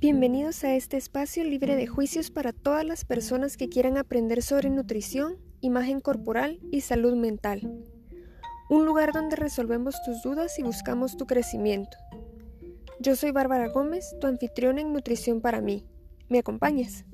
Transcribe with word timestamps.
Bienvenidos 0.00 0.64
a 0.64 0.74
este 0.76 0.96
espacio 0.96 1.44
libre 1.44 1.76
de 1.76 1.86
juicios 1.86 2.30
para 2.30 2.54
todas 2.54 2.86
las 2.86 3.04
personas 3.04 3.58
que 3.58 3.68
quieran 3.68 3.98
aprender 3.98 4.42
sobre 4.42 4.70
nutrición, 4.70 5.36
imagen 5.60 6.00
corporal 6.00 6.58
y 6.72 6.80
salud 6.80 7.14
mental. 7.16 7.84
Un 8.70 8.86
lugar 8.86 9.12
donde 9.12 9.36
resolvemos 9.36 9.96
tus 10.02 10.22
dudas 10.22 10.58
y 10.58 10.62
buscamos 10.62 11.18
tu 11.18 11.26
crecimiento. 11.26 11.98
Yo 12.98 13.14
soy 13.14 13.30
Bárbara 13.30 13.68
Gómez, 13.68 14.16
tu 14.22 14.26
anfitriona 14.26 14.80
en 14.80 14.94
Nutrición 14.94 15.42
para 15.42 15.60
mí. 15.60 15.84
¿Me 16.30 16.38
acompañas? 16.38 17.04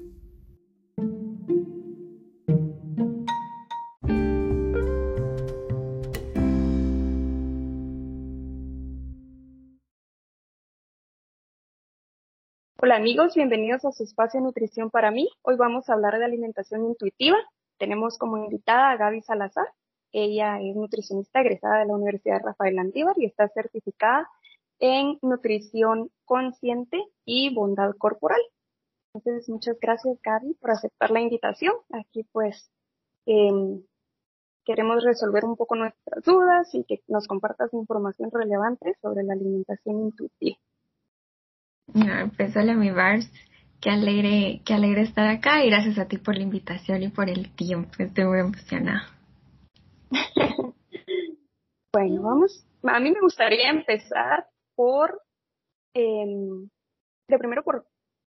Hola 12.87 12.99
amigos, 12.99 13.35
bienvenidos 13.35 13.85
a 13.85 13.91
su 13.91 14.05
espacio 14.05 14.41
Nutrición 14.41 14.91
para 14.91 15.11
mí. 15.11 15.29
Hoy 15.43 15.57
vamos 15.57 15.89
a 15.89 15.95
hablar 15.95 16.21
de 16.21 16.25
alimentación 16.25 16.85
intuitiva. 16.85 17.37
Tenemos 17.79 18.17
como 18.17 18.37
invitada 18.37 18.93
a 18.93 18.97
Gaby 18.97 19.23
Salazar. 19.23 19.67
Ella 20.13 20.61
es 20.61 20.77
nutricionista 20.77 21.41
egresada 21.41 21.81
de 21.81 21.87
la 21.87 21.95
Universidad 21.95 22.43
Rafael 22.45 22.79
Andívar 22.79 23.17
y 23.19 23.27
está 23.27 23.49
certificada 23.49 24.31
en 24.79 25.19
nutrición 25.21 26.13
consciente 26.25 27.03
y 27.25 27.53
bondad 27.53 27.91
corporal. 27.99 28.41
Entonces, 29.15 29.49
muchas 29.49 29.81
gracias 29.81 30.21
Gaby 30.23 30.55
por 30.55 30.71
aceptar 30.71 31.11
la 31.11 31.19
invitación. 31.19 31.75
Aquí 31.91 32.23
pues 32.31 32.71
em, 33.27 33.83
queremos 34.65 35.03
resolver 35.03 35.45
un 35.45 35.57
poco 35.57 35.75
nuestras 35.75 36.23
dudas 36.23 36.73
y 36.73 36.85
que 36.85 37.03
nos 37.09 37.27
compartas 37.27 37.75
información 37.75 38.31
relevante 38.31 38.95
sobre 39.03 39.25
la 39.25 39.33
alimentación 39.33 40.03
intuitiva. 40.03 40.57
Pues 42.37 42.57
hola 42.57 42.75
mi 42.75 42.91
Bars, 42.91 43.31
qué 43.81 43.91
alegre, 43.91 44.61
qué 44.65 44.75
alegre 44.75 45.03
estar 45.03 45.27
acá 45.29 45.65
y 45.65 45.71
gracias 45.71 45.99
a 45.99 46.09
ti 46.09 46.19
por 46.19 46.37
la 46.37 46.43
invitación 46.43 47.03
y 47.03 47.09
por 47.09 47.29
el 47.29 47.55
tiempo, 47.55 47.91
estoy 47.99 48.25
muy 48.25 48.41
emocionada. 48.41 49.09
bueno, 51.93 52.23
vamos, 52.23 52.67
a 52.83 53.01
mí 53.01 53.11
me 53.11 53.21
gustaría 53.21 53.71
empezar 53.71 54.47
por, 54.75 55.23
eh, 55.95 56.27
primero 57.39 57.63
por 57.63 57.87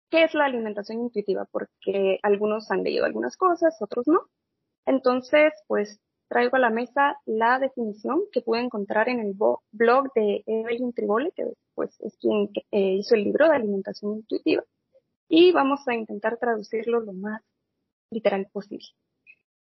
qué 0.10 0.24
es 0.24 0.34
la 0.34 0.46
alimentación 0.46 1.00
intuitiva, 1.00 1.48
porque 1.52 2.20
algunos 2.24 2.70
han 2.72 2.84
leído 2.84 3.06
algunas 3.06 3.38
cosas, 3.38 3.76
otros 3.82 4.08
no. 4.08 4.22
Entonces, 4.86 5.54
pues 5.68 6.00
traigo 6.32 6.56
a 6.56 6.60
la 6.60 6.70
mesa 6.70 7.18
la 7.26 7.60
definición 7.60 8.22
que 8.32 8.40
pude 8.40 8.62
encontrar 8.62 9.10
en 9.10 9.20
el 9.20 9.34
blog 9.34 10.14
de 10.16 10.44
Evelyn 10.48 10.94
Tribole, 10.94 11.34
que 11.36 11.44
pues 11.76 12.00
es 12.00 12.18
quien 12.18 12.50
eh, 12.72 12.94
hizo 12.94 13.16
el 13.16 13.26
libro 13.26 13.50
de 13.50 13.56
alimentación 13.56 14.16
intuitiva, 14.16 14.64
y 15.28 15.52
vamos 15.52 15.86
a 15.90 15.94
intentar 15.94 16.38
traducirlo 16.38 17.02
lo 17.02 17.12
más 17.12 17.42
literal 18.12 18.48
posible. 18.54 18.86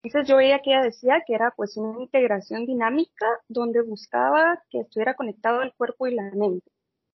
Entonces 0.04 0.28
yo 0.28 0.36
veía 0.36 0.60
que 0.60 0.70
ella 0.70 0.82
decía 0.82 1.22
que 1.26 1.34
era 1.34 1.52
pues 1.56 1.76
una 1.76 2.00
integración 2.00 2.66
dinámica 2.66 3.26
donde 3.48 3.82
buscaba 3.82 4.62
que 4.70 4.80
estuviera 4.80 5.14
conectado 5.14 5.62
el 5.62 5.74
cuerpo 5.74 6.06
y 6.06 6.14
la 6.14 6.30
mente. 6.30 6.70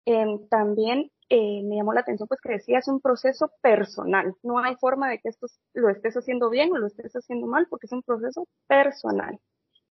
Em, 0.06 0.47
también 0.48 1.11
eh, 1.33 1.62
me 1.62 1.77
llamó 1.77 1.95
la 1.95 2.00
atención 2.00 2.27
pues 2.27 2.41
que 2.41 2.50
decía 2.53 2.78
es 2.81 2.89
un 2.89 3.00
proceso 3.00 3.53
personal. 3.62 4.34
No 4.42 4.59
hay 4.59 4.75
forma 4.77 5.09
de 5.09 5.20
que 5.20 5.28
esto 5.28 5.47
lo 5.75 5.89
estés 5.89 6.17
haciendo 6.17 6.50
bien 6.50 6.72
o 6.72 6.78
lo 6.78 6.89
estés 6.89 7.12
haciendo 7.14 7.47
mal 7.47 7.69
porque 7.70 7.87
es 7.87 7.92
un 7.92 8.03
proceso 8.03 8.48
personal. 8.67 9.39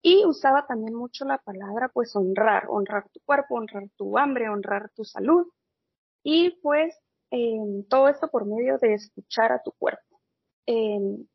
Y 0.01 0.25
usaba 0.25 0.67
también 0.67 0.95
mucho 0.95 1.25
la 1.25 1.37
palabra 1.37 1.89
pues 1.93 2.15
honrar, 2.17 2.65
honrar 2.69 3.09
tu 3.11 3.21
cuerpo, 3.25 3.55
honrar 3.55 3.87
tu 3.95 4.17
hambre, 4.17 4.49
honrar 4.49 4.91
tu 4.95 5.05
salud. 5.05 5.47
Y 6.23 6.59
pues 6.61 6.99
em, 7.31 7.85
todo 7.87 8.09
esto 8.09 8.27
por 8.29 8.45
medio 8.45 8.77
de 8.79 8.93
escuchar 8.95 9.53
a 9.53 9.61
tu 9.63 9.71
cuerpo. 9.73 10.19
Em, 10.65 11.27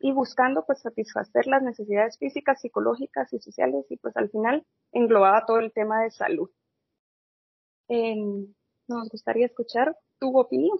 y 0.00 0.12
buscando 0.12 0.64
pues 0.66 0.80
satisfacer 0.80 1.46
las 1.46 1.62
necesidades 1.62 2.18
físicas, 2.18 2.60
psicológicas 2.60 3.32
y 3.32 3.38
sociales 3.40 3.86
y 3.90 3.98
pues 3.98 4.16
al 4.16 4.30
final 4.30 4.66
englobaba 4.92 5.44
todo 5.46 5.58
el 5.58 5.72
tema 5.72 6.02
de 6.02 6.10
salud. 6.10 6.50
Nos 8.92 9.08
gustaría 9.08 9.46
escuchar 9.46 9.96
tu 10.18 10.38
opinión. 10.38 10.78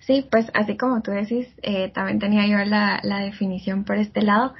Sí, 0.00 0.26
pues 0.30 0.50
así 0.54 0.76
como 0.76 1.02
tú 1.02 1.12
decís, 1.12 1.48
eh, 1.62 1.90
también 1.90 2.18
tenía 2.18 2.46
yo 2.46 2.58
la, 2.68 3.00
la, 3.04 3.20
definición 3.20 3.84
por 3.84 3.96
este 3.96 4.22
lado, 4.22 4.54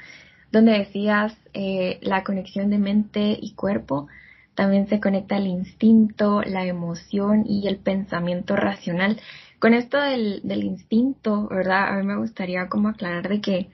donde 0.53 0.73
decías 0.73 1.37
eh, 1.53 1.99
la 2.03 2.23
conexión 2.23 2.71
de 2.71 2.79
mente 2.79 3.37
y 3.41 3.55
cuerpo, 3.55 4.07
también 4.55 4.87
se 4.89 5.01
conecta 5.01 5.37
el 5.39 5.47
instinto, 5.47 6.43
la 6.43 6.65
emoción 6.67 7.45
y 7.47 7.67
el 7.67 7.79
pensamiento 7.79 8.55
racional 8.55 9.21
con 9.59 9.75
esto 9.75 9.99
del, 9.99 10.41
del 10.45 10.65
instinto, 10.65 11.49
¿verdad? 11.49 11.89
A 11.89 11.97
mí 11.97 12.05
me 12.05 12.17
gustaría 12.17 12.69
como 12.69 12.89
aclarar 12.89 13.29
de 13.29 13.41
que 13.41 13.71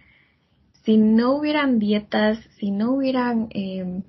si 0.85 0.97
no 0.97 1.35
hubieran 1.35 1.79
dietas, 1.79 2.39
si 2.59 2.71
no 2.71 2.93
hubieran 2.93 3.49
eh, 3.51 4.03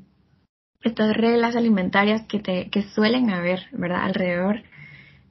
estas 0.82 1.16
reglas 1.16 1.56
alimentarias 1.56 2.24
que, 2.28 2.40
te, 2.40 2.70
que 2.70 2.84
suelen 2.84 3.30
haber, 3.32 3.68
¿verdad? 3.72 4.04
Alrededor 4.04 4.64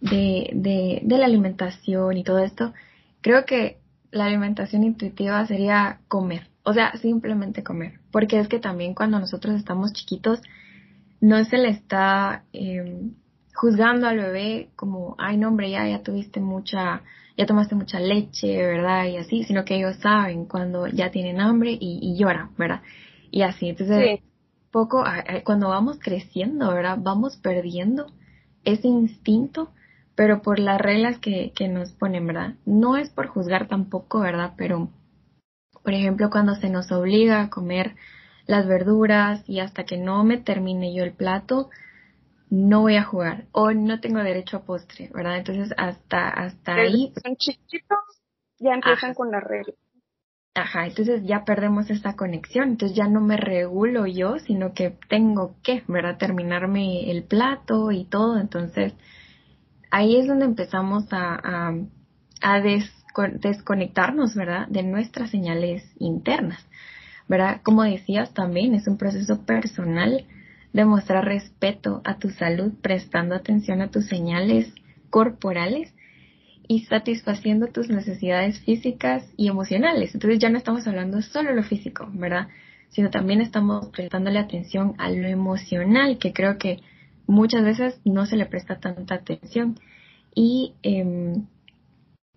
de, 0.01 0.51
de, 0.53 1.01
de 1.03 1.19
la 1.19 1.27
alimentación 1.27 2.17
y 2.17 2.25
todo 2.25 2.39
esto, 2.39 2.73
creo 3.21 3.45
que 3.45 3.79
la 4.11 4.27
alimentación 4.27 4.85
intuitiva 4.85 5.45
sería 5.47 6.01
comer, 6.09 6.49
o 6.63 6.73
sea, 6.73 6.93
simplemente 6.97 7.63
comer, 7.63 8.01
porque 8.11 8.39
es 8.39 8.49
que 8.49 8.59
también 8.59 8.95
cuando 8.95 9.19
nosotros 9.19 9.55
estamos 9.57 9.93
chiquitos, 9.93 10.41
no 11.21 11.43
se 11.45 11.59
le 11.59 11.71
está 11.71 12.45
eh, 12.53 13.11
juzgando 13.55 14.07
al 14.07 14.19
bebé 14.19 14.71
como, 14.77 15.17
ay, 15.19 15.37
no, 15.37 15.49
hombre, 15.49 15.71
ya, 15.71 15.87
ya 15.89 16.03
tuviste 16.03 16.41
mucha, 16.41 17.03
ya 17.37 17.47
tomaste 17.47 17.75
mucha 17.75 17.99
leche, 17.99 18.57
¿verdad? 18.57 19.07
Y 19.07 19.17
así, 19.17 19.43
sino 19.45 19.65
que 19.65 19.77
ellos 19.77 19.97
saben 19.97 20.45
cuando 20.45 20.87
ya 20.87 21.11
tienen 21.11 21.41
hambre 21.41 21.73
y, 21.73 21.99
y 22.01 22.17
lloran, 22.17 22.51
¿verdad? 22.57 22.83
Y 23.31 23.43
así, 23.43 23.71
entonces, 23.71 24.21
poco, 24.71 25.05
cuando 25.45 25.69
vamos 25.69 25.99
creciendo, 26.01 26.73
¿verdad? 26.73 26.99
Vamos 27.01 27.37
perdiendo 27.37 28.07
ese 28.65 28.89
instinto, 28.89 29.71
pero 30.15 30.43
por 30.43 30.59
las 30.59 30.81
reglas 30.81 31.19
que, 31.19 31.53
que 31.55 31.69
nos 31.69 31.93
ponen, 31.93 32.27
¿verdad? 32.27 32.55
No 32.67 32.97
es 32.97 33.11
por 33.11 33.29
juzgar 33.29 33.69
tampoco, 33.69 34.21
¿verdad? 34.21 34.55
Pero, 34.57 34.89
por 35.83 35.93
ejemplo, 35.95 36.31
cuando 36.31 36.55
se 36.55 36.69
nos 36.69 36.91
obliga 36.93 37.43
a 37.43 37.51
comer 37.51 37.97
las 38.47 38.67
verduras 38.67 39.49
y 39.49 39.61
hasta 39.61 39.85
que 39.85 39.99
no 39.99 40.25
me 40.25 40.39
termine 40.39 40.95
yo 40.95 41.05
el 41.05 41.13
plato, 41.13 41.71
no 42.51 42.81
voy 42.81 42.97
a 42.97 43.05
jugar 43.05 43.45
o 43.53 43.73
no 43.73 44.01
tengo 44.01 44.21
derecho 44.21 44.57
a 44.57 44.63
postre, 44.63 45.11
¿verdad? 45.15 45.37
Entonces 45.37 45.75
hasta 45.77 46.29
hasta 46.29 46.75
ahí 46.75 47.13
son 47.23 47.37
chiquitos 47.37 47.99
ya 48.59 48.75
empiezan 48.75 49.15
con 49.15 49.31
la 49.31 49.41
regla. 49.41 49.75
Ajá, 50.55 50.87
entonces 50.87 51.23
ya 51.25 51.45
perdemos 51.45 51.89
esta 51.89 52.17
conexión, 52.17 52.71
entonces 52.71 52.97
ya 52.97 53.07
no 53.07 53.21
me 53.21 53.37
regulo 53.37 54.07
yo, 54.07 54.39
sino 54.41 54.75
que 54.75 54.97
tengo 55.09 55.55
que, 55.63 55.85
¿verdad? 55.87 56.19
Terminarme 56.19 57.11
el 57.11 57.23
plato 57.23 57.93
y 57.93 58.05
todo, 58.05 58.41
entonces 58.41 58.93
ahí 59.91 60.17
es 60.17 60.27
donde 60.27 60.47
empezamos 60.47 61.05
a, 61.13 61.35
a, 61.35 61.75
a 62.43 62.61
desconectarnos, 62.61 64.35
¿verdad? 64.35 64.67
De 64.69 64.83
nuestras 64.83 65.31
señales 65.31 65.85
internas, 66.01 66.67
¿verdad? 67.29 67.61
Como 67.63 67.85
decías 67.85 68.35
también, 68.35 68.75
es 68.75 68.89
un 68.89 68.99
proceso 68.99 69.45
personal 69.47 70.27
demostrar 70.73 71.25
respeto 71.25 72.03
a 72.05 72.19
tu 72.19 72.31
salud 72.31 72.73
prestando 72.83 73.37
atención 73.37 73.81
a 73.81 73.91
tus 73.91 74.07
señales 74.07 74.75
corporales 75.11 75.95
y 76.69 76.85
satisfaciendo 76.85 77.69
tus 77.69 77.89
necesidades 77.89 78.61
físicas 78.61 79.25
y 79.37 79.49
emocionales. 79.49 80.15
Entonces 80.15 80.39
ya 80.39 80.51
no 80.51 80.59
estamos 80.59 80.87
hablando 80.87 81.21
solo 81.23 81.51
de 81.51 81.57
lo 81.57 81.63
físico, 81.63 82.09
¿verdad? 82.13 82.49
Sino 82.91 83.11
también 83.11 83.41
estamos 83.41 83.89
prestándole 83.89 84.39
atención 84.39 84.95
a 84.99 85.11
lo 85.11 85.27
emocional, 85.27 86.19
que 86.19 86.33
creo 86.33 86.59
que 86.59 86.81
muchas 87.27 87.65
veces 87.65 87.99
no 88.05 88.27
se 88.27 88.37
le 88.37 88.47
presta 88.47 88.79
tanta 88.79 89.15
atención. 89.15 89.81
Y 90.35 90.75
eh, 90.83 91.37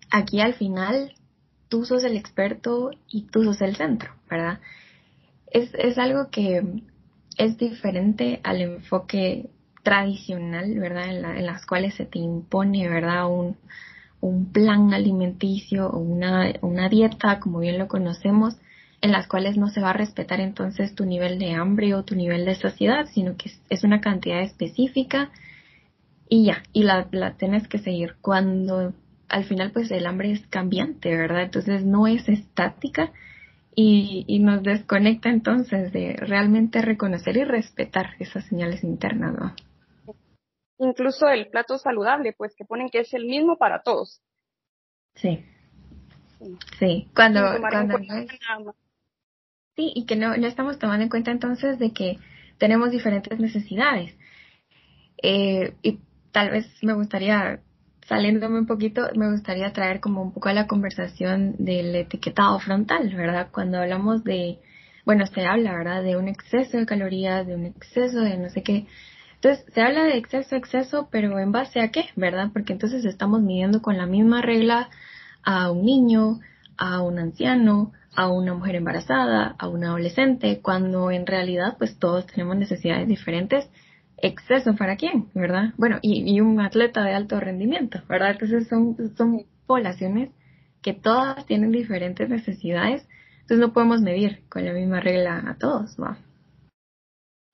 aquí 0.09 0.39
al 0.39 0.53
final 0.53 1.13
tú 1.67 1.85
sos 1.85 2.03
el 2.06 2.15
experto 2.15 2.91
y 3.09 3.23
tú 3.23 3.44
sos 3.44 3.61
el 3.61 3.75
centro, 3.75 4.11
¿verdad? 4.29 4.59
Es, 5.51 5.73
es 5.73 5.97
algo 5.97 6.29
que 6.31 6.63
es 7.38 7.57
diferente 7.57 8.39
al 8.44 8.61
enfoque 8.61 9.50
tradicional, 9.83 10.77
¿verdad? 10.79 11.09
En, 11.09 11.45
las 11.45 11.65
cuales 11.65 11.95
se 11.95 12.06
te 12.06 12.19
impone, 12.19 12.88
¿verdad? 12.88 13.29
Un, 13.29 13.57
un 14.21 14.51
plan 14.51 14.94
alimenticio 14.94 15.88
o 15.89 16.00
una, 16.00 16.53
una 16.62 16.89
dieta, 16.89 17.39
como 17.39 17.59
bien 17.59 17.77
lo 17.77 17.88
conocemos, 17.88 18.56
en 19.01 19.12
las 19.12 19.27
cuales 19.27 19.57
no 19.57 19.68
se 19.68 19.81
va 19.81 19.89
a 19.89 19.94
respetar 19.94 20.39
entonces 20.39 20.95
tu 20.95 21.06
nivel 21.06 21.39
de 21.39 21.53
hambre 21.53 21.95
o 21.95 22.03
tu 22.03 22.15
nivel 22.15 22.45
de 22.45 22.56
saciedad, 22.56 23.07
sino 23.12 23.35
que 23.35 23.51
es, 23.69 23.83
una 23.83 24.00
cantidad 24.00 24.41
específica 24.41 25.31
y 26.29 26.45
ya, 26.45 26.63
y 26.71 26.83
la, 26.83 27.07
la 27.12 27.35
tienes 27.35 27.68
que 27.68 27.79
seguir. 27.79 28.15
Cuando 28.21 28.94
al 29.27 29.44
final 29.45 29.71
pues 29.71 29.89
el 29.91 30.06
hambre 30.06 30.31
es 30.31 30.45
cambiante, 30.47 31.15
¿verdad? 31.15 31.44
Entonces 31.44 31.83
no 31.83 32.07
es 32.07 32.29
estática, 32.29 33.12
y, 33.73 34.25
y, 34.27 34.39
nos 34.39 34.63
desconecta 34.63 35.29
entonces 35.29 35.94
de 35.94 36.18
realmente 36.18 36.81
reconocer 36.81 37.38
y 37.38 37.45
respetar 37.45 38.15
esas 38.19 38.45
señales 38.45 38.83
internas, 38.83 39.33
¿no? 39.33 39.56
Incluso 40.81 41.28
el 41.28 41.48
plato 41.48 41.78
saludable, 41.78 42.33
pues 42.33 42.56
que 42.56 42.66
ponen 42.66 42.89
que 42.89 43.00
es 43.00 43.13
el 43.13 43.25
mismo 43.25 43.57
para 43.57 43.81
todos. 43.81 44.22
Sí. 45.16 45.45
Sí, 46.80 47.07
cuando, 47.16 47.42
cuando 47.60 47.98
Sí, 49.75 49.92
y 49.95 50.06
que 50.06 50.16
no, 50.16 50.36
no 50.36 50.48
estamos 50.48 50.80
tomando 50.80 51.04
en 51.04 51.10
cuenta 51.10 51.31
entonces 51.31 51.80
de 51.80 51.94
que 51.94 52.18
tenemos 52.57 52.92
diferentes 52.92 53.39
necesidades. 53.39 54.13
Eh, 55.22 55.75
y 55.81 56.00
tal 56.31 56.50
vez 56.50 56.66
me 56.81 56.94
gustaría, 56.94 57.62
saliéndome 58.07 58.60
un 58.60 58.68
poquito, 58.68 59.07
me 59.16 59.31
gustaría 59.31 59.72
traer 59.72 60.00
como 60.00 60.22
un 60.22 60.33
poco 60.33 60.50
a 60.50 60.54
la 60.54 60.68
conversación 60.68 61.56
del 61.57 61.95
etiquetado 61.95 62.60
frontal, 62.60 63.13
¿verdad? 63.16 63.50
Cuando 63.51 63.78
hablamos 63.78 64.24
de, 64.24 64.60
bueno, 65.06 65.25
se 65.28 65.45
habla, 65.45 65.78
¿verdad? 65.78 66.04
De 66.04 66.18
un 66.18 66.28
exceso 66.28 66.78
de 66.78 66.86
calorías, 66.86 67.48
de 67.48 67.56
un 67.56 67.66
exceso 67.68 68.19
de 68.19 68.38
no 68.38 68.50
sé 68.50 68.63
qué. 68.63 68.88
Entonces, 69.43 69.65
se 69.73 69.81
habla 69.81 70.03
de 70.03 70.17
exceso, 70.17 70.55
exceso, 70.55 71.09
pero 71.11 71.39
¿en 71.39 71.51
base 71.51 71.81
a 71.81 71.89
qué? 71.89 72.05
¿Verdad? 72.15 72.51
Porque 72.53 72.73
entonces 72.73 73.03
estamos 73.05 73.41
midiendo 73.41 73.81
con 73.81 73.97
la 73.97 74.05
misma 74.05 74.43
regla 74.43 74.91
a 75.41 75.71
un 75.71 75.83
niño, 75.83 76.41
a 76.77 77.01
un 77.01 77.17
anciano, 77.17 77.91
a 78.15 78.29
una 78.31 78.53
mujer 78.53 78.75
embarazada, 78.75 79.55
a 79.57 79.67
un 79.67 79.83
adolescente, 79.83 80.59
cuando 80.61 81.09
en 81.09 81.25
realidad 81.25 81.75
pues 81.79 81.97
todos 81.97 82.27
tenemos 82.27 82.55
necesidades 82.55 83.07
diferentes. 83.07 83.67
¿Exceso 84.17 84.75
para 84.75 84.95
quién? 84.95 85.29
¿Verdad? 85.33 85.73
Bueno, 85.75 85.97
y, 86.03 86.39
un 86.39 86.59
atleta 86.59 87.03
de 87.03 87.15
alto 87.15 87.39
rendimiento, 87.39 87.99
¿verdad? 88.07 88.33
Entonces 88.33 88.67
son, 88.67 88.95
son 89.17 89.47
poblaciones 89.65 90.29
que 90.83 90.94
todas 90.94 91.47
tienen 91.47 91.71
diferentes 91.71 92.29
necesidades, 92.29 93.07
entonces 93.41 93.57
no 93.57 93.73
podemos 93.73 94.01
medir 94.01 94.44
con 94.49 94.63
la 94.65 94.73
misma 94.73 94.99
regla 94.99 95.44
a 95.47 95.55
todos, 95.55 95.97
¿va? 95.99 96.19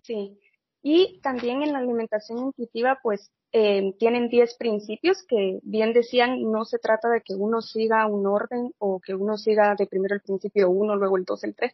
Sí, 0.04 0.38
y 0.82 1.20
también 1.22 1.64
en 1.64 1.74
la 1.74 1.80
alimentación 1.80 2.40
intuitiva, 2.40 3.00
pues 3.02 3.32
eh, 3.52 3.94
tienen 3.98 4.30
10 4.30 4.56
principios 4.58 5.24
que 5.28 5.60
bien 5.64 5.94
decían, 5.94 6.52
no 6.52 6.66
se 6.66 6.80
trata 6.80 7.10
de 7.10 7.22
que 7.22 7.36
uno 7.36 7.62
siga 7.62 8.06
un 8.08 8.28
orden 8.28 8.74
o 8.78 9.00
que 9.00 9.16
uno 9.16 9.38
siga 9.38 9.76
de 9.76 9.88
primero 9.88 10.16
el 10.16 10.22
principio 10.22 10.70
1, 10.70 10.96
luego 10.96 11.18
el 11.18 11.26
2, 11.26 11.44
el 11.46 11.56
3, 11.56 11.74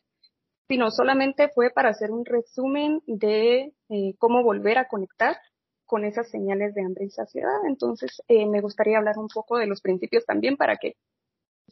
sino 0.67 0.91
solamente 0.91 1.49
fue 1.49 1.71
para 1.71 1.89
hacer 1.89 2.11
un 2.11 2.25
resumen 2.25 3.01
de 3.05 3.73
eh, 3.89 4.15
cómo 4.17 4.43
volver 4.43 4.77
a 4.77 4.87
conectar 4.87 5.37
con 5.85 6.05
esas 6.05 6.29
señales 6.29 6.73
de 6.73 6.83
hambre 6.83 7.05
y 7.05 7.09
saciedad. 7.09 7.65
Entonces, 7.67 8.21
eh, 8.27 8.45
me 8.47 8.61
gustaría 8.61 8.97
hablar 8.97 9.17
un 9.17 9.27
poco 9.27 9.57
de 9.57 9.67
los 9.67 9.81
principios 9.81 10.25
también 10.25 10.57
para 10.57 10.77
que 10.77 10.95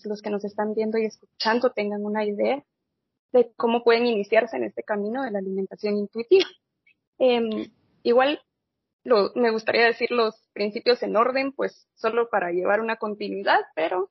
los 0.04 0.22
que 0.22 0.30
nos 0.30 0.44
están 0.46 0.74
viendo 0.74 0.98
y 0.98 1.06
escuchando 1.06 1.72
tengan 1.72 2.06
una 2.06 2.26
idea 2.26 2.64
de 3.32 3.52
cómo 3.56 3.84
pueden 3.84 4.06
iniciarse 4.06 4.58
en 4.58 4.66
este 4.66 4.84
camino 4.84 5.24
de 5.24 5.32
la 5.32 5.40
alimentación 5.40 5.98
intuitiva. 5.98 6.46
Eh, 7.24 7.70
igual 8.02 8.42
me 9.36 9.52
gustaría 9.52 9.86
decir 9.86 10.10
los 10.10 10.36
principios 10.54 11.04
en 11.04 11.16
orden, 11.16 11.52
pues 11.52 11.88
solo 11.94 12.30
para 12.30 12.52
llevar 12.52 12.82
una 12.82 12.98
continuidad, 12.98 13.60
pero 13.76 14.10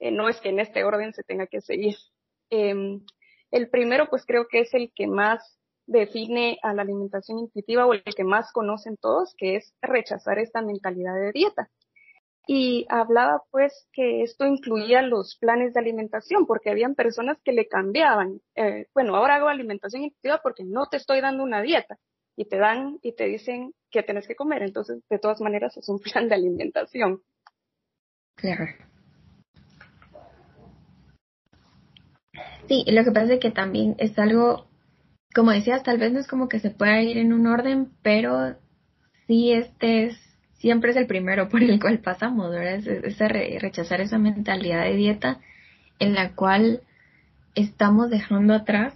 eh, 0.00 0.10
no 0.10 0.28
es 0.28 0.40
que 0.40 0.48
en 0.48 0.58
este 0.58 0.82
orden 0.82 1.12
se 1.12 1.22
tenga 1.22 1.46
que 1.46 1.60
seguir. 1.60 1.94
Eh, 2.50 2.98
el 3.52 3.70
primero, 3.70 4.08
pues 4.10 4.24
creo 4.26 4.48
que 4.48 4.60
es 4.60 4.74
el 4.74 4.92
que 4.92 5.06
más 5.06 5.56
define 5.86 6.58
a 6.62 6.74
la 6.74 6.82
alimentación 6.82 7.38
intuitiva 7.38 7.86
o 7.86 7.92
el 7.92 8.02
que 8.02 8.24
más 8.24 8.50
conocen 8.52 8.96
todos, 8.96 9.34
que 9.38 9.56
es 9.56 9.72
rechazar 9.80 10.40
esta 10.40 10.62
mentalidad 10.62 11.14
de 11.14 11.30
dieta. 11.30 11.70
Y 12.48 12.86
hablaba 12.88 13.42
pues 13.52 13.88
que 13.92 14.22
esto 14.22 14.46
incluía 14.46 15.02
los 15.02 15.36
planes 15.36 15.74
de 15.74 15.80
alimentación, 15.80 16.46
porque 16.46 16.70
habían 16.70 16.96
personas 16.96 17.38
que 17.44 17.52
le 17.52 17.68
cambiaban. 17.68 18.40
Eh, 18.56 18.86
bueno, 18.94 19.14
ahora 19.14 19.36
hago 19.36 19.46
alimentación 19.46 20.02
intuitiva 20.02 20.40
porque 20.42 20.64
no 20.64 20.86
te 20.88 20.96
estoy 20.96 21.20
dando 21.20 21.44
una 21.44 21.62
dieta 21.62 21.98
y 22.36 22.46
te 22.46 22.56
dan 22.58 22.98
y 23.02 23.14
te 23.14 23.24
dicen 23.24 23.72
que 23.90 24.02
tienes 24.02 24.26
que 24.26 24.36
comer. 24.36 24.62
Entonces, 24.62 25.02
de 25.08 25.18
todas 25.18 25.40
maneras, 25.40 25.76
es 25.76 25.88
un 25.88 25.98
plan 25.98 26.28
de 26.28 26.34
alimentación. 26.34 27.22
Claro. 28.36 28.66
Sí, 32.68 32.84
lo 32.88 33.04
que 33.04 33.10
pasa 33.10 33.34
es 33.34 33.40
que 33.40 33.50
también 33.50 33.94
es 33.98 34.18
algo, 34.18 34.66
como 35.34 35.50
decías, 35.50 35.82
tal 35.82 35.98
vez 35.98 36.12
no 36.12 36.20
es 36.20 36.28
como 36.28 36.48
que 36.48 36.60
se 36.60 36.70
pueda 36.70 37.02
ir 37.02 37.18
en 37.18 37.32
un 37.32 37.46
orden, 37.46 37.92
pero 38.02 38.56
sí 39.26 39.52
este 39.52 40.06
es, 40.06 40.18
siempre 40.54 40.92
es 40.92 40.96
el 40.96 41.06
primero 41.06 41.48
por 41.48 41.62
el 41.62 41.78
cual 41.78 41.98
pasamos, 41.98 42.50
¿verdad? 42.50 42.74
Es, 42.74 42.86
es 42.86 43.18
rechazar 43.60 44.00
esa 44.00 44.18
mentalidad 44.18 44.84
de 44.84 44.96
dieta 44.96 45.40
en 45.98 46.14
la 46.14 46.34
cual 46.34 46.82
estamos 47.54 48.10
dejando 48.10 48.54
atrás 48.54 48.94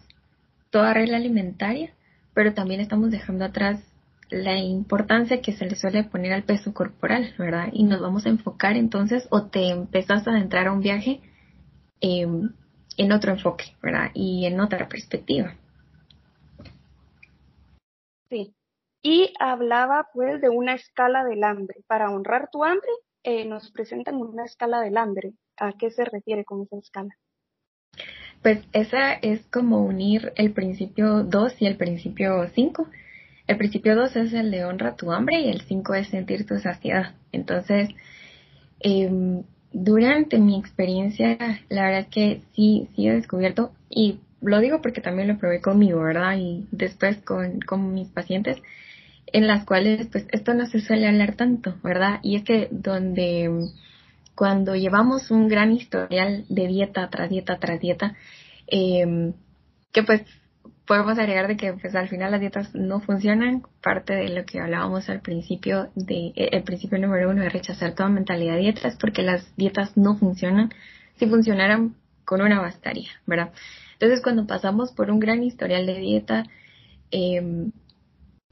toda 0.71 0.95
regla 0.95 1.19
alimentaria 1.19 1.93
pero 2.37 2.53
también 2.53 2.83
estamos 2.83 3.11
dejando 3.11 3.47
atrás 3.47 3.81
la 4.29 4.59
importancia 4.59 5.41
que 5.41 5.53
se 5.53 5.65
le 5.65 5.75
suele 5.75 6.05
poner 6.05 6.35
al 6.35 6.43
peso 6.43 6.75
corporal, 6.75 7.35
¿verdad? 7.39 7.71
Y 7.73 7.85
nos 7.85 8.03
vamos 8.03 8.27
a 8.27 8.29
enfocar 8.29 8.77
entonces 8.77 9.27
o 9.31 9.47
te 9.47 9.71
empezás 9.71 10.29
a 10.29 10.33
adentrar 10.33 10.67
a 10.67 10.73
un 10.73 10.81
viaje 10.81 11.23
em, 12.03 12.53
en 12.99 13.13
otro 13.13 13.33
enfoque, 13.33 13.65
¿verdad? 13.83 14.11
Y 14.13 14.45
en 14.45 14.61
otra 14.61 14.87
perspectiva. 14.87 15.55
Sí. 18.29 18.55
Y 19.01 19.33
hablaba 19.41 20.09
pues 20.13 20.39
de 20.43 20.51
una 20.51 20.75
escala 20.75 21.25
del 21.25 21.43
hambre. 21.43 21.77
Para 21.87 22.11
honrar 22.11 22.51
tu 22.53 22.65
hambre, 22.65 22.91
eh, 23.23 23.47
nos 23.47 23.71
presentan 23.71 24.17
una 24.17 24.45
escala 24.45 24.83
del 24.83 24.99
hambre. 24.99 25.33
¿A 25.57 25.73
qué 25.73 25.91
se 25.91 26.05
refiere 26.05 26.45
con 26.45 26.61
esa 26.61 26.77
escala? 26.77 27.17
Pues 28.47 28.61
esa 28.73 29.13
es 29.13 29.45
como 29.47 29.85
unir 29.85 30.33
el 30.37 30.53
principio 30.53 31.25
2 31.25 31.55
y 31.59 31.67
el 31.67 31.77
principio 31.77 32.49
5. 32.55 32.89
El 33.49 33.57
principio 33.57 33.97
2 33.97 34.15
es 34.15 34.33
el 34.35 34.53
de 34.53 34.65
honra 34.65 34.95
tu 34.95 35.11
hambre 35.11 35.41
y 35.41 35.49
el 35.49 35.63
5 35.63 35.95
es 35.97 36.07
sentir 36.11 36.47
tu 36.47 36.57
saciedad. 36.61 37.17
Entonces, 37.33 37.89
em, 38.79 39.43
durante 39.73 40.39
mi 40.39 40.61
experiencia, 40.61 41.37
la 41.69 41.87
verdad 41.87 42.01
es 42.03 42.07
que 42.07 42.43
sí, 42.55 42.89
sí 42.95 43.09
he 43.09 43.15
descubierto, 43.15 43.73
y 43.91 44.21
lo 44.41 44.61
digo 44.61 44.81
porque 44.81 45.01
también 45.01 45.27
lo 45.27 45.39
probé 45.39 45.61
conmigo, 45.61 46.03
¿verdad? 46.03 46.37
Y 46.39 46.69
después 46.71 47.17
con, 47.25 47.59
con 47.63 47.95
mis 47.95 48.11
pacientes, 48.11 48.59
en 49.33 49.49
las 49.49 49.65
cuales 49.65 50.07
pues 50.07 50.25
esto 50.31 50.55
no 50.55 50.67
se 50.67 50.79
suele 50.79 51.09
hablar 51.09 51.35
tanto, 51.35 51.75
¿verdad? 51.83 52.21
Y 52.23 52.37
es 52.37 52.45
que 52.45 52.69
donde 52.71 53.51
cuando 54.37 54.77
llevamos 54.77 55.31
un 55.31 55.49
gran 55.49 55.73
historial 55.73 56.45
de 56.49 56.69
dieta 56.69 57.09
tras 57.09 57.31
dieta 57.31 57.57
tras 57.59 57.81
dieta, 57.81 58.15
eh, 58.67 59.33
que 59.93 60.03
pues 60.03 60.23
podemos 60.87 61.19
agregar 61.19 61.49
de 61.49 61.57
que 61.57 61.73
pues 61.73 61.95
al 61.95 62.09
final 62.09 62.31
las 62.31 62.41
dietas 62.41 62.75
no 62.75 63.01
funcionan, 63.01 63.63
parte 63.83 64.15
de 64.15 64.29
lo 64.29 64.45
que 64.45 64.61
hablábamos 64.61 65.09
al 65.09 65.21
principio 65.21 65.91
de 65.95 66.33
eh, 66.37 66.51
el 66.53 66.63
principio 66.63 66.99
número 66.99 67.31
uno 67.31 67.43
de 67.43 67.49
rechazar 67.49 67.95
toda 67.95 68.09
mentalidad 68.09 68.55
de 68.55 68.61
dietas 68.61 68.97
porque 69.01 69.23
las 69.23 69.55
dietas 69.57 69.97
no 69.97 70.17
funcionan, 70.17 70.73
si 71.19 71.27
funcionaran 71.27 71.97
con 72.25 72.41
una 72.41 72.61
bastaría, 72.61 73.11
¿verdad? 73.27 73.53
Entonces 73.95 74.21
cuando 74.23 74.47
pasamos 74.47 74.93
por 74.93 75.11
un 75.11 75.21
gran 75.21 75.43
historial 75.43 75.87
de 75.87 75.99
dieta, 75.99 76.45
eh, 77.11 77.71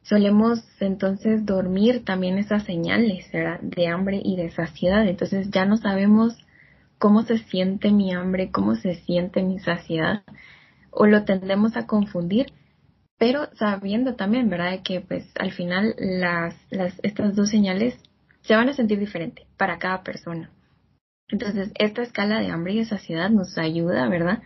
solemos 0.03 0.61
entonces 0.81 1.45
dormir 1.45 2.05
también 2.05 2.39
esas 2.39 2.65
señales 2.65 3.27
de 3.33 3.87
hambre 3.89 4.21
y 4.23 4.37
de 4.37 4.51
saciedad. 4.51 5.07
Entonces 5.07 5.51
ya 5.51 5.65
no 5.65 5.77
sabemos 5.77 6.37
cómo 6.99 7.23
se 7.23 7.39
siente 7.39 7.91
mi 7.91 8.13
hambre, 8.13 8.51
cómo 8.51 8.75
se 8.75 8.95
siente 8.95 9.43
mi 9.43 9.59
saciedad, 9.59 10.23
o 10.91 11.07
lo 11.07 11.25
tendemos 11.25 11.77
a 11.77 11.87
confundir, 11.87 12.53
pero 13.19 13.49
sabiendo 13.55 14.15
también, 14.15 14.49
¿verdad?, 14.49 14.81
que 14.85 15.01
pues 15.01 15.25
al 15.39 15.53
final 15.53 15.95
las, 15.99 16.55
las, 16.71 16.99
estas 17.03 17.35
dos 17.35 17.51
señales 17.51 17.95
se 18.43 18.55
van 18.55 18.69
a 18.69 18.75
sentir 18.75 18.99
diferente 18.99 19.47
para 19.57 19.79
cada 19.79 20.03
persona. 20.03 20.51
Entonces, 21.29 21.73
esta 21.77 22.03
escala 22.03 22.41
de 22.41 22.49
hambre 22.49 22.75
y 22.75 22.79
de 22.79 22.85
saciedad 22.85 23.31
nos 23.31 23.57
ayuda, 23.59 24.09
¿verdad?, 24.09 24.43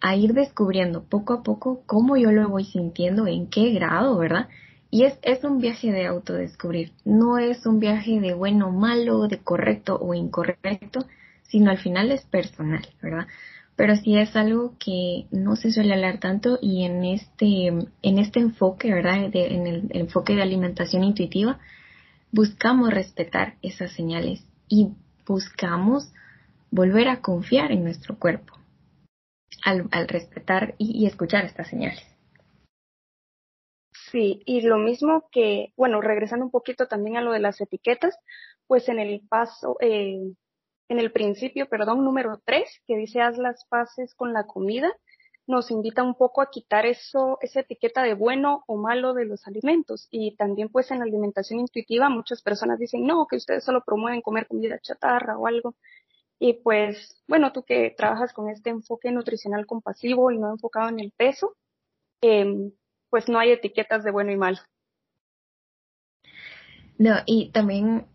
a 0.00 0.14
ir 0.14 0.34
descubriendo 0.34 1.04
poco 1.04 1.32
a 1.32 1.42
poco 1.42 1.82
cómo 1.86 2.16
yo 2.16 2.30
lo 2.32 2.48
voy 2.48 2.64
sintiendo, 2.64 3.26
en 3.26 3.48
qué 3.48 3.70
grado, 3.70 4.18
¿verdad? 4.18 4.48
Y 4.90 5.04
es, 5.04 5.18
es 5.22 5.42
un 5.44 5.58
viaje 5.58 5.90
de 5.90 6.06
autodescubrir, 6.06 6.92
no 7.04 7.38
es 7.38 7.66
un 7.66 7.80
viaje 7.80 8.20
de 8.20 8.34
bueno 8.34 8.70
malo, 8.70 9.26
de 9.26 9.38
correcto 9.38 9.98
o 10.00 10.14
incorrecto, 10.14 11.06
sino 11.48 11.70
al 11.70 11.78
final 11.78 12.10
es 12.10 12.24
personal, 12.26 12.86
¿verdad? 13.02 13.26
Pero 13.76 13.94
sí 13.96 14.16
es 14.16 14.34
algo 14.36 14.74
que 14.78 15.26
no 15.30 15.56
se 15.56 15.70
suele 15.70 15.94
hablar 15.94 16.18
tanto 16.18 16.58
y 16.62 16.84
en 16.84 17.04
este, 17.04 17.66
en 17.66 18.18
este 18.18 18.40
enfoque, 18.40 18.92
¿verdad? 18.92 19.30
en 19.34 19.66
el, 19.66 19.88
enfoque 19.90 20.34
de 20.34 20.42
alimentación 20.42 21.04
intuitiva, 21.04 21.58
buscamos 22.32 22.92
respetar 22.92 23.56
esas 23.62 23.92
señales 23.92 24.46
y 24.68 24.88
buscamos 25.26 26.12
volver 26.70 27.08
a 27.08 27.20
confiar 27.20 27.70
en 27.72 27.84
nuestro 27.84 28.18
cuerpo 28.18 28.54
al, 29.64 29.88
al 29.90 30.08
respetar 30.08 30.74
y 30.78 31.06
escuchar 31.06 31.44
estas 31.44 31.68
señales. 31.68 32.04
Sí, 34.10 34.40
y 34.46 34.60
lo 34.60 34.78
mismo 34.78 35.28
que, 35.32 35.72
bueno, 35.76 36.00
regresando 36.00 36.44
un 36.44 36.50
poquito 36.50 36.86
también 36.86 37.16
a 37.16 37.20
lo 37.20 37.32
de 37.32 37.40
las 37.40 37.60
etiquetas, 37.60 38.16
pues 38.66 38.88
en 38.88 38.98
el 38.98 39.20
paso, 39.28 39.76
eh, 39.80 40.32
en 40.88 40.98
el 40.98 41.12
principio, 41.12 41.68
perdón, 41.68 42.04
número 42.04 42.40
tres, 42.44 42.80
que 42.86 42.96
dice 42.96 43.20
haz 43.20 43.38
las 43.38 43.64
paces 43.66 44.14
con 44.14 44.32
la 44.32 44.46
comida, 44.46 44.92
nos 45.46 45.70
invita 45.70 46.02
un 46.02 46.14
poco 46.14 46.42
a 46.42 46.50
quitar 46.50 46.86
eso, 46.86 47.38
esa 47.40 47.60
etiqueta 47.60 48.02
de 48.02 48.14
bueno 48.14 48.64
o 48.66 48.76
malo 48.76 49.14
de 49.14 49.26
los 49.26 49.46
alimentos. 49.46 50.08
Y 50.10 50.36
también 50.36 50.68
pues 50.68 50.90
en 50.90 50.98
la 50.98 51.04
alimentación 51.04 51.60
intuitiva 51.60 52.08
muchas 52.08 52.42
personas 52.42 52.78
dicen, 52.78 53.06
no, 53.06 53.26
que 53.26 53.36
ustedes 53.36 53.64
solo 53.64 53.82
promueven 53.84 54.22
comer 54.22 54.46
comida 54.46 54.80
chatarra 54.80 55.38
o 55.38 55.46
algo. 55.46 55.74
Y 56.38 56.54
pues, 56.54 57.22
bueno, 57.28 57.52
tú 57.52 57.62
que 57.62 57.94
trabajas 57.96 58.32
con 58.32 58.50
este 58.50 58.70
enfoque 58.70 59.10
nutricional 59.10 59.66
compasivo 59.66 60.30
y 60.30 60.38
no 60.38 60.50
enfocado 60.50 60.88
en 60.88 61.00
el 61.00 61.12
peso, 61.12 61.56
eh, 62.20 62.72
pues 63.08 63.28
no 63.28 63.38
hay 63.38 63.52
etiquetas 63.52 64.04
de 64.04 64.10
bueno 64.10 64.32
y 64.32 64.36
malo. 64.36 64.58
No, 66.98 67.14
y 67.26 67.50
también, 67.52 68.06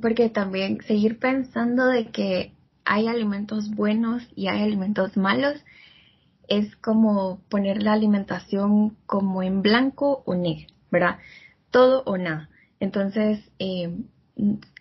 porque 0.00 0.28
también 0.28 0.80
seguir 0.82 1.18
pensando 1.18 1.86
de 1.86 2.06
que 2.06 2.52
hay 2.84 3.06
alimentos 3.06 3.70
buenos 3.70 4.22
y 4.34 4.48
hay 4.48 4.62
alimentos 4.62 5.16
malos, 5.16 5.62
es 6.48 6.74
como 6.76 7.40
poner 7.50 7.82
la 7.82 7.92
alimentación 7.92 8.96
como 9.06 9.42
en 9.42 9.62
blanco 9.62 10.22
o 10.24 10.34
negro, 10.34 10.74
¿verdad? 10.90 11.18
Todo 11.70 12.02
o 12.06 12.16
nada. 12.16 12.48
Entonces, 12.80 13.40
eh, 13.58 13.94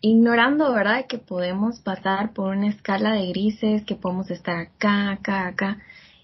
ignorando, 0.02 0.72
¿verdad? 0.74 1.06
Que 1.08 1.18
podemos 1.18 1.80
pasar 1.80 2.34
por 2.34 2.56
una 2.56 2.70
escala 2.70 3.14
de 3.14 3.28
grises, 3.28 3.84
que 3.84 3.96
podemos 3.96 4.30
estar 4.32 4.58
acá, 4.58 5.12
acá, 5.12 5.48
acá. 5.48 5.78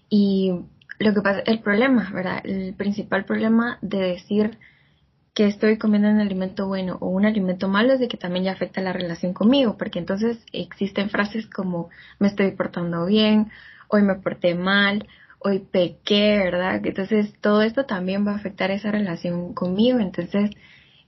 Y 0.10 0.54
lo 1.00 1.14
que 1.14 1.22
pasa, 1.22 1.42
el 1.46 1.60
problema, 1.60 2.10
¿verdad? 2.14 2.42
El 2.46 2.74
principal 2.76 3.26
problema 3.26 3.78
de 3.82 3.98
decir 3.98 4.58
que 5.34 5.48
estoy 5.48 5.78
comiendo 5.78 6.10
un 6.10 6.20
alimento 6.20 6.68
bueno 6.68 6.98
o 7.02 7.08
un 7.08 7.26
alimento 7.26 7.68
malo 7.68 7.94
es 7.94 8.00
de 8.00 8.08
que 8.08 8.18
también 8.18 8.46
ya 8.46 8.52
afecta 8.52 8.82
la 8.82 8.94
relación 8.94 9.34
conmigo, 9.34 9.78
porque 9.78 10.00
entonces 10.00 10.38
existen 10.52 11.10
frases 11.10 11.48
como 11.48 11.90
me 12.20 12.28
estoy 12.28 12.52
portando 12.52 13.06
bien, 13.06 13.52
hoy 13.88 14.04
me 14.04 14.16
porté 14.16 14.54
mal, 14.56 15.08
hoy 15.40 15.60
pequé, 15.60 16.38
¿verdad? 16.38 16.86
Entonces 16.86 17.34
todo 17.42 17.62
esto 17.64 17.86
también 17.86 18.26
va 18.26 18.34
a 18.34 18.36
afectar 18.36 18.72
esa 18.72 18.92
relación 18.92 19.54
conmigo. 19.54 20.00
Entonces 20.00 20.52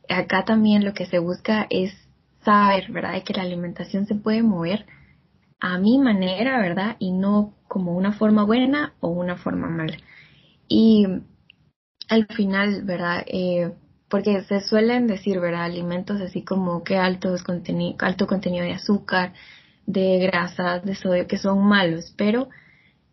acá 0.09 0.43
también 0.43 0.85
lo 0.85 0.93
que 0.93 1.05
se 1.05 1.19
busca 1.19 1.67
es 1.69 1.93
saber, 2.43 2.91
¿verdad? 2.91 3.23
Que 3.23 3.33
la 3.33 3.43
alimentación 3.43 4.05
se 4.05 4.15
puede 4.15 4.43
mover 4.43 4.85
a 5.59 5.77
mi 5.77 5.97
manera, 5.99 6.59
¿verdad? 6.59 6.95
Y 6.99 7.11
no 7.11 7.53
como 7.67 7.95
una 7.95 8.11
forma 8.13 8.43
buena 8.43 8.93
o 8.99 9.09
una 9.09 9.37
forma 9.37 9.67
mala. 9.69 9.97
Y 10.67 11.07
al 12.09 12.27
final, 12.27 12.83
¿verdad? 12.83 13.23
Eh, 13.27 13.71
porque 14.09 14.41
se 14.43 14.61
suelen 14.61 15.07
decir, 15.07 15.39
¿verdad? 15.39 15.63
Alimentos 15.63 16.21
así 16.21 16.43
como 16.43 16.83
que 16.83 16.97
altos 16.97 17.43
alto 17.99 18.27
contenido 18.27 18.65
de 18.65 18.73
azúcar, 18.73 19.33
de 19.85 20.19
grasas, 20.19 20.83
de 20.83 20.95
sodio, 20.95 21.27
que 21.27 21.37
son 21.37 21.63
malos, 21.63 22.13
pero 22.17 22.49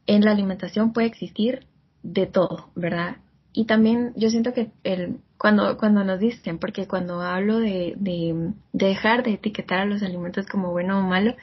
en 0.07 0.25
la 0.25 0.33
alimentación 0.33 0.93
puede 0.93 1.07
existir 1.09 1.67
de 2.03 2.27
todo, 2.27 2.71
¿verdad? 2.75 3.17
Y 3.53 3.67
también 3.67 4.13
yo 4.17 4.31
siento 4.31 4.55
que 4.55 4.71
el, 4.83 5.19
cuando, 5.37 5.77
cuando 5.77 6.05
nos 6.05 6.19
dicen, 6.19 6.59
porque 6.59 6.87
cuando 6.87 7.21
hablo 7.21 7.59
de, 7.59 7.95
de, 7.97 8.53
dejar 8.73 9.23
de 9.23 9.35
etiquetar 9.35 9.81
a 9.81 9.85
los 9.85 10.03
alimentos 10.03 10.47
como 10.47 10.71
bueno 10.71 10.99
o 10.99 11.03
malo, 11.03 11.35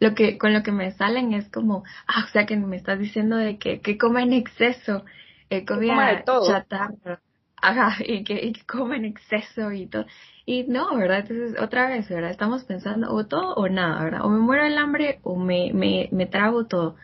lo 0.00 0.14
que, 0.14 0.38
con 0.38 0.52
lo 0.52 0.62
que 0.64 0.72
me 0.72 0.90
salen 0.92 1.32
es 1.32 1.48
como, 1.50 1.84
ah, 2.08 2.24
o 2.26 2.32
sea 2.32 2.44
que 2.46 2.56
me 2.56 2.76
estás 2.76 2.98
diciendo 2.98 3.36
de 3.36 3.58
que, 3.58 3.80
que 3.80 3.98
coma 3.98 4.22
en 4.22 4.32
exceso, 4.32 5.04
eh, 5.48 5.64
comida 5.64 6.16
de 6.16 6.22
todo. 6.24 6.46
chatarra, 6.46 7.20
ajá, 7.62 7.96
y 8.06 8.24
que, 8.24 8.34
y 8.34 8.52
que 8.52 8.66
coma 8.66 8.96
en 8.96 9.06
exceso 9.06 9.72
y 9.72 9.86
todo. 9.86 10.04
Y 10.44 10.64
no, 10.64 10.94
¿verdad? 10.96 11.20
Entonces, 11.20 11.60
otra 11.60 11.88
vez, 11.88 12.08
¿verdad? 12.08 12.30
Estamos 12.30 12.64
pensando 12.64 13.12
o 13.12 13.26
todo 13.26 13.54
o 13.54 13.68
nada, 13.68 14.04
¿verdad? 14.04 14.24
O 14.24 14.28
me 14.28 14.40
muero 14.40 14.64
del 14.64 14.76
hambre 14.76 15.20
o 15.22 15.36
me, 15.36 15.72
me, 15.72 16.08
me 16.12 16.26
trago 16.26 16.66
todo. 16.66 16.96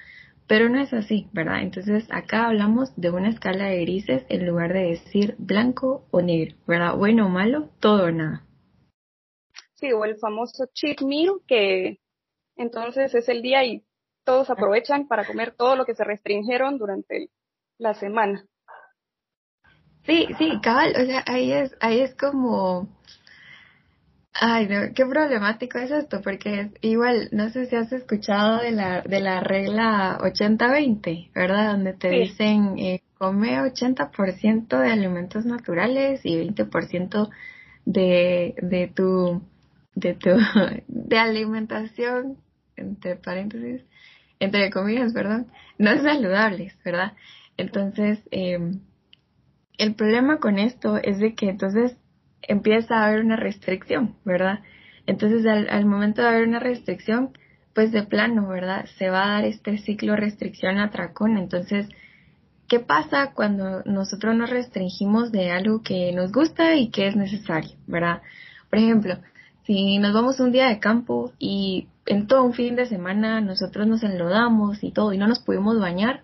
Pero 0.49 0.69
no 0.69 0.81
es 0.81 0.93
así, 0.93 1.29
¿verdad? 1.33 1.63
Entonces 1.63 2.07
acá 2.11 2.47
hablamos 2.47 2.95
de 2.97 3.11
una 3.11 3.29
escala 3.29 3.67
de 3.67 3.83
grises 3.83 4.25
en 4.29 4.47
lugar 4.47 4.73
de 4.73 4.91
decir 4.91 5.37
blanco 5.39 6.07
o 6.11 6.23
negro, 6.23 6.57
¿verdad? 6.67 6.97
Bueno 6.97 7.27
o 7.27 7.29
malo, 7.29 7.69
todo 7.81 8.05
o 8.07 8.11
nada. 8.11 8.43
Sí, 9.75 9.93
o 9.93 10.05
el 10.05 10.17
famoso 10.17 10.67
cheat 10.73 11.03
meal, 11.03 11.41
que 11.47 12.01
entonces 12.57 13.15
es 13.15 13.29
el 13.29 13.43
día 13.43 13.65
y 13.65 13.85
todos 14.25 14.51
aprovechan 14.51 15.07
para 15.07 15.27
comer 15.27 15.55
todo 15.55 15.77
lo 15.77 15.85
que 15.85 15.95
se 15.95 16.03
restringieron 16.03 16.79
durante 16.79 17.31
la 17.79 17.95
semana. 17.95 18.45
Sí, 20.09 20.27
sí, 20.39 20.59
cabal, 20.63 20.95
o 21.01 21.05
sea, 21.07 21.23
ahí 21.27 21.53
es, 21.53 21.77
ahí 21.81 22.01
es 22.01 22.15
como, 22.17 22.89
Ay, 24.41 24.69
no, 24.69 24.93
qué 24.95 25.05
problemático 25.05 25.79
es 25.79 25.91
esto, 25.91 26.21
porque 26.23 26.71
igual, 26.81 27.29
no 27.33 27.51
sé 27.51 27.67
si 27.67 27.75
has 27.75 27.93
escuchado 27.93 28.59
de 28.63 28.71
la, 28.71 29.03
de 29.03 29.21
la 29.21 29.41
regla 29.41 30.17
80-20, 30.21 31.33
¿verdad? 31.35 31.73
Donde 31.73 31.95
te 31.95 32.09
dicen, 32.09 32.79
eh, 32.79 33.03
come 33.19 33.61
80% 33.61 34.79
de 34.79 34.93
alimentos 34.93 35.45
naturales 35.45 36.21
y 36.23 36.37
20% 36.37 37.31
de, 37.85 38.55
de 38.63 38.93
tu, 38.95 39.43
de 39.97 40.15
tu, 40.15 40.31
de 40.87 41.19
alimentación, 41.19 42.37
entre 42.77 43.17
paréntesis, 43.17 43.85
entre 44.39 44.71
comillas, 44.71 45.13
perdón, 45.13 45.49
no 45.79 45.91
es 45.91 46.03
saludables, 46.03 46.77
¿verdad? 46.85 47.15
Entonces, 47.57 48.21
eh, 48.31 48.71
el 49.79 49.95
problema 49.95 50.39
con 50.39 50.59
esto 50.59 50.99
es 50.99 51.19
de 51.19 51.35
que 51.35 51.49
entonces 51.49 51.97
empieza 52.43 52.97
a 52.97 53.07
haber 53.07 53.25
una 53.25 53.37
restricción, 53.37 54.17
¿verdad? 54.25 54.61
Entonces, 55.07 55.47
al, 55.47 55.87
momento 55.87 56.21
de 56.21 56.29
haber 56.29 56.47
una 56.47 56.59
restricción, 56.59 57.31
pues 57.75 57.93
de 57.93 58.03
plano, 58.03 58.49
¿verdad? 58.49 58.87
Se 58.99 59.09
va 59.09 59.25
a 59.25 59.29
dar 59.35 59.45
este 59.45 59.79
ciclo 59.79 60.17
restricción-atracón. 60.17 61.39
Entonces, 61.39 61.89
¿qué 62.69 62.81
pasa 62.81 63.33
cuando 63.35 63.83
nosotros 63.85 64.35
nos 64.35 64.51
restringimos 64.51 65.33
de 65.33 65.51
algo 65.51 65.83
que 65.83 66.13
nos 66.13 66.33
gusta 66.33 66.75
y 66.75 66.91
que 66.91 67.07
es 67.07 67.17
necesario, 67.17 67.71
¿verdad? 67.87 68.21
Por 68.69 68.81
ejemplo, 68.81 69.17
si 69.65 69.99
nos 69.99 70.13
vamos 70.13 70.41
un 70.41 70.53
día 70.53 70.69
de 70.69 70.81
campo 70.81 71.33
y 71.39 71.89
en 72.07 72.27
todo 72.27 72.43
un 72.43 72.53
fin 72.53 72.75
de 72.75 72.87
semana 72.87 73.41
nosotros 73.41 73.87
nos 73.87 74.03
enlodamos 74.03 74.83
y 74.83 74.91
todo 74.91 75.13
y 75.13 75.19
no 75.19 75.29
nos 75.29 75.41
pudimos 75.41 75.79
bañar, 75.79 76.23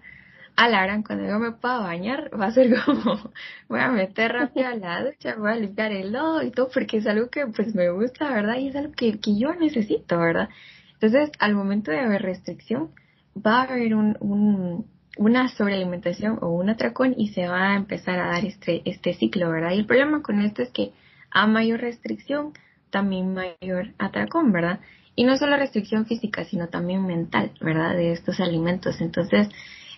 alarán, 0.56 1.02
cuando 1.02 1.26
yo 1.26 1.38
me 1.38 1.52
pueda 1.52 1.78
bañar, 1.78 2.30
va 2.38 2.46
a 2.46 2.52
ser 2.52 2.74
como, 2.84 3.32
voy 3.68 3.80
a 3.80 3.88
meter 3.90 4.32
rápido 4.32 4.68
a 4.68 4.74
la 4.74 5.04
ducha, 5.04 5.36
voy 5.36 5.52
a 5.52 5.56
limpiar 5.56 5.92
el 5.92 6.12
lodo 6.12 6.42
y 6.42 6.50
todo, 6.50 6.68
porque 6.72 6.98
es 6.98 7.06
algo 7.06 7.28
que 7.28 7.46
pues 7.46 7.74
me 7.74 7.90
gusta, 7.90 8.32
¿verdad? 8.32 8.56
Y 8.58 8.68
es 8.68 8.76
algo 8.76 8.92
que, 8.92 9.18
que 9.20 9.38
yo 9.38 9.54
necesito, 9.54 10.18
¿verdad? 10.18 10.48
Entonces, 10.94 11.30
al 11.38 11.54
momento 11.54 11.90
de 11.90 12.00
haber 12.00 12.22
restricción, 12.22 12.90
va 13.36 13.60
a 13.60 13.62
haber 13.64 13.94
un, 13.94 14.16
un, 14.20 14.86
una 15.16 15.48
sobrealimentación 15.48 16.38
o 16.40 16.48
un 16.48 16.70
atracón 16.70 17.14
y 17.16 17.28
se 17.28 17.46
va 17.46 17.72
a 17.72 17.76
empezar 17.76 18.18
a 18.18 18.28
dar 18.28 18.44
este, 18.44 18.82
este 18.84 19.14
ciclo, 19.14 19.50
¿verdad? 19.50 19.72
Y 19.72 19.80
el 19.80 19.86
problema 19.86 20.22
con 20.22 20.40
esto 20.40 20.62
es 20.62 20.70
que 20.70 20.92
a 21.30 21.46
mayor 21.46 21.80
restricción, 21.80 22.52
también 22.90 23.34
mayor 23.34 23.92
atracón, 23.98 24.52
¿verdad? 24.52 24.80
Y 25.16 25.24
no 25.24 25.36
solo 25.36 25.56
restricción 25.56 26.06
física, 26.06 26.44
sino 26.44 26.68
también 26.68 27.06
mental, 27.06 27.52
¿verdad? 27.60 27.94
De 27.96 28.12
estos 28.12 28.40
alimentos. 28.40 29.00
Entonces, 29.00 29.48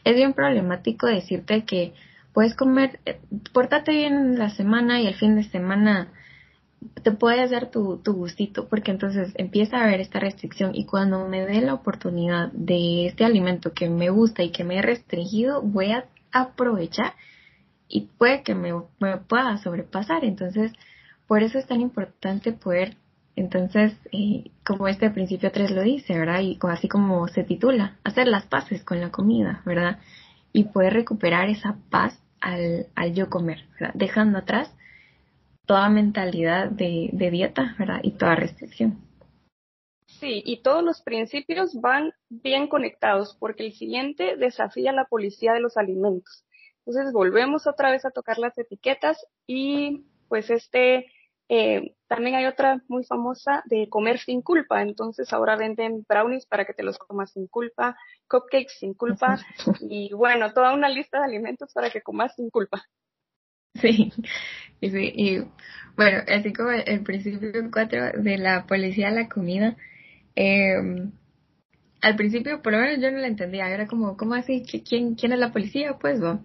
es 0.07 0.15
bien 0.15 0.35
problemático 0.35 1.09
decirte 1.09 1.65
que 1.65 1.93
puedes 2.33 2.55
comer, 2.55 3.01
eh, 3.07 3.19
bien 3.89 4.39
la 4.39 4.51
semana 4.51 5.01
y 5.01 5.09
el 5.09 5.15
fin 5.15 5.35
de 5.35 5.43
semana 5.43 6.13
te 7.03 7.11
puedes 7.11 7.51
dar 7.51 7.73
tu, 7.73 7.97
tu 7.99 8.13
gustito, 8.13 8.69
porque 8.69 8.93
entonces 8.93 9.33
empieza 9.35 9.79
a 9.79 9.85
haber 9.85 10.01
esta 10.01 10.21
restricción 10.21 10.77
y 10.77 10.87
cuando 10.87 11.27
me 11.27 11.45
dé 11.45 11.61
la 11.61 11.75
oportunidad 11.75 12.53
de 12.53 13.07
este 13.07 13.25
alimento 13.25 13.73
que 13.73 13.89
me 13.89 14.09
gusta 14.11 14.45
y 14.45 14.53
que 14.53 14.63
me 14.63 14.79
he 14.79 14.83
restringido, 14.83 15.61
voy 15.61 15.91
a 15.91 16.05
aprovechar 16.31 17.15
y 17.89 18.03
puede 18.17 18.45
que 18.45 18.55
me, 18.55 18.75
me 19.01 19.17
pueda 19.17 19.59
sobrepasar. 19.59 20.25
Entonces, 20.25 20.73
por 21.27 21.43
eso 21.43 21.59
es 21.59 21.67
tan 21.67 21.81
importante 21.81 22.53
poder 22.53 22.97
entonces, 23.37 23.93
eh, 24.13 24.51
como 24.65 24.89
este 24.89 25.11
principio 25.11 25.53
3 25.53 25.71
lo 25.71 25.83
dice, 25.83 26.19
¿verdad? 26.19 26.41
Y 26.41 26.59
así 26.63 26.89
como 26.89 27.29
se 27.29 27.45
titula, 27.45 27.99
hacer 28.03 28.27
las 28.27 28.47
paces 28.47 28.83
con 28.83 28.99
la 29.01 29.11
comida, 29.11 29.63
¿verdad? 29.67 29.99
Y 30.53 30.65
poder 30.65 30.95
recuperar 30.95 31.51
esa 31.51 31.77
paz 31.91 32.19
al, 32.41 32.87
al 32.95 33.15
yo 33.15 33.29
comer, 33.29 33.67
¿verdad? 33.79 33.95
Dejando 33.95 34.39
atrás 34.39 34.75
toda 35.67 35.91
mentalidad 35.91 36.71
de, 36.71 37.11
de 37.13 37.31
dieta, 37.31 37.77
¿verdad? 37.79 38.01
Y 38.03 38.13
toda 38.13 38.37
restricción. 38.37 39.03
Sí, 40.07 40.43
y 40.47 40.63
todos 40.63 40.83
los 40.83 41.03
principios 41.03 41.79
van 41.79 42.13
bien 42.31 42.69
conectados 42.69 43.37
porque 43.39 43.67
el 43.67 43.73
siguiente 43.75 44.37
desafía 44.37 44.93
la 44.93 45.05
policía 45.05 45.53
de 45.53 45.61
los 45.61 45.77
alimentos. 45.77 46.45
Entonces 46.87 47.13
volvemos 47.13 47.67
otra 47.67 47.91
vez 47.91 48.07
a 48.07 48.13
tocar 48.13 48.39
las 48.39 48.57
etiquetas 48.57 49.19
y 49.47 50.07
pues 50.29 50.49
este 50.49 51.07
eh, 51.49 51.95
también 52.09 52.37
hay 52.37 52.47
otra 52.47 52.83
muy 52.89 53.05
famosa 53.05 53.63
de 53.67 53.89
comer 53.89 54.19
sin 54.19 54.43
culpa. 54.43 54.83
Entonces 54.83 55.33
ahora 55.33 55.57
venden 55.57 56.05
brownies 56.09 56.47
para 56.47 56.65
que 56.65 56.75
te 56.75 56.83
los 56.83 56.99
comas 56.99 57.33
sin 57.33 57.47
culpa, 57.47 57.97
cupcakes 58.29 58.75
sin 58.79 58.95
culpa 58.95 59.39
y 59.81 60.13
bueno, 60.13 60.53
toda 60.53 60.75
una 60.75 60.89
lista 60.89 61.19
de 61.19 61.25
alimentos 61.25 61.73
para 61.73 61.91
que 61.91 62.03
comas 62.03 62.35
sin 62.35 62.51
culpa. 62.51 62.83
Sí, 63.75 64.13
y 64.81 64.91
sí, 64.91 65.13
y 65.15 65.39
bueno, 65.97 66.23
así 66.29 66.53
como 66.53 66.71
el 66.71 67.03
principio 67.03 67.51
4 67.71 68.23
de 68.23 68.39
la 68.39 68.67
policía 68.67 69.11
de 69.11 69.23
la 69.23 69.29
comida, 69.29 69.77
eh, 70.35 71.11
al 72.03 72.17
principio, 72.17 72.63
por 72.63 72.73
lo 72.73 72.79
menos 72.79 73.01
yo 73.01 73.11
no 73.11 73.19
la 73.19 73.27
entendía, 73.27 73.69
era 73.69 73.87
como, 73.87 74.17
¿cómo 74.17 74.35
así? 74.35 74.63
¿Quién, 74.65 75.15
quién 75.15 75.33
es 75.33 75.39
la 75.39 75.53
policía? 75.53 75.99
Pues, 75.99 76.21
¿no? 76.21 76.45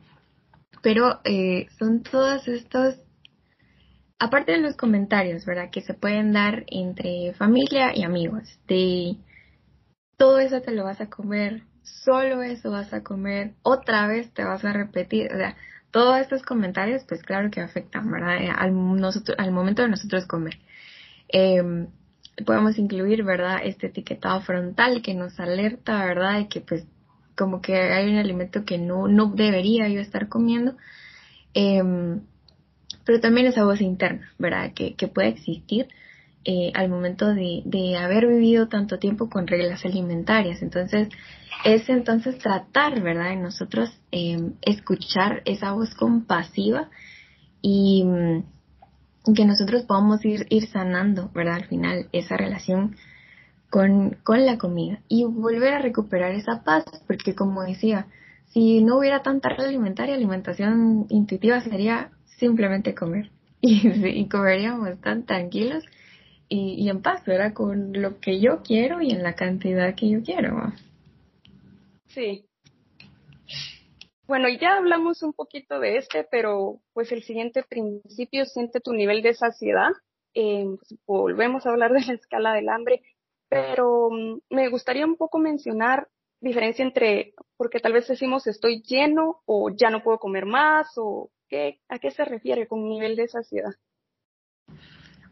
Pero 0.81 1.19
eh, 1.23 1.67
son 1.77 2.01
todos 2.01 2.47
estos, 2.47 2.95
aparte 4.21 4.51
de 4.51 4.59
los 4.59 4.77
comentarios, 4.77 5.45
¿verdad? 5.45 5.71
Que 5.71 5.81
se 5.81 5.95
pueden 5.95 6.31
dar 6.31 6.63
entre 6.67 7.33
familia 7.33 7.91
y 7.95 8.03
amigos, 8.03 8.59
de 8.67 9.17
todo 10.15 10.37
eso 10.37 10.61
te 10.61 10.71
lo 10.71 10.83
vas 10.83 11.01
a 11.01 11.09
comer, 11.09 11.63
solo 11.81 12.43
eso 12.43 12.69
vas 12.69 12.93
a 12.93 13.01
comer, 13.01 13.55
otra 13.63 14.05
vez 14.05 14.31
te 14.31 14.43
vas 14.43 14.63
a 14.63 14.73
repetir, 14.73 15.33
o 15.33 15.37
sea, 15.37 15.55
todos 15.89 16.19
estos 16.19 16.43
comentarios, 16.43 17.03
pues 17.09 17.23
claro 17.23 17.49
que 17.49 17.61
afectan, 17.61 18.11
¿verdad? 18.11 18.37
Al, 18.55 18.75
nosotros, 18.75 19.35
al 19.39 19.51
momento 19.51 19.81
de 19.81 19.89
nosotros 19.89 20.27
comer. 20.27 20.59
Eh, 21.27 21.87
podemos 22.45 22.77
incluir, 22.77 23.23
¿verdad? 23.23 23.61
Este 23.63 23.87
etiquetado 23.87 24.39
frontal 24.41 25.01
que 25.01 25.15
nos 25.15 25.39
alerta, 25.39 26.05
¿verdad? 26.05 26.37
De 26.37 26.47
que 26.47 26.61
pues 26.61 26.85
como 27.35 27.59
que 27.59 27.75
hay 27.75 28.07
un 28.07 28.19
alimento 28.19 28.65
que 28.65 28.77
no, 28.77 29.07
no 29.07 29.33
debería 29.33 29.89
yo 29.89 29.99
estar 29.99 30.29
comiendo. 30.29 30.77
Em, 31.55 32.21
pero 33.05 33.19
también 33.19 33.47
esa 33.47 33.63
voz 33.63 33.81
interna, 33.81 34.31
¿verdad? 34.37 34.73
Que, 34.73 34.95
que 34.95 35.07
puede 35.07 35.29
existir 35.29 35.87
eh, 36.43 36.71
al 36.73 36.89
momento 36.89 37.33
de, 37.33 37.61
de 37.65 37.97
haber 37.97 38.27
vivido 38.27 38.67
tanto 38.67 38.97
tiempo 38.97 39.29
con 39.29 39.47
reglas 39.47 39.85
alimentarias. 39.85 40.61
Entonces, 40.61 41.09
es 41.63 41.87
entonces 41.89 42.37
tratar, 42.39 43.01
¿verdad? 43.01 43.33
En 43.33 43.43
nosotros 43.43 43.91
em, 44.11 44.53
escuchar 44.61 45.41
esa 45.45 45.71
voz 45.73 45.93
compasiva 45.93 46.89
y 47.61 48.05
que 49.35 49.45
nosotros 49.45 49.83
podamos 49.83 50.25
ir, 50.25 50.47
ir 50.49 50.67
sanando, 50.67 51.29
¿verdad? 51.33 51.55
Al 51.55 51.65
final, 51.65 52.07
esa 52.11 52.37
relación 52.37 52.95
con, 53.69 54.17
con 54.23 54.45
la 54.45 54.57
comida 54.57 54.99
y 55.07 55.23
volver 55.23 55.75
a 55.75 55.79
recuperar 55.79 56.31
esa 56.31 56.63
paz, 56.63 56.83
porque 57.07 57.35
como 57.35 57.61
decía, 57.61 58.07
si 58.47 58.83
no 58.83 58.97
hubiera 58.97 59.21
tanta 59.21 59.49
red 59.49 59.65
alimentaria, 59.65 60.15
alimentación 60.15 61.05
intuitiva 61.09 61.61
sería 61.61 62.09
simplemente 62.41 62.93
comer 62.93 63.31
y, 63.61 63.87
y 63.87 64.27
comeríamos 64.27 64.99
tan 64.99 65.25
tranquilos 65.25 65.85
y, 66.49 66.75
y, 66.83 66.89
en 66.89 67.01
paz, 67.01 67.23
¿verdad? 67.25 67.53
Con 67.53 67.93
lo 67.93 68.19
que 68.19 68.41
yo 68.41 68.61
quiero 68.61 69.01
y 69.01 69.11
en 69.11 69.23
la 69.23 69.35
cantidad 69.35 69.95
que 69.95 70.09
yo 70.09 70.21
quiero. 70.21 70.73
Sí, 72.07 72.45
bueno, 74.31 74.47
ya 74.47 74.77
hablamos 74.77 75.23
un 75.23 75.33
poquito 75.33 75.77
de 75.81 75.97
este, 75.97 76.23
pero 76.23 76.79
pues 76.93 77.11
el 77.11 77.21
siguiente 77.23 77.63
principio, 77.67 78.45
siente 78.45 78.79
tu 78.79 78.93
nivel 78.93 79.21
de 79.21 79.33
saciedad. 79.33 79.89
Eh, 80.33 80.63
pues, 80.79 80.99
volvemos 81.05 81.65
a 81.65 81.71
hablar 81.71 81.91
de 81.93 82.05
la 82.05 82.13
escala 82.13 82.53
del 82.53 82.69
hambre, 82.69 83.01
pero 83.49 84.09
mm, 84.09 84.39
me 84.49 84.69
gustaría 84.69 85.05
un 85.05 85.17
poco 85.17 85.37
mencionar 85.37 86.07
diferencia 86.39 86.85
entre, 86.85 87.33
porque 87.57 87.81
tal 87.81 87.91
vez 87.91 88.07
decimos 88.07 88.47
estoy 88.47 88.81
lleno 88.83 89.41
o 89.45 89.69
ya 89.69 89.89
no 89.89 90.01
puedo 90.01 90.17
comer 90.17 90.45
más 90.45 90.87
o 90.95 91.29
a 91.89 91.99
qué 91.99 92.11
se 92.11 92.25
refiere 92.25 92.67
con 92.67 92.87
nivel 92.87 93.15
de 93.15 93.27
saciedad. 93.27 93.73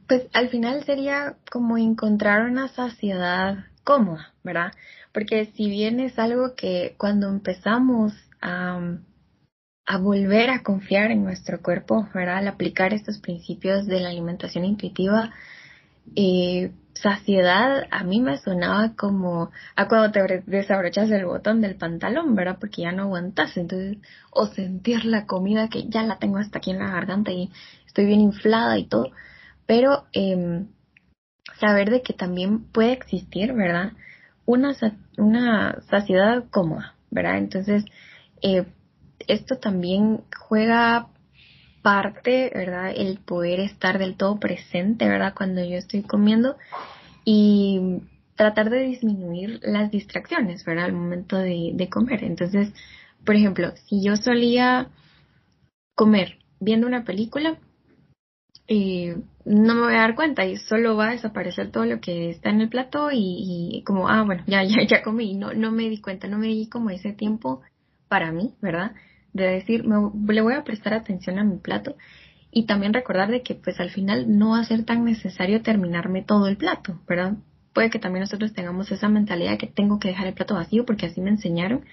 Pues 0.08 0.28
al 0.34 0.50
final 0.50 0.84
sería 0.86 1.38
como 1.52 1.78
encontrar 1.78 2.50
una 2.50 2.68
saciedad 2.68 3.66
cómoda, 3.84 4.34
¿verdad? 4.44 4.72
Porque 5.14 5.46
si 5.56 5.70
bien 5.70 6.00
es 6.00 6.18
algo 6.20 6.56
que 6.56 6.96
cuando 6.98 7.30
empezamos 7.30 8.14
a, 8.42 8.80
volver 10.00 10.50
a 10.52 10.62
confiar 10.62 11.12
en 11.12 11.24
nuestro 11.24 11.62
cuerpo, 11.62 12.08
¿verdad? 12.14 12.38
Al 12.38 12.48
aplicar 12.48 12.94
estos 12.94 13.20
principios 13.20 13.88
de 13.88 14.00
la 14.00 14.10
alimentación 14.10 14.66
intuitiva, 14.66 15.32
eh, 16.16 16.72
saciedad 17.02 17.88
a 17.92 18.04
mí 18.04 18.22
me 18.22 18.38
sonaba 18.38 18.94
como 18.96 19.52
a 19.76 19.88
cuando 19.88 20.12
te 20.12 20.44
desabrochas 20.46 21.10
el 21.12 21.26
botón 21.26 21.62
del 21.62 21.76
pantalón, 21.76 22.36
¿verdad? 22.36 22.58
Porque 22.60 22.84
ya 22.84 22.92
no 22.92 23.04
aguantas, 23.04 23.56
entonces, 23.58 23.98
o 24.32 24.48
sentir 24.48 25.06
la 25.06 25.26
comida 25.26 25.70
que 25.70 25.88
ya 25.90 26.04
la 26.04 26.20
tengo 26.20 26.38
hasta 26.38 26.60
aquí 26.60 26.72
en 26.72 26.80
la 26.80 26.92
garganta 26.92 27.32
y 27.32 27.52
estoy 27.86 28.06
bien 28.06 28.22
inflada 28.22 28.78
y 28.78 28.86
todo, 28.86 29.12
pero 29.66 30.06
eh, 30.14 30.66
saber 31.60 31.90
de 31.90 32.02
que 32.02 32.14
también 32.14 32.64
puede 32.72 32.94
existir, 32.94 33.54
¿verdad? 33.54 33.94
Una, 34.46 34.76
una 35.18 35.82
saciedad 35.90 36.46
cómoda, 36.50 36.96
¿verdad? 37.12 37.38
Entonces, 37.38 37.86
eh, 38.42 38.66
esto 39.28 39.58
también 39.58 40.22
juega 40.38 41.08
parte, 41.90 42.52
¿verdad? 42.54 42.94
El 42.96 43.18
poder 43.18 43.60
estar 43.60 43.98
del 43.98 44.16
todo 44.16 44.40
presente, 44.40 45.08
¿verdad? 45.08 45.34
Cuando 45.36 45.66
yo 45.66 45.76
estoy 45.76 46.04
comiendo 46.04 46.56
y 47.26 48.04
tratar 48.36 48.70
de 48.70 48.82
disminuir 48.82 49.60
las 49.64 49.90
distracciones, 49.90 50.64
¿verdad? 50.66 50.86
Al 50.86 50.94
momento 50.94 51.36
de, 51.36 51.90
comer. 51.92 52.24
Entonces, 52.24 52.72
por 53.26 53.36
ejemplo, 53.36 53.72
si 53.88 54.04
yo 54.04 54.18
solía 54.18 54.90
comer 55.96 56.38
viendo 56.60 56.86
una 56.86 57.06
película, 57.06 57.58
eh, 58.68 59.18
no 59.44 59.74
me 59.74 59.82
voy 59.82 59.96
a 59.96 60.02
dar 60.02 60.14
cuenta 60.14 60.46
y 60.46 60.58
solo 60.58 60.96
va 60.96 61.08
a 61.08 61.14
desaparecer 61.14 61.72
todo 61.72 61.86
lo 61.86 62.00
que 62.00 62.30
está 62.30 62.52
en 62.52 62.62
el 62.62 62.70
plato 62.70 63.10
y, 63.12 63.80
y 63.80 63.84
como, 63.84 64.10
ah, 64.10 64.22
bueno, 64.22 64.44
ya, 64.46 64.64
ya, 64.64 64.86
ya 64.88 65.02
comí, 65.02 65.34
no, 65.34 65.56
no 65.56 65.72
me 65.72 65.90
di 65.90 66.00
cuenta, 66.02 66.28
no 66.28 66.38
me 66.38 66.50
di 66.50 66.70
como 66.70 66.92
ese 66.92 67.14
tiempo 67.14 67.62
para 68.08 68.32
mí, 68.32 68.54
¿verdad? 68.62 68.92
De 69.34 69.46
decir, 69.48 69.84
me, 69.86 70.34
le 70.34 70.42
voy 70.42 70.54
a 70.54 70.64
prestar 70.64 70.94
atención 70.94 71.40
a 71.40 71.44
mi 71.44 71.58
plato 71.58 71.96
y 72.52 72.66
también 72.66 72.94
recordar 72.94 73.30
de 73.30 73.44
que 73.44 73.56
pues 73.56 73.80
al 73.80 73.92
final 73.92 74.38
no 74.38 74.52
va 74.52 74.60
a 74.60 74.66
ser 74.66 74.84
tan 74.84 75.06
necesario 75.06 75.62
terminarme 75.62 76.24
todo 76.24 76.48
el 76.48 76.58
plato, 76.58 77.00
¿verdad? 77.08 77.34
Puede 77.74 77.90
que 77.90 78.00
también 78.00 78.22
nosotros 78.22 78.54
tengamos 78.54 78.92
esa 78.92 79.08
mentalidad 79.08 79.52
de 79.52 79.58
que 79.60 79.68
tengo 79.68 80.00
que 80.00 80.08
dejar 80.08 80.28
el 80.28 80.34
plato 80.34 80.56
vacío 80.56 80.86
porque 80.86 81.06
así 81.06 81.22
me 81.22 81.30
enseñaron, 81.30 81.86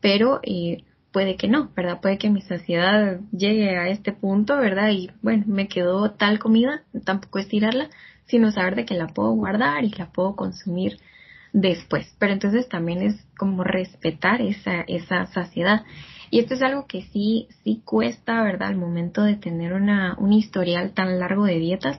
pero 0.00 0.40
eh, 0.42 0.84
puede 1.12 1.36
que 1.36 1.46
no, 1.46 1.70
¿verdad? 1.76 2.00
Puede 2.00 2.18
que 2.18 2.30
mi 2.30 2.40
saciedad 2.40 3.20
llegue 3.30 3.76
a 3.76 3.88
este 3.88 4.12
punto, 4.12 4.56
¿verdad? 4.56 4.90
Y 4.90 5.10
bueno, 5.22 5.44
me 5.46 5.68
quedó 5.68 6.10
tal 6.12 6.38
comida, 6.38 6.82
tampoco 7.04 7.38
es 7.38 7.48
tirarla, 7.48 7.88
sino 8.26 8.50
saber 8.50 8.74
de 8.74 8.84
que 8.84 8.94
la 8.94 9.08
puedo 9.08 9.30
guardar 9.32 9.84
y 9.84 9.90
la 9.90 10.10
puedo 10.10 10.34
consumir 10.34 10.98
después. 11.52 12.14
Pero 12.18 12.32
entonces 12.32 12.68
también 12.68 13.02
es 13.02 13.24
como 13.36 13.62
respetar 13.62 14.40
esa, 14.40 14.80
esa 14.82 15.26
saciedad. 15.26 15.84
Y 16.32 16.38
esto 16.38 16.54
es 16.54 16.62
algo 16.62 16.86
que 16.86 17.02
sí, 17.02 17.46
sí 17.62 17.82
cuesta, 17.84 18.42
¿verdad? 18.42 18.68
Al 18.68 18.76
momento 18.76 19.22
de 19.22 19.36
tener 19.36 19.74
una, 19.74 20.16
un 20.18 20.32
historial 20.32 20.94
tan 20.94 21.20
largo 21.20 21.44
de 21.44 21.58
dietas, 21.58 21.98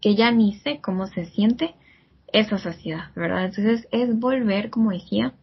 que 0.00 0.14
ya 0.14 0.30
ni 0.30 0.54
sé 0.54 0.80
cómo 0.80 1.06
se 1.06 1.26
siente 1.26 1.74
esa 2.32 2.56
saciedad, 2.56 3.10
¿verdad? 3.14 3.44
Entonces 3.44 3.86
es 3.90 4.18
volver, 4.18 4.70
como 4.70 4.90
decía, 4.90 5.34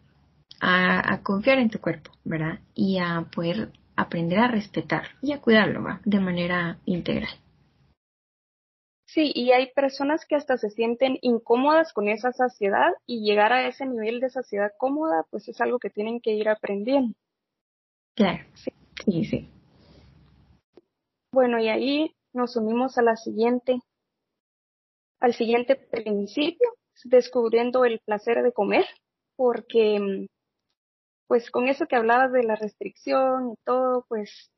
a, 0.60 1.20
confiar 1.22 1.60
en 1.60 1.70
tu 1.70 1.80
cuerpo, 1.80 2.10
¿verdad? 2.24 2.62
Y 2.74 2.98
a 2.98 3.28
poder 3.32 3.74
aprender 3.96 4.40
a 4.40 4.48
respetar 4.48 5.04
y 5.22 5.34
a 5.34 5.40
cuidarlo, 5.40 5.84
¿va? 5.84 6.02
De 6.04 6.20
manera 6.20 6.80
integral. 6.86 7.36
Sí, 9.06 9.32
y 9.36 9.52
hay 9.52 9.72
personas 9.76 10.26
que 10.26 10.36
hasta 10.36 10.58
se 10.58 10.72
sienten 10.72 11.20
incómodas 11.22 11.94
con 11.94 12.08
esa 12.10 12.32
saciedad 12.32 12.92
y 13.06 13.22
llegar 13.22 13.54
a 13.54 13.68
ese 13.68 13.86
nivel 13.86 14.20
de 14.20 14.32
saciedad 14.32 14.72
cómoda, 14.80 15.28
pues 15.30 15.48
es 15.48 15.62
algo 15.62 15.78
que 15.78 15.92
tienen 15.92 16.22
que 16.22 16.32
ir 16.32 16.50
aprendiendo. 16.50 17.14
Claro, 18.16 18.44
sí, 18.56 18.72
sí, 19.06 19.26
sí. 19.26 19.50
Bueno, 21.34 21.60
y 21.60 21.70
ahí 21.70 22.16
nos 22.34 22.56
unimos 22.56 22.98
a 22.98 23.02
la 23.02 23.16
siguiente, 23.16 23.80
al 25.20 25.34
siguiente 25.34 25.76
principio, 25.76 26.74
descubriendo 27.06 27.86
el 27.86 28.00
placer 28.00 28.44
de 28.44 28.52
comer, 28.52 28.86
porque 29.36 30.28
pues 31.28 31.50
con 31.50 31.70
eso 31.70 31.86
que 31.86 31.96
hablabas 31.96 32.34
de 32.34 32.44
la 32.44 32.58
restricción 32.58 33.54
y 33.54 33.56
todo, 33.64 34.06
pues 34.10 34.52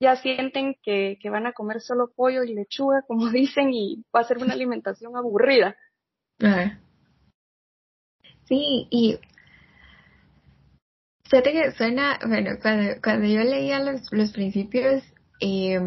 ya 0.00 0.16
sienten 0.16 0.76
que, 0.82 1.18
que 1.20 1.30
van 1.30 1.46
a 1.46 1.54
comer 1.54 1.80
solo 1.80 2.12
pollo 2.14 2.42
y 2.44 2.54
lechuga, 2.54 3.02
como 3.08 3.30
dicen, 3.30 3.72
y 3.72 4.04
va 4.14 4.20
a 4.20 4.24
ser 4.24 4.38
una 4.38 4.52
alimentación 4.52 5.16
aburrida. 5.16 5.76
Sí, 8.44 8.86
y 8.90 9.18
fíjate 11.34 11.52
que 11.52 11.72
suena, 11.72 12.20
bueno, 12.28 12.52
cuando, 12.62 12.94
cuando 13.02 13.26
yo 13.26 13.42
leía 13.42 13.80
los, 13.80 14.12
los 14.12 14.30
principios, 14.30 15.02
eh, 15.40 15.80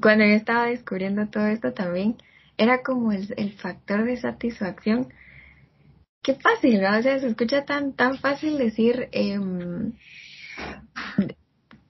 cuando 0.00 0.24
yo 0.24 0.34
estaba 0.34 0.66
descubriendo 0.66 1.26
todo 1.26 1.48
esto 1.48 1.72
también, 1.72 2.16
era 2.56 2.82
como 2.84 3.10
el, 3.10 3.34
el 3.36 3.54
factor 3.54 4.04
de 4.04 4.16
satisfacción. 4.16 5.12
Qué 6.22 6.36
fácil, 6.36 6.80
¿no? 6.80 6.96
O 6.96 7.02
sea, 7.02 7.18
se 7.18 7.26
escucha 7.26 7.64
tan, 7.64 7.92
tan 7.94 8.18
fácil 8.18 8.56
decir, 8.56 9.08
eh, 9.10 9.40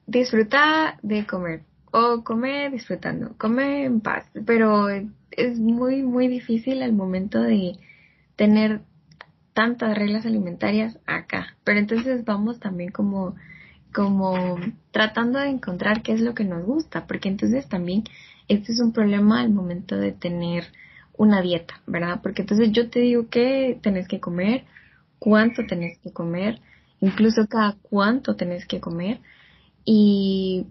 disfruta 0.07 0.97
de 1.03 1.27
comer 1.27 1.61
o 1.91 2.23
come 2.23 2.71
disfrutando, 2.71 3.35
come 3.37 3.85
en 3.85 4.01
paz, 4.01 4.25
pero 4.47 4.89
es 4.89 5.59
muy, 5.59 6.01
muy 6.01 6.27
difícil 6.27 6.81
al 6.81 6.93
momento 6.93 7.39
de 7.39 7.73
tener 8.35 8.81
tantas 9.53 9.97
reglas 9.97 10.25
alimentarias 10.25 10.99
acá. 11.05 11.55
Pero 11.63 11.79
entonces 11.79 12.25
vamos 12.25 12.59
también 12.59 12.91
como, 12.91 13.35
como 13.93 14.57
tratando 14.91 15.39
de 15.39 15.49
encontrar 15.49 16.01
qué 16.01 16.13
es 16.13 16.21
lo 16.21 16.33
que 16.33 16.43
nos 16.43 16.65
gusta, 16.65 17.07
porque 17.07 17.29
entonces 17.29 17.67
también 17.67 18.03
este 18.47 18.71
es 18.71 18.79
un 18.79 18.93
problema 18.93 19.41
al 19.41 19.49
momento 19.49 19.95
de 19.97 20.11
tener 20.11 20.65
una 21.17 21.41
dieta, 21.41 21.81
¿verdad? 21.85 22.21
Porque 22.23 22.43
entonces 22.43 22.71
yo 22.71 22.89
te 22.89 22.99
digo 22.99 23.29
que 23.29 23.77
tenés 23.81 24.07
que 24.07 24.19
comer 24.19 24.65
cuánto 25.19 25.65
tenés 25.67 25.97
que 25.99 26.11
comer, 26.11 26.61
incluso 27.01 27.47
cada 27.47 27.75
cuánto 27.81 28.35
tenés 28.35 28.65
que 28.65 28.79
comer 28.79 29.19
y 29.85 30.67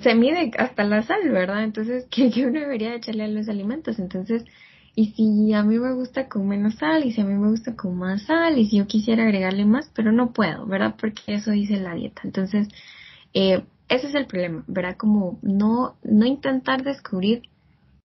se 0.00 0.14
mide 0.14 0.50
hasta 0.58 0.84
la 0.84 1.02
sal, 1.02 1.28
¿verdad? 1.30 1.64
Entonces, 1.64 2.06
que, 2.10 2.46
uno 2.46 2.60
debería 2.60 2.94
echarle 2.94 3.24
a 3.24 3.28
los 3.28 3.48
alimentos. 3.48 3.98
Entonces, 3.98 4.44
y 4.94 5.12
si 5.12 5.52
a 5.54 5.62
mí 5.62 5.78
me 5.78 5.92
gusta 5.94 6.28
con 6.28 6.46
menos 6.48 6.74
sal, 6.74 7.04
y 7.04 7.12
si 7.12 7.20
a 7.20 7.24
mí 7.24 7.34
me 7.34 7.48
gusta 7.48 7.74
con 7.76 7.96
más 7.96 8.22
sal, 8.22 8.58
y 8.58 8.66
si 8.66 8.76
yo 8.78 8.86
quisiera 8.86 9.22
agregarle 9.24 9.64
más, 9.64 9.90
pero 9.94 10.12
no 10.12 10.32
puedo, 10.32 10.66
¿verdad? 10.66 10.96
Porque 11.00 11.22
eso 11.34 11.50
dice 11.50 11.76
la 11.78 11.94
dieta. 11.94 12.22
Entonces, 12.24 12.68
eh, 13.32 13.62
ese 13.88 14.08
es 14.08 14.14
el 14.14 14.26
problema, 14.26 14.64
¿verdad? 14.66 14.96
Como 14.96 15.38
no, 15.42 15.96
no 16.02 16.26
intentar 16.26 16.82
descubrir 16.82 17.42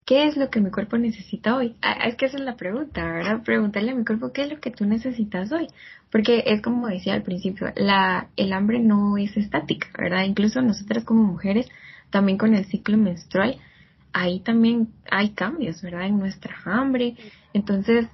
qué 0.04 0.26
es 0.26 0.36
lo 0.36 0.50
que 0.50 0.60
mi 0.60 0.70
cuerpo 0.70 0.98
necesita 0.98 1.56
hoy. 1.56 1.76
Es 2.04 2.16
que 2.16 2.26
esa 2.26 2.38
es 2.38 2.42
la 2.42 2.56
pregunta, 2.56 3.04
¿verdad? 3.04 3.42
Preguntarle 3.42 3.92
a 3.92 3.94
mi 3.94 4.04
cuerpo 4.04 4.32
qué 4.32 4.42
es 4.44 4.50
lo 4.50 4.60
que 4.60 4.70
tú 4.70 4.86
necesitas 4.86 5.52
hoy. 5.52 5.68
Porque 6.10 6.44
es 6.46 6.62
como 6.62 6.88
decía 6.88 7.14
al 7.14 7.22
principio, 7.22 7.68
la, 7.76 8.28
el 8.36 8.52
hambre 8.52 8.80
no 8.80 9.16
es 9.18 9.36
estática, 9.36 9.88
¿verdad? 9.98 10.24
Incluso 10.24 10.60
nosotras 10.62 11.04
como 11.04 11.22
mujeres, 11.22 11.68
también 12.10 12.38
con 12.38 12.54
el 12.54 12.64
ciclo 12.66 12.96
menstrual, 12.98 13.58
ahí 14.12 14.40
también 14.40 14.88
hay 15.10 15.30
cambios, 15.30 15.82
¿verdad? 15.82 16.06
En 16.06 16.18
nuestra 16.18 16.54
hambre. 16.64 17.16
Entonces, 17.52 18.06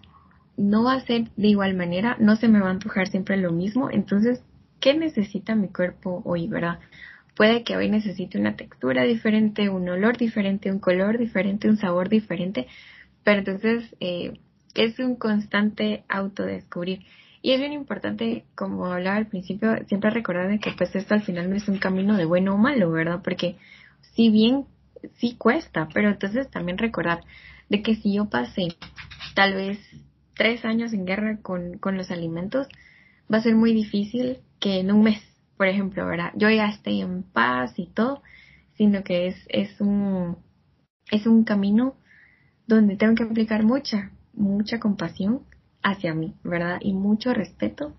no 0.57 0.85
va 0.85 0.95
a 0.95 1.07
ser 1.07 1.31
de 1.37 1.49
igual 1.49 1.75
manera, 1.75 2.17
no 2.19 2.37
se 2.37 2.49
me 2.49 2.61
va 2.61 2.69
a 2.69 2.73
antojar 2.73 3.09
siempre 3.09 3.37
lo 3.37 3.53
mismo. 3.53 3.91
Entonces, 3.91 4.43
¿qué 4.81 4.95
necesita 4.95 5.55
mi 5.55 5.69
cuerpo 5.69 6.23
hoy, 6.25 6.49
verdad? 6.49 6.81
Puede 7.37 7.63
que 7.63 7.77
hoy 7.77 7.89
necesite 7.89 8.39
una 8.39 8.57
textura 8.57 9.05
diferente, 9.05 9.69
un 9.69 9.89
olor 9.89 10.17
diferente, 10.17 10.73
un 10.73 10.81
color 10.81 11.19
diferente, 11.19 11.69
un 11.69 11.77
sabor 11.77 12.09
diferente, 12.09 12.67
pero 13.23 13.39
entonces 13.39 13.95
eh, 14.01 14.41
es 14.75 14.99
un 14.99 15.15
constante 15.15 16.03
autodescubrir. 16.09 17.05
Y 17.41 17.53
es 17.53 17.61
bien 17.61 17.73
importante, 17.73 18.45
como 18.57 18.87
hablaba 18.87 19.17
al 19.17 19.29
principio, 19.29 19.77
siempre 19.87 20.11
recordar 20.11 20.59
que 20.59 20.73
pues 20.77 20.95
esto 20.97 21.15
al 21.15 21.23
final 21.23 21.49
no 21.49 21.55
es 21.55 21.69
un 21.69 21.79
camino 21.79 22.17
de 22.17 22.25
bueno 22.25 22.55
o 22.55 22.59
malo, 22.59 22.91
¿verdad? 22.91 23.21
Porque 23.23 23.57
si 24.15 24.31
bien 24.31 24.65
sí 25.17 25.37
cuesta, 25.37 25.89
pero 25.93 26.09
entonces 26.09 26.51
también 26.51 26.79
recordar 26.79 27.21
de 27.69 27.83
que 27.83 27.97
si 27.97 28.15
yo 28.15 28.29
pasé 28.29 28.69
tal 29.35 29.55
vez 29.55 29.79
tres 30.35 30.65
años 30.65 30.93
en 30.93 31.05
guerra 31.05 31.39
con, 31.43 31.79
con 31.79 31.97
los 31.97 32.11
alimentos, 32.11 32.67
va 33.33 33.39
a 33.39 33.43
ser 33.43 33.55
muy 33.55 33.73
difícil 33.73 34.39
que 34.61 34.81
en 34.81 34.93
un 34.93 35.03
mes 35.03 35.23
por 35.59 35.67
ejemplo, 35.67 36.07
¿verdad? 36.07 36.33
Yo 36.37 36.49
ya 36.49 36.69
estoy 36.69 37.03
en 37.03 37.25
paz 37.25 37.79
y 37.79 37.87
todo, 37.87 38.23
sino 38.77 39.03
que 39.03 39.27
es, 39.27 39.37
es 39.49 39.79
un, 39.81 40.39
es 41.11 41.27
un 41.27 41.43
camino 41.43 41.97
donde 42.67 42.97
tengo 42.97 43.17
que 43.17 43.25
aplicar 43.25 43.65
mucha, 43.65 44.13
mucha 44.33 44.79
compasión 44.79 45.43
hacia 45.83 46.15
mí, 46.15 46.35
¿verdad? 46.45 46.79
Y 46.81 46.93
mucho 46.93 47.35
respeto 47.35 47.97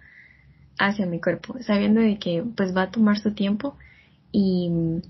hacia 0.79 1.05
mi 1.05 1.19
cuerpo, 1.19 1.57
sabiendo 1.61 1.99
de 1.99 2.17
que 2.17 2.43
pues 2.55 2.75
va 2.75 2.83
a 2.83 2.91
tomar 2.91 3.19
su 3.19 3.33
tiempo 3.33 3.75
y, 4.31 5.01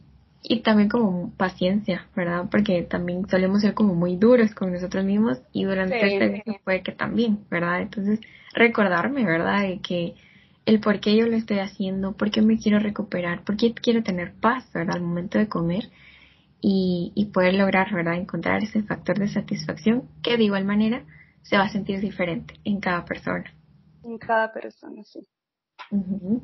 y 0.42 0.62
también 0.62 0.90
como 0.90 1.32
paciencia, 1.36 2.08
¿verdad? 2.16 2.46
Porque 2.50 2.84
también 2.84 3.28
solemos 3.28 3.62
ser 3.62 3.74
como 3.74 3.94
muy 3.94 4.16
duros 4.16 4.54
con 4.56 4.72
nosotros 4.72 5.04
mismos 5.04 5.42
y 5.52 5.66
durante 5.66 6.14
este 6.14 6.44
sí. 6.46 6.58
puede 6.64 6.82
que 6.82 6.94
también, 6.94 7.40
¿verdad? 7.50 7.82
Entonces, 7.82 8.20
recordarme, 8.54 9.26
¿verdad? 9.26 9.62
De 9.62 9.80
que 9.80 10.16
el 10.66 10.80
por 10.80 11.00
qué 11.00 11.16
yo 11.16 11.28
lo 11.28 11.36
estoy 11.36 11.60
haciendo, 11.60 12.14
por 12.16 12.32
qué 12.32 12.42
me 12.42 12.58
quiero 12.58 12.80
recuperar, 12.80 13.44
por 13.44 13.58
qué 13.58 13.74
quiero 13.74 14.02
tener 14.02 14.34
paz, 14.34 14.72
¿verdad? 14.74 14.96
Al 14.96 15.02
momento 15.02 15.38
de 15.38 15.50
comer 15.50 15.90
y, 16.62 17.12
y 17.16 17.26
poder 17.28 17.56
lograr, 17.56 17.94
¿verdad? 17.94 18.16
Encontrar 18.16 18.64
ese 18.64 18.84
factor 18.84 19.20
de 19.20 19.28
satisfacción 19.28 20.04
que 20.24 20.38
de 20.38 20.44
igual 20.44 20.64
manera 20.64 21.04
se 21.42 21.58
va 21.58 21.64
a 21.64 21.70
sentir 21.70 22.00
diferente 22.00 22.56
en 22.64 22.80
cada 22.80 23.04
persona. 23.06 23.52
En 24.04 24.18
cada 24.18 24.54
persona, 24.54 25.04
sí. 25.04 25.20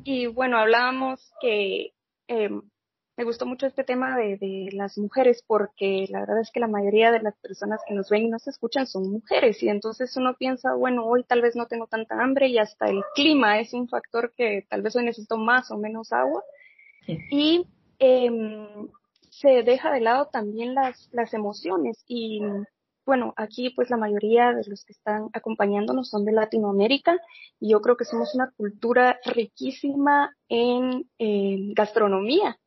Y 0.04 0.26
bueno, 0.26 0.58
hablábamos 0.58 1.32
que 1.40 1.92
eh, 2.28 2.50
me 3.16 3.24
gustó 3.24 3.46
mucho 3.46 3.66
este 3.66 3.82
tema 3.82 4.16
de, 4.16 4.36
de, 4.36 4.68
las 4.72 4.98
mujeres 4.98 5.42
porque 5.46 6.06
la 6.10 6.20
verdad 6.20 6.40
es 6.40 6.50
que 6.50 6.60
la 6.60 6.68
mayoría 6.68 7.10
de 7.10 7.22
las 7.22 7.34
personas 7.36 7.80
que 7.86 7.94
nos 7.94 8.10
ven 8.10 8.24
y 8.24 8.28
nos 8.28 8.46
escuchan 8.46 8.86
son 8.86 9.10
mujeres 9.10 9.62
y 9.62 9.68
entonces 9.68 10.14
uno 10.16 10.34
piensa, 10.34 10.74
bueno, 10.74 11.06
hoy 11.06 11.24
tal 11.24 11.40
vez 11.40 11.56
no 11.56 11.66
tengo 11.66 11.86
tanta 11.86 12.22
hambre 12.22 12.48
y 12.48 12.58
hasta 12.58 12.86
el 12.86 13.02
clima 13.14 13.58
es 13.58 13.72
un 13.72 13.88
factor 13.88 14.34
que 14.36 14.66
tal 14.68 14.82
vez 14.82 14.94
hoy 14.96 15.04
necesito 15.04 15.38
más 15.38 15.70
o 15.70 15.78
menos 15.78 16.12
agua. 16.12 16.42
Sí. 17.06 17.18
Y 17.30 17.66
eh, 18.00 18.30
se 19.30 19.62
deja 19.62 19.90
de 19.92 20.00
lado 20.00 20.26
también 20.26 20.74
las, 20.74 21.08
las 21.12 21.32
emociones 21.32 22.04
y 22.06 22.42
bueno, 23.06 23.32
aquí 23.36 23.70
pues 23.70 23.88
la 23.88 23.96
mayoría 23.96 24.52
de 24.52 24.64
los 24.68 24.84
que 24.84 24.92
están 24.92 25.30
acompañándonos 25.32 26.10
son 26.10 26.24
de 26.24 26.32
Latinoamérica 26.32 27.16
y 27.60 27.70
yo 27.70 27.80
creo 27.80 27.96
que 27.96 28.04
somos 28.04 28.34
una 28.34 28.50
cultura 28.56 29.20
riquísima 29.24 30.36
en 30.48 31.08
eh, 31.18 31.72
gastronomía 31.74 32.58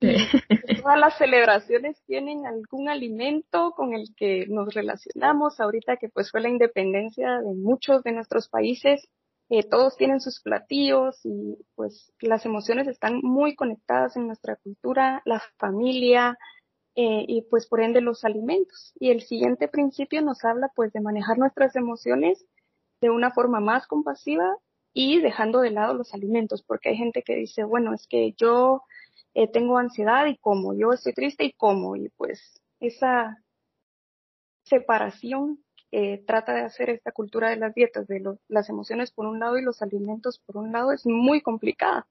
Todas 0.82 0.98
las 0.98 1.16
celebraciones 1.16 2.02
tienen 2.06 2.46
algún 2.46 2.88
alimento 2.88 3.72
con 3.72 3.94
el 3.94 4.14
que 4.16 4.46
nos 4.48 4.74
relacionamos. 4.74 5.60
Ahorita 5.60 5.96
que 5.96 6.08
pues 6.08 6.30
fue 6.30 6.40
la 6.40 6.48
independencia 6.48 7.40
de 7.40 7.54
muchos 7.54 8.02
de 8.02 8.12
nuestros 8.12 8.48
países, 8.48 9.08
eh, 9.48 9.62
todos 9.62 9.96
tienen 9.96 10.20
sus 10.20 10.40
platillos 10.40 11.20
y 11.24 11.56
pues 11.76 12.12
las 12.20 12.44
emociones 12.44 12.88
están 12.88 13.20
muy 13.22 13.54
conectadas 13.54 14.16
en 14.16 14.26
nuestra 14.26 14.56
cultura, 14.56 15.22
la 15.24 15.40
familia 15.56 16.36
eh, 16.96 17.24
y 17.28 17.42
pues 17.42 17.66
por 17.66 17.80
ende 17.80 18.00
los 18.00 18.24
alimentos. 18.24 18.92
Y 18.98 19.10
el 19.10 19.22
siguiente 19.22 19.68
principio 19.68 20.20
nos 20.20 20.44
habla 20.44 20.70
pues 20.74 20.92
de 20.92 21.00
manejar 21.00 21.38
nuestras 21.38 21.76
emociones 21.76 22.44
de 23.00 23.10
una 23.10 23.30
forma 23.30 23.60
más 23.60 23.86
compasiva 23.86 24.56
y 24.98 25.20
dejando 25.20 25.60
de 25.60 25.72
lado 25.72 25.92
los 25.92 26.14
alimentos, 26.14 26.62
porque 26.62 26.88
hay 26.88 26.96
gente 26.96 27.22
que 27.22 27.36
dice, 27.36 27.64
bueno, 27.64 27.92
es 27.92 28.06
que 28.08 28.32
yo 28.32 28.82
eh, 29.34 29.46
tengo 29.46 29.76
ansiedad 29.76 30.24
y 30.24 30.38
como, 30.38 30.72
yo 30.72 30.94
estoy 30.94 31.12
triste 31.12 31.44
y 31.44 31.52
como, 31.52 31.96
y 31.96 32.08
pues 32.16 32.62
esa 32.80 33.36
separación 34.62 35.58
eh, 35.92 36.24
trata 36.26 36.54
de 36.54 36.62
hacer 36.62 36.88
esta 36.88 37.12
cultura 37.12 37.50
de 37.50 37.56
las 37.56 37.74
dietas, 37.74 38.06
de 38.06 38.20
lo, 38.20 38.38
las 38.48 38.70
emociones 38.70 39.10
por 39.10 39.26
un 39.26 39.38
lado 39.38 39.58
y 39.58 39.62
los 39.62 39.82
alimentos 39.82 40.40
por 40.46 40.56
un 40.56 40.72
lado, 40.72 40.92
es 40.92 41.04
muy 41.04 41.42
complicada. 41.42 42.06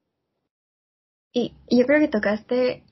Y 1.33 1.55
yo 1.71 1.87
creo 1.87 1.99
que 1.99 2.07
tocaste, 2.07 2.83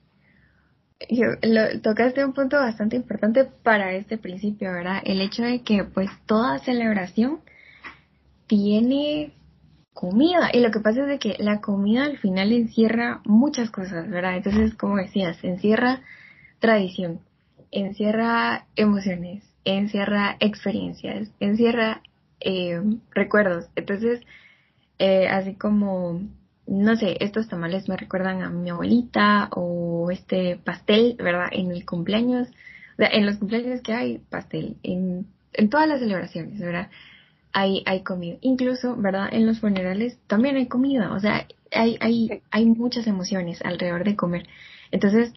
tocaste 1.84 2.24
un 2.24 2.32
punto 2.32 2.56
bastante 2.56 2.96
importante 2.96 3.44
para 3.44 3.92
este 3.92 4.18
principio, 4.18 4.72
¿verdad? 4.72 5.02
El 5.04 5.20
hecho 5.20 5.44
de 5.44 5.62
que 5.62 5.84
pues 5.84 6.10
toda 6.26 6.58
celebración 6.58 7.42
tiene 8.48 9.32
comida. 9.94 10.50
Y 10.52 10.60
lo 10.60 10.70
que 10.70 10.80
pasa 10.80 11.02
es 11.02 11.08
de 11.08 11.18
que 11.18 11.36
la 11.38 11.60
comida 11.60 12.04
al 12.04 12.18
final 12.18 12.52
encierra 12.52 13.22
muchas 13.24 13.70
cosas, 13.70 14.10
¿verdad? 14.10 14.36
Entonces, 14.36 14.74
como 14.74 14.96
decías, 14.96 15.42
encierra 15.42 16.02
tradición, 16.58 17.20
encierra 17.70 18.66
emociones, 18.76 19.44
encierra 19.64 20.36
experiencias, 20.40 21.30
encierra 21.40 22.02
eh, 22.40 22.80
recuerdos. 23.12 23.66
Entonces, 23.76 24.20
eh, 24.98 25.28
así 25.28 25.54
como, 25.54 26.20
no 26.66 26.96
sé, 26.96 27.16
estos 27.20 27.48
tamales 27.48 27.88
me 27.88 27.96
recuerdan 27.96 28.42
a 28.42 28.50
mi 28.50 28.70
abuelita 28.70 29.48
o 29.52 30.10
este 30.10 30.56
pastel, 30.56 31.16
¿verdad? 31.18 31.48
En 31.52 31.70
el 31.70 31.86
cumpleaños, 31.86 32.48
en 32.98 33.26
los 33.26 33.36
cumpleaños 33.38 33.80
que 33.80 33.92
hay 33.92 34.18
pastel, 34.18 34.76
en, 34.82 35.26
en 35.52 35.70
todas 35.70 35.88
las 35.88 36.00
celebraciones, 36.00 36.58
¿verdad? 36.58 36.90
Hay, 37.54 37.84
hay 37.86 38.02
comida. 38.02 38.36
Incluso, 38.40 38.96
¿verdad? 38.96 39.28
En 39.32 39.46
los 39.46 39.60
funerales 39.60 40.18
también 40.26 40.56
hay 40.56 40.66
comida. 40.66 41.14
O 41.14 41.20
sea, 41.20 41.46
hay, 41.70 41.96
hay, 42.00 42.42
hay 42.50 42.66
muchas 42.66 43.06
emociones 43.06 43.62
alrededor 43.64 44.04
de 44.04 44.16
comer. 44.16 44.46
Entonces, 44.90 45.32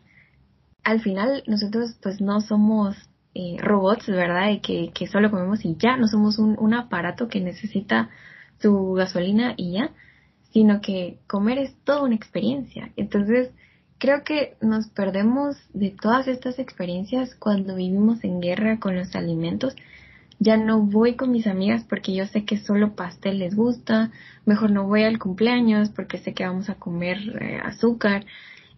al 0.84 0.99
final, 1.01 1.43
nosotros 1.45 1.95
pues 2.01 2.19
no 2.19 2.41
somos 2.41 2.97
eh, 3.36 3.58
robots, 3.60 4.08
¿verdad? 4.08 4.47
De 4.47 4.62
que, 4.62 4.91
que 4.93 5.06
solo 5.06 5.30
comemos 5.30 5.63
y 5.63 5.75
ya. 5.77 5.95
No 5.95 6.08
somos 6.08 6.39
un, 6.39 6.58
un 6.60 6.73
aparato 6.73 7.27
que 7.27 7.39
necesita 7.39 8.10
su 8.60 8.93
gasolina 8.93 9.53
y 9.56 9.73
ya. 9.73 9.91
Sino 10.51 10.82
que 10.82 11.19
comer 11.27 11.60
es 11.60 11.75
toda 11.84 12.01
una 12.01 12.15
experiencia. 12.15 12.91
Entonces, 12.95 13.51
creo 13.99 14.23
que 14.23 14.56
nos 14.60 14.88
perdemos 14.88 15.56
de 15.71 15.91
todas 15.91 16.27
estas 16.27 16.58
experiencias 16.58 17.36
cuando 17.36 17.75
vivimos 17.75 18.23
en 18.23 18.41
guerra 18.41 18.80
con 18.80 18.95
los 18.95 19.15
alimentos 19.15 19.75
ya 20.39 20.58
no 20.58 20.82
voy 20.82 21.15
con 21.15 21.32
mis 21.32 21.47
amigas 21.47 21.84
porque 21.89 22.13
yo 22.13 22.26
sé 22.28 22.45
que 22.45 22.58
solo 22.58 22.95
pastel 22.95 23.39
les 23.39 23.56
gusta, 23.56 24.12
mejor 24.45 24.71
no 24.71 24.86
voy 24.86 25.04
al 25.04 25.19
cumpleaños 25.19 25.89
porque 25.89 26.19
sé 26.19 26.34
que 26.34 26.45
vamos 26.45 26.69
a 26.69 26.76
comer 26.76 27.17
eh, 27.41 27.60
azúcar, 27.63 28.26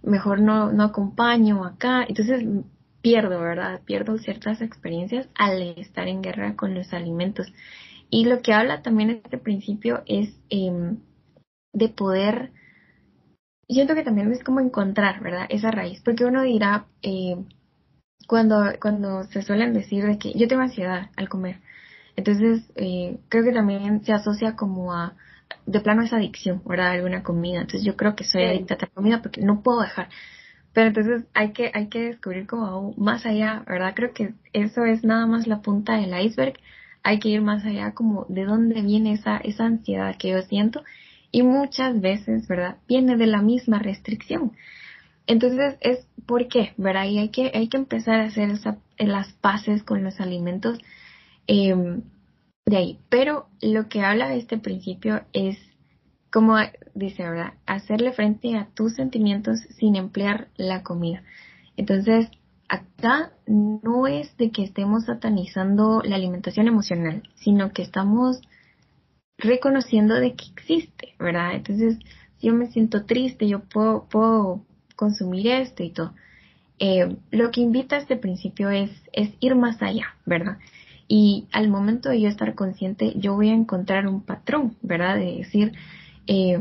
mejor 0.01 0.39
no, 0.39 0.71
no 0.71 0.83
acompaño 0.83 1.65
acá, 1.65 2.05
entonces 2.07 2.45
pierdo, 3.01 3.39
¿verdad? 3.39 3.81
Pierdo 3.85 4.17
ciertas 4.17 4.61
experiencias 4.61 5.27
al 5.35 5.61
estar 5.77 6.07
en 6.07 6.21
guerra 6.21 6.55
con 6.55 6.73
los 6.75 6.93
alimentos. 6.93 7.47
Y 8.09 8.25
lo 8.25 8.41
que 8.41 8.53
habla 8.53 8.81
también 8.81 9.09
este 9.11 9.37
principio 9.37 10.01
es 10.05 10.29
eh, 10.49 10.95
de 11.73 11.89
poder, 11.89 12.51
siento 13.67 13.95
que 13.95 14.03
también 14.03 14.31
es 14.31 14.43
como 14.43 14.59
encontrar, 14.59 15.21
¿verdad? 15.21 15.45
Esa 15.49 15.71
raíz, 15.71 16.01
porque 16.03 16.25
uno 16.25 16.41
dirá, 16.43 16.87
eh, 17.01 17.35
cuando, 18.29 18.63
cuando 18.79 19.23
se 19.23 19.41
suelen 19.41 19.73
decir 19.73 20.05
de 20.05 20.19
que 20.19 20.31
yo 20.33 20.47
tengo 20.47 20.61
ansiedad 20.61 21.09
al 21.17 21.27
comer. 21.27 21.57
Entonces, 22.15 22.71
eh, 22.75 23.17
creo 23.27 23.43
que 23.43 23.51
también 23.51 24.05
se 24.05 24.13
asocia 24.13 24.55
como 24.55 24.93
a, 24.93 25.15
de 25.65 25.79
plano 25.79 26.03
esa 26.03 26.17
adicción, 26.17 26.61
¿verdad? 26.63 26.91
Alguna 26.91 27.23
comida. 27.23 27.61
Entonces, 27.61 27.83
yo 27.83 27.97
creo 27.97 28.15
que 28.15 28.23
soy 28.23 28.43
adicta 28.43 28.75
a 28.75 28.77
la 28.81 28.87
comida 28.87 29.21
porque 29.23 29.41
no 29.41 29.63
puedo 29.63 29.81
dejar. 29.81 30.09
Pero 30.73 30.89
entonces 30.89 31.25
hay 31.33 31.53
que, 31.53 31.71
hay 31.73 31.87
que 31.87 32.01
descubrir 32.01 32.45
como 32.45 32.67
aún 32.67 32.93
más 32.97 33.25
allá, 33.25 33.63
¿verdad? 33.67 33.93
Creo 33.95 34.13
que 34.13 34.35
eso 34.53 34.85
es 34.85 35.03
nada 35.03 35.25
más 35.25 35.47
la 35.47 35.63
punta 35.63 35.95
del 35.95 36.13
iceberg. 36.23 36.53
Hay 37.01 37.17
que 37.19 37.29
ir 37.29 37.41
más 37.41 37.65
allá 37.65 37.93
como 37.95 38.27
de 38.29 38.45
dónde 38.45 38.79
viene 38.83 39.13
esa, 39.13 39.37
esa 39.37 39.65
ansiedad 39.65 40.15
que 40.19 40.29
yo 40.29 40.41
siento. 40.43 40.83
Y 41.31 41.41
muchas 41.41 41.99
veces, 41.99 42.47
¿verdad? 42.47 42.77
Viene 42.87 43.17
de 43.17 43.25
la 43.25 43.41
misma 43.41 43.79
restricción. 43.79 44.51
Entonces 45.29 45.77
es 45.81 46.07
por 46.25 46.47
qué, 46.47 46.73
¿verdad? 46.77 47.05
Y 47.05 47.19
hay 47.19 47.29
que, 47.29 47.51
hay 47.53 47.69
que 47.69 47.77
empezar 47.77 48.19
a 48.19 48.25
hacer 48.25 48.49
esa, 48.49 48.79
las 48.97 49.31
paces 49.33 49.83
con 49.83 50.03
los 50.03 50.19
alimentos 50.19 50.79
eh, 51.45 51.75
de 52.65 52.77
ahí. 52.77 52.99
Pero 53.09 53.47
lo 53.61 53.87
que 53.89 54.01
habla 54.01 54.27
de 54.27 54.39
este 54.39 54.57
principio 54.57 55.21
es 55.31 55.55
como 56.31 56.55
dice, 56.95 57.23
¿verdad? 57.23 57.53
Hacerle 57.67 58.11
frente 58.11 58.55
a 58.55 58.69
tus 58.73 58.95
sentimientos 58.95 59.59
sin 59.77 59.95
emplear 59.95 60.47
la 60.57 60.81
comida. 60.81 61.23
Entonces, 61.77 62.29
acá 62.67 63.31
no 63.45 64.07
es 64.07 64.35
de 64.37 64.51
que 64.51 64.63
estemos 64.63 65.05
satanizando 65.05 66.01
la 66.03 66.15
alimentación 66.15 66.67
emocional, 66.67 67.21
sino 67.35 67.71
que 67.71 67.83
estamos 67.83 68.41
reconociendo 69.37 70.15
de 70.15 70.33
que 70.33 70.45
existe, 70.55 71.13
¿verdad? 71.19 71.53
Entonces, 71.53 71.99
si 72.37 72.47
yo 72.47 72.53
me 72.53 72.67
siento 72.67 73.05
triste, 73.05 73.47
yo 73.47 73.61
puedo 73.61 74.65
consumir 74.99 75.47
esto 75.47 75.81
y 75.81 75.91
todo. 75.91 76.13
Eh, 76.77 77.15
lo 77.31 77.51
que 77.51 77.61
invita 77.61 77.95
a 77.95 77.99
este 77.99 78.17
principio 78.17 78.69
es, 78.69 78.91
es 79.13 79.29
ir 79.39 79.55
más 79.55 79.81
allá, 79.81 80.15
¿verdad? 80.25 80.57
Y 81.07 81.47
al 81.53 81.69
momento 81.69 82.09
de 82.09 82.19
yo 82.19 82.27
estar 82.27 82.53
consciente, 82.53 83.13
yo 83.15 83.33
voy 83.33 83.49
a 83.49 83.53
encontrar 83.53 84.07
un 84.07 84.21
patrón, 84.21 84.75
¿verdad? 84.81 85.15
De 85.15 85.37
decir, 85.37 85.71
eh, 86.27 86.59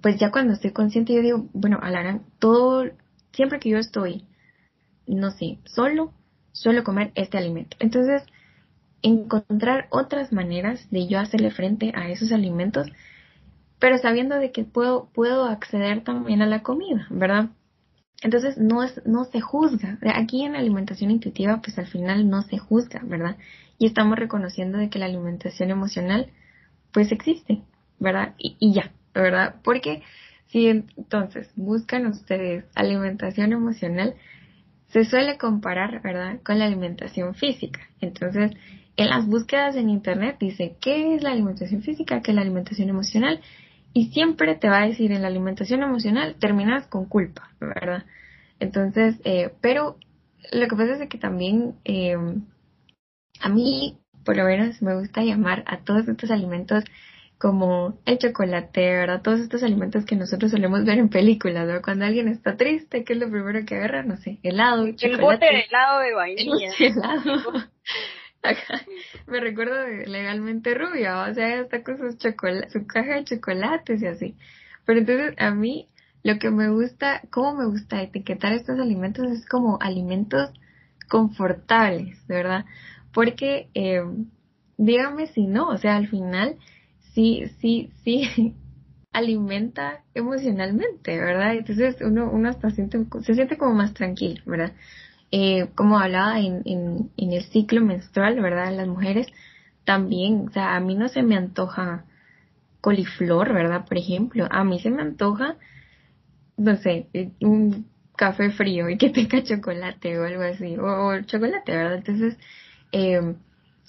pues 0.00 0.18
ya 0.18 0.32
cuando 0.32 0.54
estoy 0.54 0.72
consciente 0.72 1.14
yo 1.14 1.22
digo, 1.22 1.46
bueno, 1.52 1.78
Alarán, 1.80 2.22
todo, 2.40 2.84
siempre 3.32 3.60
que 3.60 3.70
yo 3.70 3.78
estoy, 3.78 4.24
no 5.06 5.30
sé, 5.30 5.58
solo, 5.64 6.12
suelo 6.50 6.82
comer 6.82 7.12
este 7.14 7.38
alimento. 7.38 7.76
Entonces, 7.78 8.24
encontrar 9.02 9.86
otras 9.90 10.32
maneras 10.32 10.88
de 10.90 11.06
yo 11.06 11.20
hacerle 11.20 11.52
frente 11.52 11.92
a 11.94 12.10
esos 12.10 12.32
alimentos, 12.32 12.88
pero 13.82 13.98
sabiendo 13.98 14.36
de 14.36 14.52
que 14.52 14.64
puedo, 14.64 15.10
puedo 15.12 15.44
acceder 15.44 16.04
también 16.04 16.40
a 16.40 16.46
la 16.46 16.62
comida, 16.62 17.06
¿verdad? 17.10 17.50
Entonces 18.22 18.56
no 18.56 18.82
es, 18.82 19.02
no 19.04 19.24
se 19.24 19.42
juzga. 19.42 19.98
Aquí 20.14 20.44
en 20.44 20.52
la 20.52 20.60
alimentación 20.60 21.10
intuitiva, 21.10 21.60
pues 21.60 21.76
al 21.78 21.88
final 21.88 22.30
no 22.30 22.40
se 22.42 22.56
juzga, 22.56 23.02
¿verdad? 23.04 23.36
Y 23.78 23.86
estamos 23.86 24.18
reconociendo 24.18 24.78
de 24.78 24.88
que 24.88 25.00
la 25.00 25.06
alimentación 25.06 25.70
emocional, 25.70 26.28
pues 26.92 27.12
existe. 27.12 27.62
¿verdad? 28.02 28.34
Y, 28.36 28.72
ya, 28.74 28.92
¿verdad? 29.14 29.56
Porque 29.62 30.02
si 30.48 30.66
entonces 30.66 31.50
buscan 31.56 32.06
ustedes 32.06 32.64
alimentación 32.74 33.52
emocional, 33.52 34.14
se 34.88 35.04
suele 35.04 35.38
comparar, 35.38 36.02
¿verdad?, 36.02 36.40
con 36.44 36.58
la 36.58 36.66
alimentación 36.66 37.34
física. 37.34 37.80
Entonces, 38.00 38.50
en 38.96 39.08
las 39.08 39.26
búsquedas 39.26 39.76
en 39.76 39.88
Internet 39.88 40.36
dice, 40.38 40.76
¿qué 40.80 41.14
es 41.14 41.22
la 41.22 41.32
alimentación 41.32 41.82
física? 41.82 42.20
¿Qué 42.20 42.32
es 42.32 42.34
la 42.34 42.42
alimentación 42.42 42.90
emocional? 42.90 43.40
Y 43.94 44.06
siempre 44.12 44.54
te 44.54 44.68
va 44.68 44.82
a 44.82 44.86
decir, 44.86 45.12
en 45.12 45.22
la 45.22 45.28
alimentación 45.28 45.82
emocional 45.82 46.36
terminas 46.38 46.86
con 46.86 47.06
culpa, 47.06 47.50
¿verdad? 47.60 48.04
Entonces, 48.58 49.20
eh, 49.24 49.50
pero 49.60 49.96
lo 50.50 50.66
que 50.66 50.76
pasa 50.76 51.02
es 51.02 51.08
que 51.08 51.18
también 51.18 51.74
eh, 51.84 52.16
a 53.40 53.48
mí, 53.48 53.98
por 54.24 54.36
lo 54.36 54.44
menos, 54.44 54.80
me 54.82 54.98
gusta 54.98 55.22
llamar 55.22 55.64
a 55.66 55.78
todos 55.78 56.08
estos 56.08 56.30
alimentos 56.30 56.84
como 57.38 57.98
el 58.06 58.18
chocolate, 58.18 58.80
¿verdad? 58.80 59.20
Todos 59.20 59.40
estos 59.40 59.64
alimentos 59.64 60.04
que 60.04 60.14
nosotros 60.14 60.52
solemos 60.52 60.84
ver 60.84 60.98
en 60.98 61.08
películas, 61.08 61.66
¿verdad? 61.66 61.82
Cuando 61.82 62.04
alguien 62.04 62.28
está 62.28 62.56
triste, 62.56 63.02
¿qué 63.02 63.14
es 63.14 63.18
lo 63.18 63.28
primero 63.30 63.66
que 63.66 63.74
agarra? 63.74 64.04
No 64.04 64.16
sé, 64.16 64.38
helado, 64.44 64.86
chocolate. 64.92 65.06
El 65.06 65.20
bote 65.20 65.46
de 65.46 65.60
helado 65.62 66.00
de 66.00 66.14
vainilla. 66.14 66.70
helado. 66.78 67.68
me 69.26 69.40
recuerdo 69.40 69.74
de 69.82 70.06
legalmente 70.06 70.74
rubia, 70.74 71.22
o 71.30 71.34
sea, 71.34 71.48
ella 71.48 71.62
está 71.62 71.82
con 71.82 71.98
sus 71.98 72.16
su 72.16 72.86
caja 72.86 73.14
de 73.14 73.24
chocolates 73.24 74.02
y 74.02 74.06
así. 74.06 74.36
Pero 74.84 75.00
entonces 75.00 75.34
a 75.38 75.50
mí 75.52 75.88
lo 76.22 76.38
que 76.38 76.50
me 76.50 76.68
gusta, 76.70 77.22
cómo 77.30 77.54
me 77.54 77.66
gusta 77.66 78.02
etiquetar 78.02 78.52
estos 78.52 78.78
alimentos 78.78 79.30
es 79.30 79.46
como 79.46 79.78
alimentos 79.80 80.50
confortables, 81.08 82.26
¿verdad? 82.26 82.64
Porque, 83.12 83.68
eh, 83.74 84.02
dígame 84.78 85.26
si 85.26 85.46
no, 85.46 85.68
o 85.68 85.78
sea, 85.78 85.96
al 85.96 86.08
final 86.08 86.56
sí, 87.14 87.44
sí, 87.60 87.90
sí 88.04 88.54
alimenta 89.12 90.02
emocionalmente, 90.14 91.18
¿verdad? 91.18 91.54
Entonces 91.54 91.96
uno, 92.00 92.30
uno 92.30 92.48
hasta 92.48 92.70
siente, 92.70 93.04
se 93.22 93.34
siente 93.34 93.58
como 93.58 93.74
más 93.74 93.92
tranquilo, 93.94 94.42
¿verdad? 94.46 94.72
Eh, 95.34 95.70
como 95.74 95.98
hablaba 95.98 96.38
en, 96.40 96.60
en, 96.66 97.10
el 97.32 97.42
ciclo 97.44 97.80
menstrual, 97.80 98.38
¿verdad? 98.42 98.70
Las 98.76 98.86
mujeres 98.86 99.26
también, 99.84 100.48
o 100.48 100.52
sea, 100.52 100.76
a 100.76 100.80
mí 100.80 100.94
no 100.94 101.08
se 101.08 101.22
me 101.22 101.36
antoja 101.36 102.04
coliflor, 102.82 103.54
¿verdad? 103.54 103.86
Por 103.86 103.96
ejemplo, 103.96 104.46
a 104.50 104.62
mí 104.62 104.78
se 104.80 104.90
me 104.90 105.00
antoja, 105.00 105.56
no 106.58 106.76
sé, 106.76 107.08
un 107.40 107.86
café 108.14 108.50
frío 108.50 108.90
y 108.90 108.98
que 108.98 109.08
tenga 109.08 109.42
chocolate 109.44 110.18
o 110.18 110.24
algo 110.24 110.42
así, 110.42 110.76
o, 110.76 111.22
chocolate, 111.22 111.72
¿verdad? 111.72 111.94
Entonces, 111.94 112.36
eh, 112.92 113.34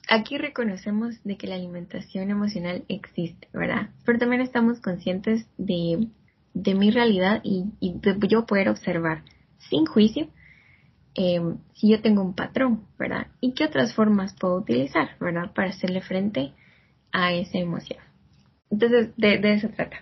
aquí 0.07 0.37
reconocemos 0.37 1.21
de 1.25 1.35
que 1.35 1.47
la 1.47 1.55
alimentación 1.55 2.29
emocional 2.29 2.85
existe, 2.87 3.49
¿verdad? 3.51 3.89
Pero 4.05 4.17
también 4.17 4.41
estamos 4.41 4.79
conscientes 4.79 5.45
de, 5.57 6.07
de 6.53 6.73
mi 6.73 6.89
realidad 6.89 7.41
y, 7.43 7.65
y, 7.81 7.99
de 7.99 8.15
yo 8.29 8.45
poder 8.45 8.69
observar 8.69 9.23
sin 9.69 9.85
juicio 9.85 10.29
em, 11.15 11.57
si 11.73 11.89
yo 11.89 12.01
tengo 12.01 12.21
un 12.21 12.35
patrón, 12.35 12.87
¿verdad? 12.97 13.27
Y 13.41 13.53
qué 13.53 13.65
otras 13.65 13.93
formas 13.93 14.35
puedo 14.39 14.55
utilizar, 14.55 15.17
¿verdad? 15.19 15.53
Para 15.53 15.69
hacerle 15.69 16.01
frente 16.01 16.53
a 17.11 17.33
esa 17.33 17.57
emoción. 17.57 17.99
Entonces, 18.69 19.15
de, 19.17 19.37
de 19.37 19.53
eso 19.53 19.69
trata. 19.69 19.97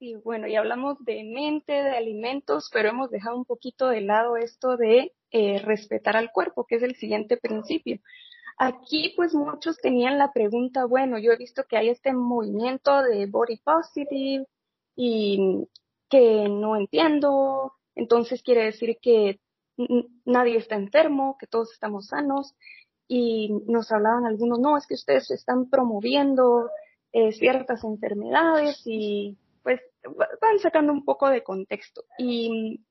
Sí, 0.00 0.16
bueno, 0.24 0.46
y 0.46 0.56
hablamos 0.56 0.96
de 1.04 1.22
mente, 1.24 1.72
de 1.72 1.90
alimentos, 1.90 2.70
pero 2.72 2.88
hemos 2.88 3.10
dejado 3.10 3.36
un 3.36 3.44
poquito 3.44 3.88
de 3.88 4.00
lado 4.00 4.38
esto 4.38 4.78
de 4.78 5.12
eh, 5.30 5.58
respetar 5.58 6.16
al 6.16 6.32
cuerpo, 6.32 6.66
que 6.66 6.76
es 6.76 6.82
el 6.82 6.96
siguiente 6.96 7.36
principio. 7.36 8.00
Aquí 8.56 9.12
pues 9.14 9.34
muchos 9.34 9.76
tenían 9.78 10.18
la 10.18 10.32
pregunta, 10.32 10.86
bueno, 10.86 11.18
yo 11.18 11.32
he 11.32 11.36
visto 11.36 11.64
que 11.68 11.76
hay 11.76 11.90
este 11.90 12.12
movimiento 12.14 13.02
de 13.02 13.26
body 13.26 13.58
positive 13.58 14.46
y 14.96 15.66
que 16.08 16.48
no 16.48 16.76
entiendo, 16.76 17.74
entonces 17.94 18.42
quiere 18.42 18.64
decir 18.64 18.98
que 19.00 19.38
nadie 20.24 20.56
está 20.56 20.76
enfermo, 20.76 21.36
que 21.38 21.46
todos 21.46 21.72
estamos 21.72 22.08
sanos 22.08 22.54
y 23.08 23.50
nos 23.66 23.90
hablaban 23.90 24.24
algunos, 24.26 24.58
no, 24.58 24.76
es 24.76 24.86
que 24.86 24.94
ustedes 24.94 25.30
están 25.30 25.68
promoviendo 25.68 26.70
eh, 27.12 27.32
ciertas 27.32 27.82
enfermedades 27.84 28.82
y 28.84 29.36
pues 29.62 29.80
van 30.40 30.58
sacando 30.60 30.92
un 30.92 31.04
poco 31.04 31.28
de 31.28 31.42
contexto. 31.42 32.04
Y 32.18 32.84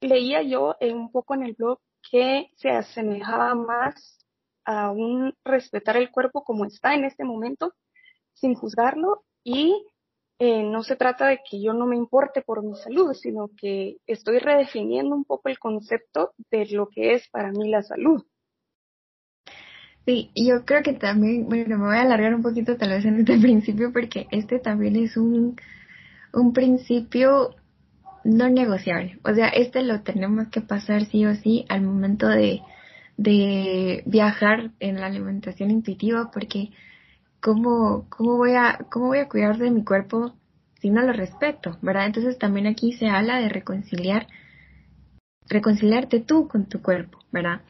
leía 0.00 0.42
yo 0.42 0.76
un 0.80 1.10
poco 1.10 1.34
en 1.34 1.44
el 1.44 1.54
blog 1.54 1.78
que 2.10 2.50
se 2.56 2.70
asemejaba 2.70 3.54
más 3.54 4.24
a 4.64 4.90
un 4.90 5.34
respetar 5.44 5.96
el 5.96 6.10
cuerpo 6.10 6.42
como 6.44 6.64
está 6.64 6.94
en 6.94 7.04
este 7.04 7.24
momento, 7.24 7.74
sin 8.32 8.54
juzgarlo 8.54 9.24
y 9.44 9.86
eh, 10.38 10.62
no 10.62 10.82
se 10.82 10.96
trata 10.96 11.28
de 11.28 11.40
que 11.48 11.62
yo 11.62 11.72
no 11.72 11.86
me 11.86 11.96
importe 11.96 12.42
por 12.42 12.62
mi 12.62 12.74
salud, 12.76 13.14
sino 13.14 13.50
que 13.56 13.96
estoy 14.06 14.38
redefiniendo 14.38 15.14
un 15.14 15.24
poco 15.24 15.48
el 15.48 15.58
concepto 15.58 16.32
de 16.50 16.66
lo 16.66 16.88
que 16.88 17.14
es 17.14 17.28
para 17.28 17.52
mí 17.52 17.70
la 17.70 17.82
salud. 17.82 18.22
Sí, 20.04 20.30
yo 20.36 20.64
creo 20.64 20.82
que 20.82 20.92
también, 20.92 21.46
bueno, 21.48 21.78
me 21.78 21.86
voy 21.86 21.96
a 21.96 22.02
alargar 22.02 22.34
un 22.34 22.42
poquito 22.42 22.76
tal 22.76 22.90
vez 22.90 23.04
en 23.04 23.20
este 23.20 23.38
principio 23.40 23.92
porque 23.92 24.28
este 24.30 24.58
también 24.58 24.96
es 24.96 25.16
un, 25.16 25.56
un 26.32 26.52
principio 26.52 27.56
no 28.22 28.48
negociable. 28.48 29.18
O 29.24 29.34
sea, 29.34 29.48
este 29.48 29.82
lo 29.82 30.02
tenemos 30.02 30.48
que 30.48 30.60
pasar 30.60 31.06
sí 31.06 31.24
o 31.24 31.34
sí 31.34 31.64
al 31.68 31.82
momento 31.82 32.28
de, 32.28 32.60
de 33.16 34.02
viajar 34.06 34.70
en 34.80 35.00
la 35.00 35.06
alimentación 35.06 35.70
intuitiva 35.70 36.30
porque 36.32 36.70
¿cómo, 37.40 38.06
cómo, 38.08 38.36
voy 38.36 38.52
a, 38.52 38.86
¿cómo 38.90 39.06
voy 39.06 39.18
a 39.18 39.28
cuidar 39.28 39.58
de 39.58 39.70
mi 39.70 39.84
cuerpo 39.84 40.34
si 40.80 40.90
no 40.90 41.02
lo 41.02 41.12
respeto? 41.12 41.78
¿Verdad? 41.82 42.06
Entonces 42.06 42.38
también 42.38 42.66
aquí 42.66 42.92
se 42.92 43.08
habla 43.08 43.38
de 43.38 43.48
reconciliar, 43.48 44.26
reconciliarte 45.48 46.20
tú 46.20 46.48
con 46.48 46.66
tu 46.66 46.82
cuerpo, 46.82 47.18
¿verdad? 47.32 47.62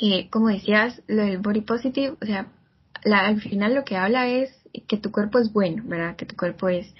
Eh, 0.00 0.28
como 0.30 0.48
decías, 0.48 1.02
lo 1.06 1.22
del 1.22 1.38
body 1.38 1.60
positive, 1.60 2.16
o 2.20 2.26
sea, 2.26 2.46
la, 3.04 3.26
al 3.26 3.40
final 3.40 3.74
lo 3.74 3.84
que 3.84 3.96
habla 3.96 4.28
es 4.28 4.50
que 4.86 4.96
tu 4.96 5.10
cuerpo 5.10 5.38
es 5.38 5.52
bueno, 5.52 5.82
¿verdad? 5.86 6.16
Que 6.16 6.26
tu 6.26 6.36
cuerpo 6.36 6.68
es, 6.68 6.94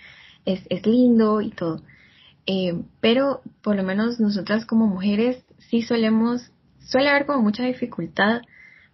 es, 0.45 0.66
es 0.69 0.87
lindo 0.87 1.40
y 1.40 1.51
todo. 1.51 1.83
Eh, 2.47 2.83
pero 3.01 3.43
por 3.62 3.77
lo 3.77 3.83
menos 3.83 4.19
nosotras 4.19 4.66
como 4.66 4.87
mujeres 4.87 5.45
sí 5.59 5.83
solemos 5.83 6.51
suele 6.81 7.09
haber 7.09 7.27
como 7.27 7.43
mucha 7.43 7.64
dificultad 7.64 8.43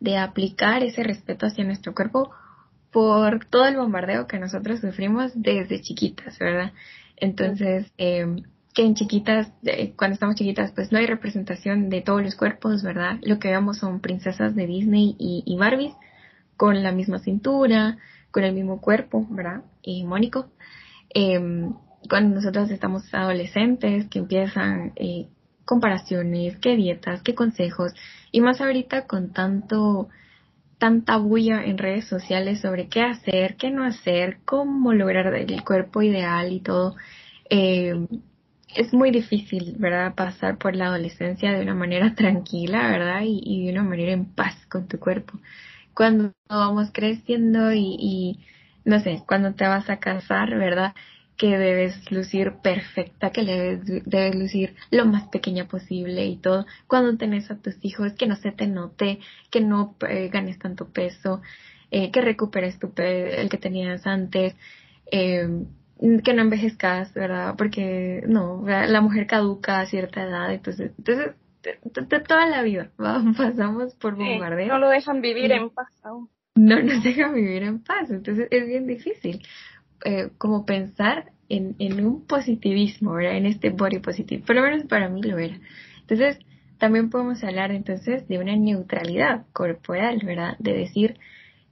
de 0.01 0.19
aplicar 0.19 0.83
ese 0.83 1.03
respeto 1.03 1.47
hacia 1.47 1.65
nuestro 1.65 1.95
cuerpo 1.95 2.31
por 2.97 3.45
todo 3.45 3.67
el 3.67 3.77
bombardeo 3.77 4.27
que 4.27 4.39
nosotros 4.39 4.81
sufrimos 4.81 5.31
desde 5.35 5.83
chiquitas, 5.83 6.39
¿verdad? 6.39 6.73
Entonces, 7.19 7.93
eh, 7.99 8.25
que 8.73 8.87
en 8.87 8.95
chiquitas, 8.95 9.53
cuando 9.97 10.15
estamos 10.15 10.37
chiquitas, 10.37 10.73
pues 10.73 10.93
no 10.93 10.97
hay 10.97 11.05
representación 11.05 11.91
de 11.91 12.01
todos 12.01 12.23
los 12.23 12.37
cuerpos, 12.37 12.83
¿verdad? 12.83 13.19
Lo 13.21 13.39
que 13.39 13.51
vemos 13.51 13.77
son 13.77 14.01
princesas 14.01 14.55
de 14.55 14.67
Disney 14.67 15.15
y, 15.19 15.43
y 15.45 15.59
Barbies 15.59 15.93
con 16.57 16.83
la 16.83 16.91
misma 16.91 17.19
cintura, 17.19 17.99
con 18.31 18.45
el 18.45 18.55
mismo 18.55 18.81
cuerpo, 18.81 19.27
¿verdad? 19.29 19.61
Y 19.83 20.05
Mónico. 20.05 20.47
Eh, 21.15 21.69
cuando 22.09 22.37
nosotros 22.37 22.71
estamos 22.71 23.13
adolescentes, 23.13 24.09
que 24.09 24.21
empiezan 24.21 24.95
eh, 24.97 25.29
comparaciones, 25.67 26.57
qué 26.63 26.77
dietas, 26.77 27.21
qué 27.21 27.35
consejos, 27.35 27.93
y 28.33 28.41
más 28.41 28.63
ahorita 28.63 29.07
con 29.07 29.35
tanto, 29.35 30.09
tanta 30.79 31.17
bulla 31.17 31.65
en 31.65 31.79
redes 31.79 32.07
sociales 32.07 32.61
sobre 32.61 32.89
qué 32.89 33.03
hacer, 33.03 33.57
qué 33.57 33.71
no 33.71 33.85
hacer, 33.85 34.39
cómo 34.45 34.93
lograr 34.93 35.35
el 35.35 35.65
cuerpo 35.65 36.03
ideal 36.03 36.53
y 36.53 36.61
todo. 36.61 36.97
Eh, 37.51 37.95
es 38.75 38.93
muy 38.93 39.11
difícil, 39.11 39.77
¿verdad? 39.79 40.15
Pasar 40.15 40.59
por 40.59 40.77
la 40.77 40.87
adolescencia 40.87 41.53
de 41.53 41.63
una 41.63 41.75
manera 41.75 42.15
tranquila, 42.17 42.89
¿verdad? 42.91 43.23
Y, 43.25 43.67
de 43.67 43.73
una 43.73 43.83
manera 43.83 44.13
en 44.13 44.27
paz 44.27 44.55
con 44.67 44.87
tu 44.89 44.99
cuerpo. 44.99 45.39
Cuando 45.95 46.33
vamos 46.49 46.91
creciendo 46.93 47.73
y, 47.73 47.97
y, 47.99 48.41
no 48.85 49.01
sé, 49.01 49.23
cuando 49.27 49.55
te 49.55 49.67
vas 49.67 49.89
a 49.91 49.99
casar, 49.99 50.51
¿verdad? 50.59 50.95
Que 51.37 51.59
debes 51.59 52.11
lucir 52.11 52.55
perfecta, 52.63 53.31
que 53.31 53.45
debes, 53.45 54.05
debes 54.07 54.35
lucir 54.35 54.75
lo 54.91 55.05
más 55.05 55.29
pequeña 55.29 55.69
posible 55.69 56.27
y 56.27 56.37
todo. 56.37 56.67
Cuando 56.87 57.17
tenés 57.19 57.51
a 57.51 57.57
tus 57.57 57.77
hijos, 57.83 58.15
que 58.15 58.27
no 58.27 58.37
se 58.37 58.53
te 58.53 58.67
note, 58.67 59.21
que 59.51 59.61
no 59.61 59.97
eh, 60.09 60.29
ganes 60.33 60.59
tanto 60.59 60.89
peso, 60.89 61.43
eh, 61.91 62.11
que 62.11 62.21
recuperes 62.21 62.79
tu 62.79 62.93
pe 62.93 63.41
el 63.41 63.49
que 63.49 63.59
tenías 63.59 64.07
antes. 64.07 64.55
Eh, 65.13 65.49
que 65.99 66.35
no 66.35 66.43
envejezcas, 66.43 67.13
¿verdad? 67.15 67.55
Porque 67.57 68.23
no, 68.27 68.63
la 68.67 69.01
mujer 69.01 69.27
caduca 69.27 69.81
a 69.81 69.87
cierta 69.87 70.25
edad, 70.25 70.53
entonces, 70.53 70.93
entonces 70.99 72.23
toda 72.25 72.47
la 72.47 72.63
vida 72.63 72.91
pasamos 73.37 73.95
por 73.95 74.15
bombardeo. 74.17 74.69
no 74.69 74.79
lo 74.79 74.89
dejan 74.89 75.21
vivir 75.21 75.53
en 75.53 75.71
paz 75.71 75.89
No 76.55 76.83
nos 76.83 77.03
dejan 77.03 77.35
vivir 77.35 77.63
en 77.63 77.83
paz, 77.83 78.11
entonces 78.11 78.49
es 78.51 78.67
bien 78.67 78.87
difícil 78.87 79.43
eh, 80.05 80.31
como 80.39 80.67
pensar 80.67 81.33
en, 81.49 81.77
en 81.79 82.05
un 82.05 82.27
positivismo, 82.27 83.13
¿verdad? 83.13 83.37
En 83.37 83.47
este 83.47 83.71
body 83.71 83.99
positive, 84.01 84.43
por 84.45 84.57
lo 84.57 84.63
menos 84.63 84.85
para 84.85 85.09
mí 85.09 85.23
lo 85.23 85.39
era. 85.39 85.59
Entonces, 86.01 86.39
también 86.79 87.11
podemos 87.11 87.43
hablar 87.43 87.71
entonces 87.71 88.29
de 88.29 88.39
una 88.39 88.55
neutralidad 88.57 89.47
corporal, 89.53 90.21
¿verdad? 90.25 90.57
De 90.59 90.75
decir, 90.75 91.19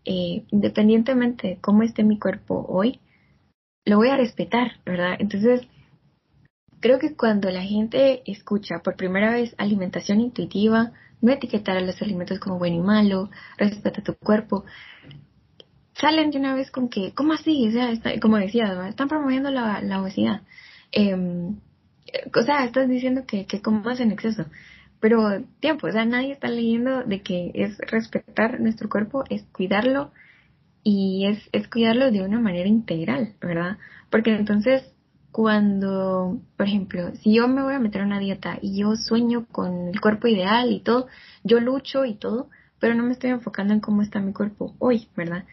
eh, 0.05 0.45
independientemente 0.51 1.49
de 1.49 1.57
cómo 1.61 1.83
esté 1.83 2.05
mi 2.05 2.19
cuerpo 2.19 2.65
hoy, 2.69 3.01
lo 3.85 3.97
voy 3.97 4.09
a 4.09 4.17
respetar, 4.17 4.73
¿verdad? 4.87 5.17
Entonces, 5.19 5.67
creo 6.81 6.99
que 6.99 7.15
cuando 7.17 7.51
la 7.51 7.63
gente 7.63 8.23
escucha 8.31 8.81
por 8.83 8.97
primera 8.97 9.33
vez 9.33 9.55
alimentación 9.59 10.21
intuitiva, 10.21 10.93
no 11.21 11.33
etiquetar 11.33 11.77
a 11.77 11.81
los 11.81 12.01
alimentos 12.03 12.39
como 12.39 12.59
bueno 12.59 12.77
y 12.77 12.81
malo, 12.81 13.31
respeta 13.57 14.03
tu 14.03 14.15
cuerpo, 14.15 14.65
salen 15.95 16.31
de 16.31 16.39
una 16.39 16.55
vez 16.55 16.71
con 16.71 16.89
que, 16.89 17.13
¿cómo 17.15 17.33
así? 17.33 17.69
O 17.69 17.73
sea, 17.73 17.93
como 18.21 18.39
decía, 18.39 18.89
están 18.89 19.09
promoviendo 19.09 19.51
la, 19.51 20.01
obesidad. 20.01 20.43
Eh, 20.93 21.15
o 22.35 22.43
sea, 22.43 22.65
estás 22.65 22.89
diciendo 22.89 23.25
que, 23.27 23.47
que 23.47 23.61
comas 23.63 24.01
en 24.01 24.13
exceso. 24.13 24.47
Pero 25.01 25.43
tiempo, 25.61 25.87
o 25.87 25.93
sea, 25.93 26.05
nadie 26.05 26.33
está 26.33 26.49
leyendo 26.49 27.03
de 27.03 27.23
que 27.23 27.51
es 27.55 27.77
respetar 27.79 28.61
nuestro 28.61 28.89
cuerpo, 28.89 29.25
es 29.29 29.45
cuidarlo, 29.53 30.13
y 30.85 31.27
es, 31.27 31.49
es 31.53 31.67
cuidarlo 31.69 32.13
de 32.13 32.23
una 32.23 32.39
manera 32.39 32.69
integral, 32.69 33.35
¿verdad? 33.41 33.79
Porque 34.11 34.35
entonces 34.35 34.95
cuando, 35.33 36.39
por 36.57 36.69
ejemplo, 36.69 37.11
si 37.17 37.35
yo 37.35 37.49
me 37.49 37.63
voy 37.63 37.75
a 37.75 37.81
meter 37.81 38.03
a 38.03 38.05
una 38.05 38.21
dieta 38.21 38.59
y 38.61 38.79
yo 38.79 38.95
sueño 38.95 39.47
con 39.51 39.89
el 39.89 40.01
cuerpo 40.01 40.29
ideal 40.29 40.71
y 40.71 40.81
todo, 40.81 41.09
yo 41.43 41.59
lucho 41.59 42.05
y 42.05 42.15
todo, 42.15 42.51
pero 42.79 42.95
no 42.95 43.03
me 43.03 43.13
estoy 43.13 43.31
enfocando 43.31 43.73
en 43.73 43.81
cómo 43.81 44.03
está 44.03 44.21
mi 44.21 44.33
cuerpo 44.33 44.77
hoy, 44.79 45.09
¿verdad? 45.17 45.45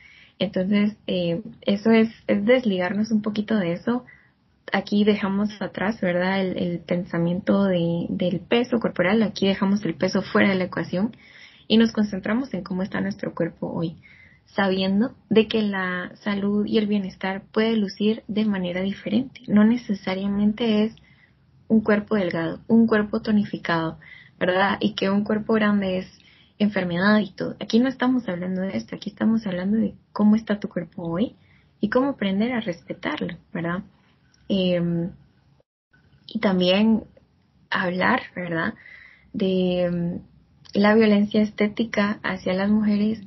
Entonces, 0.42 0.98
eh, 1.06 1.44
eso 1.62 1.92
es, 1.92 2.10
es 2.26 2.44
desligarnos 2.44 3.12
un 3.12 3.22
poquito 3.22 3.58
de 3.58 3.74
eso. 3.74 4.06
Aquí 4.74 5.04
dejamos 5.04 5.62
atrás, 5.62 6.02
¿verdad? 6.02 6.42
El, 6.42 6.58
el 6.58 6.80
pensamiento 6.80 7.66
de, 7.66 8.08
del 8.10 8.40
peso 8.40 8.80
corporal, 8.80 9.22
aquí 9.22 9.48
dejamos 9.48 9.86
el 9.86 9.94
peso 9.94 10.24
fuera 10.24 10.50
de 10.50 10.56
la 10.56 10.64
ecuación 10.64 11.16
y 11.68 11.78
nos 11.78 11.92
concentramos 11.92 12.52
en 12.56 12.64
cómo 12.64 12.82
está 12.82 13.02
nuestro 13.02 13.36
cuerpo 13.36 13.72
hoy 13.72 13.98
sabiendo 14.56 15.14
de 15.30 15.48
que 15.48 15.62
la 15.62 16.12
salud 16.24 16.66
y 16.66 16.80
el 16.80 16.88
bienestar 16.88 17.44
puede 17.52 17.78
lucir 17.78 18.24
de 18.28 18.46
manera 18.46 18.82
diferente. 18.82 19.42
No 19.48 19.64
necesariamente 19.64 20.86
es 20.86 20.96
un 21.68 21.82
cuerpo 21.82 22.16
delgado, 22.16 22.62
un 22.68 22.88
cuerpo 22.88 23.22
tonificado, 23.22 24.00
¿verdad? 24.40 24.78
Y 24.80 24.96
que 24.96 25.12
un 25.12 25.24
cuerpo 25.24 25.54
grande 25.54 26.00
es 26.00 26.21
enfermedad 26.64 27.20
y 27.20 27.32
todo. 27.32 27.56
Aquí 27.60 27.80
no 27.80 27.90
estamos 27.90 28.28
hablando 28.30 28.62
de 28.62 28.78
esto, 28.78 28.96
aquí 28.96 29.10
estamos 29.10 29.46
hablando 29.48 29.78
de 29.78 29.96
cómo 30.14 30.36
está 30.36 30.60
tu 30.60 30.70
cuerpo 30.70 31.04
hoy 31.04 31.36
y 31.80 31.90
cómo 31.90 32.10
aprender 32.10 32.52
a 32.54 32.62
respetarlo, 32.62 33.36
¿verdad? 33.54 33.84
Em, 34.48 35.12
y 36.28 36.40
también 36.40 37.04
hablar, 37.70 38.22
¿verdad? 38.36 38.76
De 39.34 39.84
em, 39.86 40.20
la 40.74 40.94
violencia 40.94 41.42
estética 41.42 42.20
hacia 42.24 42.54
las 42.54 42.70
mujeres 42.70 43.22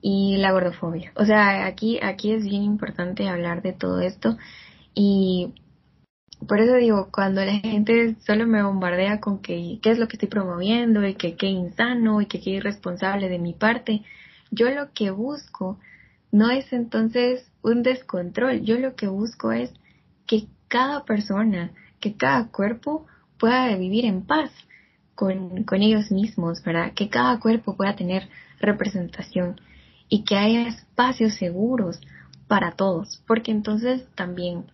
y 0.00 0.36
la 0.38 0.52
gordofobia. 0.52 1.12
O 1.14 1.24
sea, 1.24 1.66
aquí, 1.66 2.00
aquí 2.02 2.32
es 2.32 2.44
bien 2.44 2.62
importante 2.62 3.28
hablar 3.28 3.62
de 3.62 3.72
todo 3.72 4.00
esto 4.00 4.36
y 4.94 5.54
por 6.46 6.60
eso 6.60 6.74
digo, 6.74 7.08
cuando 7.12 7.44
la 7.44 7.54
gente 7.54 8.16
solo 8.26 8.46
me 8.46 8.62
bombardea 8.62 9.20
con 9.20 9.40
que 9.40 9.78
qué 9.82 9.90
es 9.90 9.98
lo 9.98 10.08
que 10.08 10.16
estoy 10.16 10.28
promoviendo 10.28 11.06
y 11.06 11.14
que 11.14 11.36
qué 11.36 11.46
insano 11.46 12.20
y 12.20 12.26
que 12.26 12.40
qué 12.40 12.50
irresponsable 12.50 13.28
de 13.28 13.38
mi 13.38 13.54
parte, 13.54 14.02
yo 14.50 14.70
lo 14.70 14.92
que 14.92 15.10
busco 15.10 15.78
no 16.30 16.50
es 16.50 16.72
entonces 16.72 17.50
un 17.62 17.82
descontrol, 17.82 18.62
yo 18.62 18.78
lo 18.78 18.94
que 18.94 19.06
busco 19.06 19.52
es 19.52 19.72
que 20.26 20.46
cada 20.68 21.04
persona, 21.04 21.72
que 22.00 22.16
cada 22.16 22.48
cuerpo 22.48 23.06
pueda 23.38 23.76
vivir 23.76 24.04
en 24.04 24.22
paz 24.22 24.50
con, 25.14 25.64
con 25.64 25.82
ellos 25.82 26.10
mismos, 26.10 26.62
¿verdad? 26.64 26.92
Que 26.94 27.08
cada 27.08 27.38
cuerpo 27.38 27.76
pueda 27.76 27.96
tener 27.96 28.28
representación 28.60 29.60
y 30.08 30.24
que 30.24 30.36
haya 30.36 30.68
espacios 30.68 31.34
seguros 31.34 32.00
para 32.48 32.72
todos, 32.72 33.22
porque 33.26 33.50
entonces 33.50 34.06
también, 34.14 34.64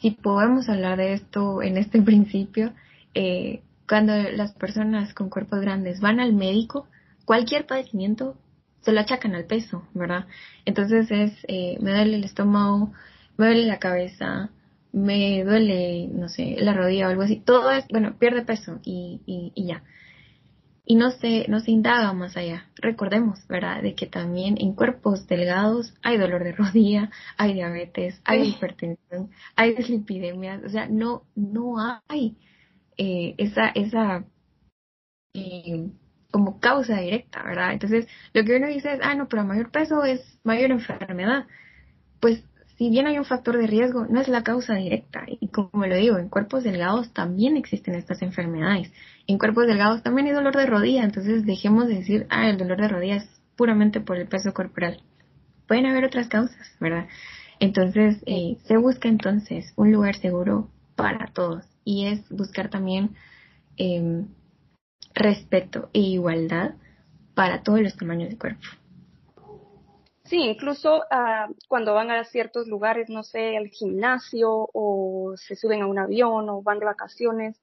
si 0.00 0.10
podemos 0.10 0.68
hablar 0.68 0.98
de 0.98 1.14
esto 1.14 1.62
en 1.62 1.76
este 1.76 2.00
principio, 2.10 2.72
eh, 3.14 3.62
cuando 3.88 4.14
las 4.32 4.52
personas 4.52 5.14
con 5.14 5.30
cuerpos 5.30 5.60
grandes 5.60 6.00
van 6.00 6.20
al 6.20 6.32
médico, 6.32 6.88
cualquier 7.24 7.66
padecimiento 7.66 8.36
se 8.82 8.92
lo 8.92 9.00
achacan 9.00 9.34
al 9.34 9.44
peso, 9.44 9.82
¿verdad? 9.94 10.26
Entonces 10.64 11.10
es, 11.10 11.32
eh, 11.48 11.76
me 11.80 11.92
duele 11.92 12.16
el 12.16 12.24
estómago, 12.24 12.92
me 13.36 13.46
duele 13.46 13.66
la 13.66 13.78
cabeza, 13.78 14.50
me 14.92 15.44
duele, 15.44 16.08
no 16.12 16.28
sé, 16.28 16.56
la 16.60 16.72
rodilla 16.72 17.06
o 17.06 17.10
algo 17.10 17.22
así, 17.22 17.36
todo 17.36 17.70
es, 17.70 17.86
bueno, 17.88 18.16
pierde 18.18 18.42
peso 18.42 18.78
y, 18.84 19.20
y, 19.26 19.52
y 19.54 19.66
ya 19.66 19.82
y 20.86 20.94
no 20.94 21.10
se, 21.10 21.46
no 21.48 21.58
se 21.60 21.72
indaga 21.72 22.12
más 22.12 22.36
allá. 22.36 22.68
Recordemos, 22.76 23.46
¿verdad?, 23.48 23.82
de 23.82 23.94
que 23.94 24.06
también 24.06 24.56
en 24.58 24.72
cuerpos 24.72 25.26
delgados 25.26 25.92
hay 26.02 26.16
dolor 26.16 26.44
de 26.44 26.52
rodilla, 26.52 27.10
hay 27.36 27.54
diabetes, 27.54 28.20
hay 28.24 28.50
hipertensión, 28.50 29.30
hay 29.56 29.74
dislipidemias, 29.74 30.62
o 30.64 30.68
sea, 30.68 30.86
no, 30.88 31.24
no 31.34 31.76
hay 32.08 32.36
eh, 32.96 33.34
esa, 33.36 33.68
esa 33.70 34.24
eh, 35.34 35.90
como 36.30 36.60
causa 36.60 37.00
directa, 37.00 37.42
¿verdad? 37.42 37.72
Entonces, 37.72 38.06
lo 38.32 38.44
que 38.44 38.56
uno 38.56 38.68
dice 38.68 38.94
es, 38.94 39.00
ah, 39.02 39.14
no, 39.14 39.28
pero 39.28 39.44
mayor 39.44 39.70
peso 39.70 40.04
es 40.04 40.20
mayor 40.44 40.70
enfermedad. 40.70 41.46
Pues 42.20 42.44
si 42.76 42.90
bien 42.90 43.06
hay 43.06 43.18
un 43.18 43.24
factor 43.24 43.56
de 43.56 43.66
riesgo, 43.66 44.06
no 44.06 44.20
es 44.20 44.28
la 44.28 44.42
causa 44.42 44.74
directa. 44.74 45.24
Y 45.26 45.48
como 45.48 45.86
lo 45.86 45.96
digo, 45.96 46.18
en 46.18 46.28
cuerpos 46.28 46.62
delgados 46.62 47.12
también 47.12 47.56
existen 47.56 47.94
estas 47.94 48.20
enfermedades. 48.20 48.92
En 49.26 49.38
cuerpos 49.38 49.66
delgados 49.66 50.02
también 50.02 50.26
hay 50.26 50.34
dolor 50.34 50.54
de 50.54 50.66
rodilla, 50.66 51.04
entonces 51.04 51.46
dejemos 51.46 51.88
de 51.88 51.94
decir, 51.94 52.26
ah, 52.28 52.50
el 52.50 52.58
dolor 52.58 52.80
de 52.80 52.88
rodilla 52.88 53.16
es 53.16 53.40
puramente 53.56 54.00
por 54.00 54.18
el 54.18 54.28
peso 54.28 54.52
corporal. 54.52 55.00
Pueden 55.66 55.86
haber 55.86 56.04
otras 56.04 56.28
causas, 56.28 56.76
¿verdad? 56.78 57.06
Entonces, 57.60 58.22
eh, 58.26 58.58
se 58.64 58.76
busca 58.76 59.08
entonces 59.08 59.72
un 59.76 59.90
lugar 59.90 60.16
seguro 60.16 60.68
para 60.94 61.28
todos 61.28 61.64
y 61.84 62.06
es 62.06 62.28
buscar 62.28 62.68
también 62.68 63.14
eh, 63.78 64.24
respeto 65.14 65.88
e 65.94 66.00
igualdad 66.00 66.74
para 67.34 67.62
todos 67.62 67.80
los 67.80 67.96
tamaños 67.96 68.28
de 68.28 68.36
cuerpo. 68.36 68.66
Sí, 70.28 70.38
incluso 70.38 70.98
uh, 70.98 71.54
cuando 71.68 71.94
van 71.94 72.10
a 72.10 72.24
ciertos 72.24 72.66
lugares, 72.66 73.08
no 73.08 73.22
sé, 73.22 73.56
al 73.56 73.68
gimnasio 73.68 74.68
o 74.72 75.34
se 75.36 75.54
suben 75.56 75.82
a 75.82 75.86
un 75.86 75.98
avión 75.98 76.48
o 76.48 76.62
van 76.62 76.78
de 76.80 76.86
vacaciones 76.86 77.60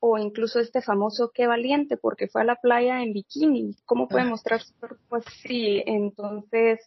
o 0.00 0.18
incluso 0.18 0.60
este 0.60 0.82
famoso 0.82 1.30
qué 1.34 1.46
valiente 1.46 1.96
porque 1.96 2.28
fue 2.28 2.42
a 2.42 2.44
la 2.44 2.56
playa 2.56 3.02
en 3.02 3.12
bikini, 3.12 3.76
¿cómo 3.84 4.08
puede 4.08 4.24
ah. 4.24 4.28
mostrar 4.28 4.62
su 4.62 4.74
cuerpo 4.78 5.16
así? 5.16 5.82
Entonces, 5.86 6.80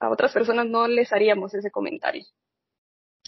a 0.00 0.10
otras 0.10 0.32
personas 0.32 0.66
no 0.66 0.86
les 0.88 1.12
haríamos 1.12 1.54
ese 1.54 1.70
comentario. 1.70 2.24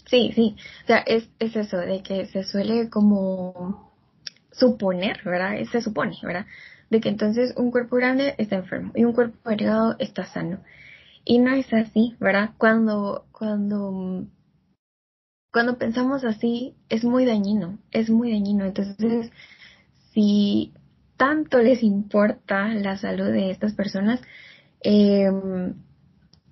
Sí, 0.05 0.31
sí, 0.35 0.55
o 0.83 0.87
sea, 0.87 0.97
es, 0.99 1.29
es 1.39 1.55
eso, 1.55 1.77
de 1.77 2.03
que 2.03 2.25
se 2.27 2.43
suele 2.43 2.89
como 2.89 3.91
suponer, 4.51 5.21
¿verdad? 5.23 5.57
Se 5.71 5.81
supone, 5.81 6.15
¿verdad? 6.21 6.45
De 6.89 7.01
que 7.01 7.09
entonces 7.09 7.53
un 7.57 7.71
cuerpo 7.71 7.95
grande 7.95 8.35
está 8.37 8.57
enfermo 8.57 8.91
y 8.93 9.03
un 9.03 9.13
cuerpo 9.13 9.49
delgado 9.49 9.95
está 9.99 10.25
sano. 10.25 10.59
Y 11.25 11.39
no 11.39 11.51
es 11.53 11.73
así, 11.73 12.15
¿verdad? 12.19 12.51
Cuando, 12.57 13.25
cuando, 13.31 14.25
cuando 15.51 15.77
pensamos 15.77 16.23
así, 16.23 16.75
es 16.87 17.03
muy 17.03 17.25
dañino, 17.25 17.79
es 17.91 18.09
muy 18.09 18.31
dañino. 18.31 18.63
Entonces, 18.65 19.31
si 20.13 20.71
tanto 21.17 21.59
les 21.59 21.81
importa 21.81 22.67
la 22.67 22.97
salud 22.97 23.31
de 23.31 23.49
estas 23.49 23.73
personas, 23.73 24.21
eh, 24.81 25.31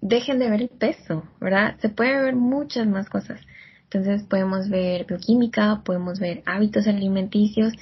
dejen 0.02 0.40
de 0.40 0.50
ver 0.50 0.62
el 0.64 0.70
peso, 0.70 1.24
¿verdad? 1.40 1.78
Se 1.80 1.90
puede 1.90 2.22
ver 2.22 2.36
muchas 2.36 2.88
más 2.88 3.10
cosas. 3.10 3.40
Entonces 3.84 4.24
podemos 4.24 4.70
ver 4.70 5.06
bioquímica, 5.06 5.82
podemos 5.86 6.20
ver 6.20 6.42
hábitos 6.46 6.88
alimenticios, 6.88 7.74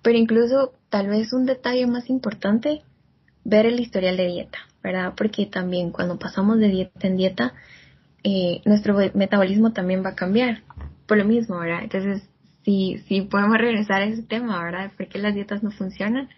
pero 0.00 0.16
incluso 0.16 0.72
tal 0.88 1.08
vez 1.08 1.32
un 1.32 1.44
detalle 1.44 1.86
más 1.86 2.08
importante, 2.08 2.82
ver 3.44 3.66
el 3.66 3.80
historial 3.80 4.16
de 4.16 4.26
dieta, 4.26 4.58
¿verdad? 4.86 5.14
Porque 5.16 5.46
también 5.46 5.90
cuando 5.90 6.16
pasamos 6.16 6.58
de 6.58 6.68
dieta 6.68 7.08
en 7.08 7.16
dieta, 7.16 7.54
eh, 8.22 8.62
nuestro 8.64 8.96
metabolismo 9.14 9.72
también 9.72 10.04
va 10.04 10.10
a 10.10 10.14
cambiar. 10.14 10.62
Por 11.08 11.18
lo 11.18 11.24
mismo, 11.24 11.58
¿verdad? 11.58 11.82
Entonces, 11.82 12.22
si, 12.64 12.98
si 13.08 13.22
podemos 13.22 13.58
regresar 13.58 14.02
a 14.02 14.06
ese 14.06 14.22
tema, 14.22 14.62
¿verdad? 14.62 14.92
¿Por 14.96 15.08
qué 15.08 15.18
las 15.18 15.34
dietas 15.34 15.64
no 15.64 15.72
funcionan? 15.72 16.28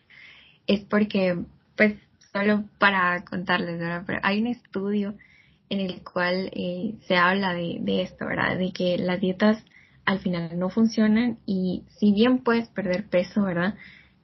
Es 0.67 0.81
porque, 0.81 1.39
pues, 1.77 1.97
solo 2.33 2.65
para 2.79 3.23
contarles, 3.25 3.79
¿verdad? 3.79 4.05
Pero 4.07 4.21
hay 4.23 4.41
un 4.41 4.47
estudio 4.47 5.15
en 5.69 5.81
el 5.81 6.03
cual 6.03 6.51
eh, 6.55 6.95
se 7.07 7.17
habla 7.17 7.53
de, 7.53 7.79
de, 7.81 8.01
esto, 8.01 8.25
¿verdad? 8.27 8.57
De 8.57 8.73
que 8.73 8.97
las 8.97 9.21
dietas 9.21 9.63
al 10.07 10.21
final 10.21 10.59
no 10.59 10.71
funcionan 10.71 11.37
y 11.45 11.85
si 11.99 12.13
bien 12.13 12.39
puedes 12.39 12.69
perder 12.69 13.05
peso, 13.09 13.43
¿verdad? 13.43 13.75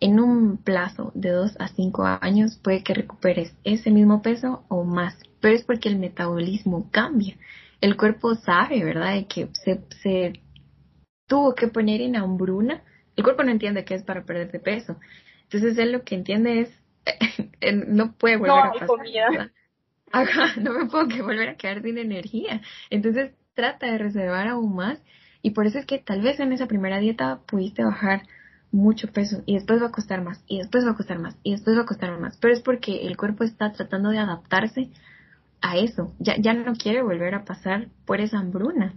En 0.05 0.21
un 0.21 0.59
plazo 0.59 1.13
de 1.15 1.31
2 1.31 1.57
a 1.59 1.69
5 1.69 2.05
años 2.21 2.61
puede 2.63 2.83
que 2.83 2.93
recuperes 2.93 3.57
ese 3.65 3.91
mismo 3.91 4.21
peso 4.21 4.63
o 4.69 4.85
más, 4.85 5.19
pero 5.41 5.55
es 5.55 5.65
porque 5.65 5.89
el 5.89 5.99
metabolismo 5.99 6.91
cambia. 6.91 7.39
El 7.81 7.97
cuerpo 7.97 8.35
sabe, 8.35 8.85
¿verdad? 8.85 9.15
De 9.15 9.27
que 9.27 9.49
se, 9.65 9.81
se 10.03 10.43
tuvo 11.27 11.55
que 11.55 11.69
poner 11.69 12.03
en 12.03 12.17
hambruna. 12.17 12.83
El 13.17 13.25
cuerpo 13.25 13.45
no 13.45 13.51
entiende 13.51 13.87
que 13.87 13.95
es 13.95 14.03
para 14.03 14.27
perder 14.27 14.53
de 14.53 14.61
peso. 14.61 14.99
Entonces 15.45 15.79
él 15.79 15.93
lo 15.93 16.03
que 16.03 16.17
entiende 16.17 16.61
es, 16.61 16.79
no 17.87 18.13
puede 18.13 18.37
volver 18.37 18.59
a 18.59 18.73
pasar. 18.73 19.53
Ajá, 20.13 20.61
no 20.61 20.75
me 20.75 20.85
puedo 20.85 21.09
que 21.09 21.23
volver 21.23 21.49
a 21.49 21.57
quedar 21.57 21.81
sin 21.81 21.97
energía. 21.97 22.61
Entonces 22.91 23.33
trata 23.55 23.91
de 23.91 23.97
reservar 23.97 24.49
aún 24.49 24.77
más 24.77 25.03
y 25.41 25.53
por 25.53 25.67
eso 25.67 25.79
es 25.79 25.87
que 25.87 25.97
tal 25.97 26.21
vez 26.21 26.39
en 26.41 26.53
esa 26.53 26.67
primera 26.67 26.99
dieta 26.99 27.41
pudiste 27.47 27.83
bajar 27.83 28.25
mucho 28.75 29.09
peso 29.13 29.43
y 29.47 29.55
después 29.55 29.81
va 29.81 29.87
a 29.87 29.93
costar 29.93 30.23
más 30.23 30.43
y 30.49 30.59
después 30.59 30.85
va 30.85 30.91
a 30.91 30.97
costar 30.97 31.21
más 31.21 31.37
y 31.45 31.53
después 31.53 31.77
va 31.77 31.83
a 31.83 31.87
costar 31.87 32.19
más. 32.21 32.37
Pero 32.39 32.53
es 32.53 32.61
porque 32.61 33.07
el 33.07 33.17
cuerpo 33.17 33.45
está 33.45 33.73
tratando 33.73 34.11
de 34.11 34.19
adaptarse 34.19 34.91
a 35.61 35.77
eso. 35.77 36.13
Ya, 36.19 36.37
ya 36.37 36.55
no 36.55 36.75
quiere 36.75 37.03
volver 37.03 37.35
a 37.35 37.45
pasar 37.45 37.89
por 38.05 38.21
esa 38.21 38.39
hambruna, 38.39 38.95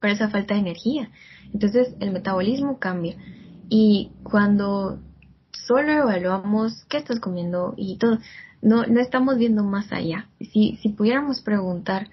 por 0.00 0.10
esa 0.10 0.30
falta 0.30 0.54
de 0.54 0.60
energía. 0.60 1.10
Entonces 1.52 1.94
el 2.00 2.12
metabolismo 2.12 2.78
cambia. 2.78 3.16
Y 3.68 4.10
cuando 4.22 4.98
solo 5.52 5.92
evaluamos 5.92 6.84
qué 6.88 6.96
estás 6.96 7.20
comiendo 7.20 7.74
y 7.76 7.98
todo, 7.98 8.18
no, 8.62 8.86
no 8.86 9.00
estamos 9.00 9.36
viendo 9.36 9.62
más 9.64 9.92
allá. 9.92 10.28
Si, 10.40 10.78
si 10.82 10.88
pudiéramos 10.88 11.42
preguntar 11.42 12.08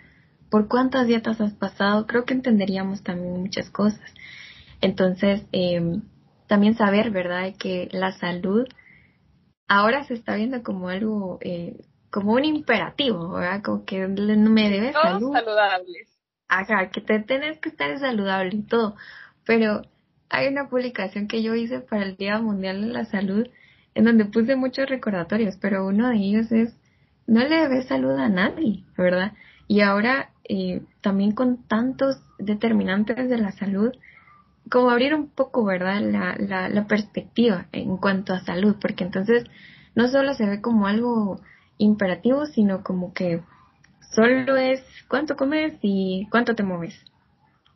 por 0.49 0.67
cuántas 0.67 1.07
dietas 1.07 1.39
has 1.39 1.53
pasado, 1.53 2.05
creo 2.05 2.25
que 2.25 2.33
entenderíamos 2.33 3.01
también 3.01 3.39
muchas 3.39 3.69
cosas. 3.69 4.01
Entonces, 4.81 5.43
eh, 5.53 6.01
también 6.51 6.75
saber, 6.75 7.11
¿verdad?, 7.11 7.53
que 7.57 7.87
la 7.93 8.11
salud 8.11 8.67
ahora 9.69 10.03
se 10.03 10.15
está 10.15 10.35
viendo 10.35 10.63
como 10.63 10.89
algo, 10.89 11.37
eh, 11.39 11.79
como 12.09 12.33
un 12.33 12.43
imperativo, 12.43 13.29
¿verdad? 13.29 13.61
Como 13.63 13.85
que 13.85 14.05
no 14.05 14.49
me 14.49 14.69
debes 14.69 14.91
Todos 14.91 15.13
salud. 15.13 15.31
saludables. 15.31 16.09
Ajá, 16.49 16.89
que 16.89 16.99
te 16.99 17.19
tenés 17.19 17.57
que 17.59 17.69
estar 17.69 17.97
saludable 17.99 18.53
y 18.53 18.63
todo. 18.63 18.97
Pero 19.45 19.83
hay 20.29 20.49
una 20.49 20.67
publicación 20.67 21.29
que 21.29 21.41
yo 21.41 21.55
hice 21.55 21.79
para 21.79 22.03
el 22.03 22.17
Día 22.17 22.37
Mundial 22.39 22.81
de 22.81 22.87
la 22.87 23.05
Salud 23.05 23.47
en 23.95 24.03
donde 24.03 24.25
puse 24.25 24.57
muchos 24.57 24.89
recordatorios, 24.89 25.55
pero 25.55 25.87
uno 25.87 26.09
de 26.09 26.17
ellos 26.17 26.51
es, 26.51 26.75
no 27.27 27.39
le 27.39 27.61
debes 27.61 27.87
salud 27.87 28.19
a 28.19 28.27
nadie, 28.27 28.83
¿verdad? 28.97 29.31
Y 29.69 29.79
ahora 29.79 30.31
eh, 30.49 30.81
también 30.99 31.31
con 31.31 31.65
tantos 31.69 32.17
determinantes 32.39 33.29
de 33.29 33.37
la 33.37 33.53
salud, 33.53 33.93
como 34.71 34.89
abrir 34.89 35.13
un 35.13 35.27
poco, 35.27 35.65
¿verdad? 35.65 36.01
La, 36.01 36.69
la, 36.69 36.87
perspectiva 36.87 37.67
en 37.73 37.97
cuanto 37.97 38.33
a 38.33 38.39
salud, 38.39 38.77
porque 38.79 39.03
entonces 39.03 39.43
no 39.95 40.07
solo 40.07 40.33
se 40.33 40.45
ve 40.45 40.61
como 40.61 40.87
algo 40.87 41.41
imperativo, 41.77 42.45
sino 42.45 42.81
como 42.81 43.13
que 43.13 43.41
solo 44.15 44.55
es 44.55 44.81
cuánto 45.09 45.35
comes 45.35 45.77
y 45.81 46.25
cuánto 46.31 46.55
te 46.55 46.63
mueves. 46.63 46.95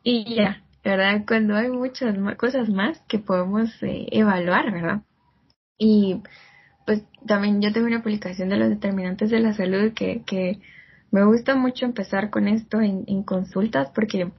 Y 0.02 0.34
ya, 0.34 0.62
¿verdad? 0.82 1.24
Cuando 1.28 1.54
hay 1.54 1.68
muchas 1.68 2.16
cosas 2.38 2.70
más 2.70 2.98
que 3.08 3.18
podemos 3.18 3.70
eh, 3.82 4.06
evaluar, 4.10 4.72
¿verdad? 4.72 5.02
Y 5.78 6.22
pues 6.86 7.04
también 7.26 7.60
yo 7.60 7.74
tengo 7.74 7.88
una 7.88 8.02
publicación 8.02 8.48
de 8.48 8.56
los 8.56 8.70
determinantes 8.70 9.28
de 9.28 9.40
la 9.40 9.52
salud 9.52 9.92
que, 9.92 10.22
que 10.24 10.60
me 11.10 11.24
gusta 11.24 11.54
mucho 11.56 11.84
empezar 11.84 12.30
con 12.30 12.48
esto 12.48 12.80
en 12.80 13.22
consultas 13.22 13.90
porque 13.94 14.30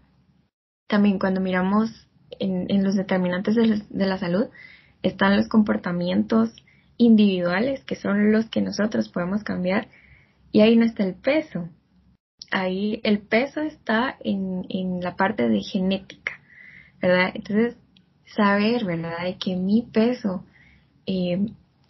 también 0.88 1.20
cuando 1.20 1.41
miramos 1.41 2.07
en, 2.40 2.84
los 2.84 2.96
determinantes 2.96 3.56
de 3.56 3.82
de 3.90 4.06
la 4.06 4.18
salud 4.18 4.48
están 5.04 5.38
los 5.38 5.48
comportamientos 5.48 6.54
individuales 6.98 7.84
que 7.84 7.96
son 7.96 8.32
los 8.32 8.50
que 8.50 8.62
nosotros 8.62 9.10
podemos 9.10 9.44
cambiar 9.44 9.88
y 10.52 10.62
ahí 10.62 10.76
no 10.76 10.86
está 10.86 11.04
el 11.04 11.16
peso. 11.16 11.70
Ahí 12.52 13.02
el 13.04 13.20
peso 13.20 13.62
está 13.62 14.18
en, 14.22 14.66
la 15.02 15.16
parte 15.16 15.50
de 15.50 15.62
genética, 15.62 16.40
¿verdad? 17.02 17.32
Entonces, 17.36 17.78
saber, 18.36 18.86
¿verdad? 18.86 19.24
De 19.24 19.38
que 19.38 19.56
mi 19.56 19.82
peso 19.82 20.46
eh, 21.06 21.48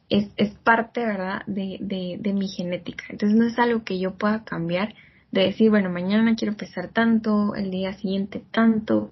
es, 0.09 0.29
es, 0.35 0.53
parte, 0.55 1.05
¿verdad?, 1.05 1.43
de, 1.45 2.17
de, 2.19 2.33
mi 2.33 2.47
genética. 2.47 3.05
Entonces 3.09 3.37
no 3.37 3.45
es 3.45 3.59
algo 3.59 3.83
que 3.83 3.99
yo 3.99 4.15
pueda 4.15 4.43
cambiar, 4.43 4.95
de 5.31 5.41
decir, 5.41 5.69
bueno, 5.69 5.89
mañana 5.89 6.35
quiero 6.35 6.55
pesar 6.55 6.89
tanto, 6.89 7.53
el 7.55 7.69
día 7.69 7.93
siguiente 7.93 8.41
tanto. 8.51 9.11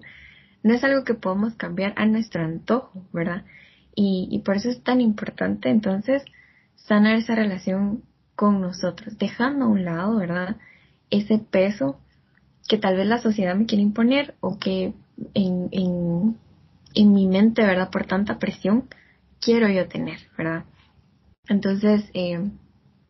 No 0.66 0.74
es 0.74 0.82
algo 0.82 1.04
que 1.04 1.14
podamos 1.14 1.54
cambiar 1.54 1.94
a 1.96 2.06
nuestro 2.06 2.42
antojo, 2.42 3.06
¿verdad? 3.12 3.44
Y, 3.94 4.26
y 4.32 4.40
por 4.40 4.56
eso 4.56 4.68
es 4.68 4.82
tan 4.82 5.00
importante 5.00 5.70
entonces 5.70 6.24
sanar 6.74 7.14
esa 7.14 7.36
relación 7.36 8.02
con 8.34 8.60
nosotros, 8.60 9.16
dejando 9.16 9.66
a 9.66 9.68
un 9.68 9.84
lado, 9.84 10.16
¿verdad? 10.16 10.56
Ese 11.08 11.38
peso 11.38 12.00
que 12.68 12.78
tal 12.78 12.96
vez 12.96 13.06
la 13.06 13.18
sociedad 13.18 13.54
me 13.54 13.66
quiere 13.66 13.82
imponer 13.82 14.34
o 14.40 14.58
que 14.58 14.92
en, 15.34 15.68
en, 15.70 16.36
en 16.94 17.12
mi 17.12 17.28
mente, 17.28 17.62
¿verdad? 17.62 17.90
Por 17.90 18.06
tanta 18.06 18.40
presión, 18.40 18.88
quiero 19.40 19.68
yo 19.68 19.86
tener, 19.86 20.18
¿verdad? 20.36 20.64
Entonces, 21.48 22.10
eh, 22.12 22.40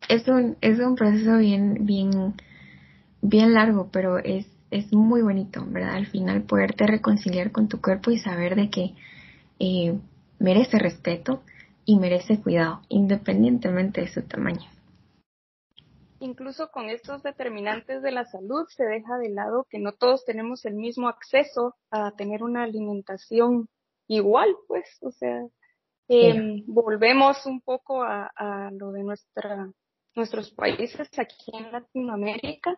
es 0.09 0.27
un, 0.27 0.57
es 0.61 0.79
un 0.79 0.95
proceso 0.95 1.37
bien, 1.37 1.87
bien, 1.87 2.35
bien 3.23 3.55
largo, 3.55 3.89
pero 3.91 4.19
es, 4.19 4.45
es 4.71 4.91
muy 4.93 5.21
bonito, 5.21 5.63
¿verdad? 5.67 5.95
Al 5.95 6.07
final 6.07 6.43
poderte 6.43 6.85
reconciliar 6.87 7.51
con 7.51 7.67
tu 7.67 7.81
cuerpo 7.81 8.11
y 8.11 8.19
saber 8.19 8.55
de 8.55 8.69
que 8.69 8.95
eh, 9.59 9.97
merece 10.39 10.77
respeto 10.77 11.41
y 11.85 11.97
merece 11.97 12.41
cuidado, 12.41 12.81
independientemente 12.89 14.01
de 14.01 14.07
su 14.07 14.21
tamaño. 14.23 14.69
Incluso 16.19 16.69
con 16.71 16.89
estos 16.89 17.21
determinantes 17.23 18.01
de 18.01 18.11
la 18.11 18.25
salud 18.25 18.65
se 18.69 18.83
deja 18.83 19.17
de 19.17 19.29
lado 19.29 19.67
que 19.69 19.79
no 19.79 19.93
todos 19.93 20.25
tenemos 20.25 20.65
el 20.65 20.73
mismo 20.73 21.07
acceso 21.07 21.75
a 21.91 22.11
tener 22.11 22.43
una 22.43 22.63
alimentación 22.63 23.69
igual, 24.07 24.49
pues, 24.67 24.85
o 25.01 25.11
sea, 25.11 25.45
eh, 26.09 26.63
volvemos 26.65 27.45
un 27.45 27.61
poco 27.61 28.01
a, 28.01 28.31
a, 28.35 28.71
lo 28.71 28.91
de 28.91 29.03
nuestra, 29.03 29.69
nuestros 30.15 30.51
países 30.51 31.07
aquí 31.19 31.51
en 31.53 31.71
Latinoamérica 31.71 32.77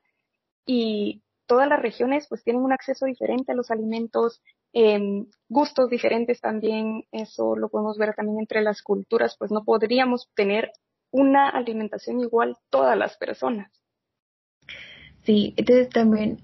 y 0.66 1.22
todas 1.50 1.68
las 1.68 1.82
regiones 1.82 2.28
pues 2.30 2.44
tienen 2.44 2.62
un 2.62 2.72
acceso 2.72 3.08
diferente 3.08 3.52
a 3.52 3.56
los 3.56 3.72
alimentos, 3.72 4.40
eh, 4.72 5.26
gustos 5.50 5.90
diferentes 5.90 6.40
también, 6.40 7.06
eso 7.12 7.56
lo 7.56 7.70
podemos 7.70 7.98
ver 7.98 8.14
también 8.14 8.40
entre 8.40 8.62
las 8.62 8.84
culturas, 8.84 9.36
pues 9.38 9.50
no 9.50 9.64
podríamos 9.64 10.30
tener 10.36 10.72
una 11.12 11.50
alimentación 11.50 12.20
igual 12.20 12.56
todas 12.70 12.96
las 12.96 13.18
personas. 13.18 13.72
Sí, 15.24 15.56
entonces 15.58 15.90
también, 15.90 16.38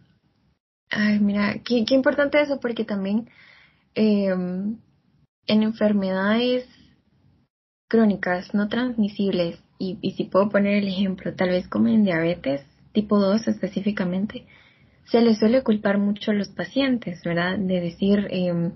ay, 0.90 1.20
mira, 1.20 1.54
qué, 1.64 1.86
qué 1.86 1.94
importante 1.94 2.42
eso 2.42 2.60
porque 2.60 2.84
también 2.84 3.30
eh, 3.94 4.26
en 4.28 5.64
enfermedades 5.64 6.68
crónicas 7.88 8.56
no 8.56 8.68
transmisibles, 8.70 9.62
y, 9.78 10.00
y 10.02 10.14
si 10.14 10.24
puedo 10.24 10.50
poner 10.50 10.78
el 10.78 10.88
ejemplo, 10.88 11.36
tal 11.36 11.50
vez 11.50 11.68
como 11.68 11.90
en 11.90 12.06
diabetes 12.06 12.66
tipo 12.92 13.20
2 13.20 13.48
específicamente, 13.48 14.48
se 15.06 15.22
le 15.22 15.36
suele 15.36 15.64
culpar 15.64 15.98
mucho 15.98 16.32
a 16.32 16.34
los 16.34 16.50
pacientes, 16.50 17.22
¿verdad? 17.24 17.58
De 17.58 17.80
decir 17.80 18.28
eh, 18.30 18.72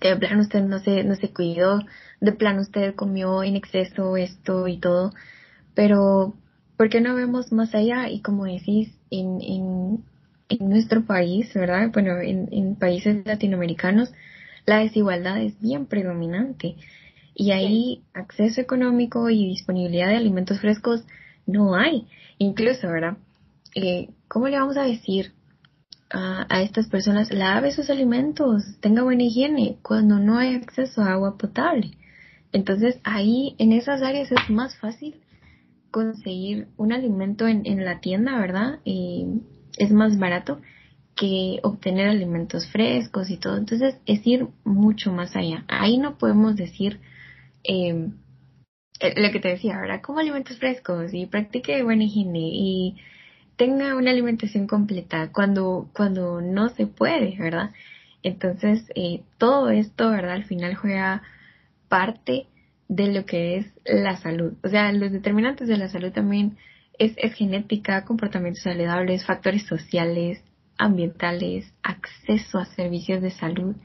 que 0.00 0.08
de 0.08 0.16
plan 0.16 0.40
usted 0.40 0.62
no 0.62 0.78
se, 0.78 1.04
no 1.04 1.14
se 1.16 1.32
cuidó, 1.32 1.80
de 2.20 2.32
plan 2.32 2.58
usted 2.58 2.94
comió 2.94 3.42
en 3.42 3.56
exceso 3.56 4.16
esto 4.16 4.68
y 4.68 4.78
todo, 4.78 5.12
pero 5.74 6.34
¿por 6.76 6.88
qué 6.88 7.00
no 7.00 7.14
vemos 7.14 7.52
más 7.52 7.74
allá? 7.74 8.08
Y 8.08 8.20
como 8.20 8.44
decís, 8.44 8.94
en, 9.10 9.40
en, 9.40 10.04
en 10.48 10.68
nuestro 10.68 11.04
país, 11.04 11.52
¿verdad? 11.54 11.90
Bueno, 11.92 12.18
en, 12.20 12.48
en 12.52 12.76
países 12.76 13.24
latinoamericanos, 13.26 14.12
la 14.66 14.78
desigualdad 14.78 15.42
es 15.42 15.60
bien 15.60 15.86
predominante. 15.86 16.76
Y 17.34 17.52
ahí 17.52 18.02
acceso 18.12 18.60
económico 18.60 19.30
y 19.30 19.46
disponibilidad 19.46 20.08
de 20.08 20.16
alimentos 20.16 20.60
frescos 20.60 21.04
no 21.46 21.74
hay. 21.74 22.06
Incluso, 22.38 22.88
¿verdad? 22.88 23.16
Eh, 23.74 24.08
¿Cómo 24.28 24.48
le 24.48 24.58
vamos 24.58 24.76
a 24.76 24.82
decir 24.82 25.32
a, 26.10 26.46
a, 26.48 26.62
estas 26.62 26.88
personas, 26.88 27.32
lave 27.32 27.72
sus 27.72 27.90
alimentos, 27.90 28.64
tenga 28.80 29.02
buena 29.02 29.24
higiene, 29.24 29.78
cuando 29.82 30.18
no 30.18 30.38
hay 30.38 30.54
acceso 30.54 31.02
a 31.02 31.12
agua 31.12 31.38
potable? 31.38 31.92
Entonces 32.52 33.00
ahí, 33.04 33.54
en 33.58 33.72
esas 33.72 34.02
áreas 34.02 34.30
es 34.32 34.50
más 34.50 34.76
fácil 34.78 35.20
conseguir 35.90 36.68
un 36.76 36.92
alimento 36.92 37.46
en, 37.46 37.62
en 37.64 37.84
la 37.84 38.00
tienda, 38.00 38.38
¿verdad? 38.38 38.80
Y 38.84 39.26
es 39.78 39.90
más 39.90 40.18
barato 40.18 40.60
que 41.16 41.60
obtener 41.62 42.08
alimentos 42.08 42.66
frescos 42.68 43.30
y 43.30 43.36
todo. 43.36 43.56
Entonces 43.56 43.96
es 44.06 44.26
ir 44.26 44.48
mucho 44.64 45.12
más 45.12 45.36
allá. 45.36 45.64
Ahí 45.68 45.98
no 45.98 46.16
podemos 46.18 46.56
decir 46.56 47.00
eh, 47.64 48.08
lo 49.16 49.30
que 49.30 49.40
te 49.40 49.48
decía, 49.48 49.78
¿verdad? 49.78 50.00
Como 50.02 50.20
alimentos 50.20 50.58
frescos 50.58 51.12
y 51.12 51.26
practique 51.26 51.82
buena 51.82 52.04
higiene 52.04 52.50
y 52.52 52.96
tenga 53.60 53.94
una 53.94 54.10
alimentación 54.10 54.66
completa 54.66 55.30
cuando, 55.32 55.90
cuando 55.92 56.40
no 56.40 56.70
se 56.70 56.86
puede, 56.86 57.36
¿verdad? 57.36 57.72
Entonces, 58.22 58.90
eh, 58.94 59.22
todo 59.36 59.68
esto, 59.68 60.08
¿verdad? 60.08 60.32
Al 60.32 60.46
final 60.46 60.76
juega 60.76 61.20
parte 61.90 62.46
de 62.88 63.12
lo 63.12 63.26
que 63.26 63.58
es 63.58 63.66
la 63.84 64.16
salud. 64.16 64.54
O 64.64 64.68
sea, 64.70 64.90
los 64.92 65.12
determinantes 65.12 65.68
de 65.68 65.76
la 65.76 65.90
salud 65.90 66.10
también 66.10 66.56
es, 66.98 67.12
es 67.18 67.34
genética, 67.34 68.06
comportamientos 68.06 68.62
saludables, 68.62 69.26
factores 69.26 69.66
sociales, 69.66 70.42
ambientales, 70.78 71.70
acceso 71.82 72.56
a 72.56 72.64
servicios 72.64 73.20
de 73.20 73.30
salud. 73.30 73.76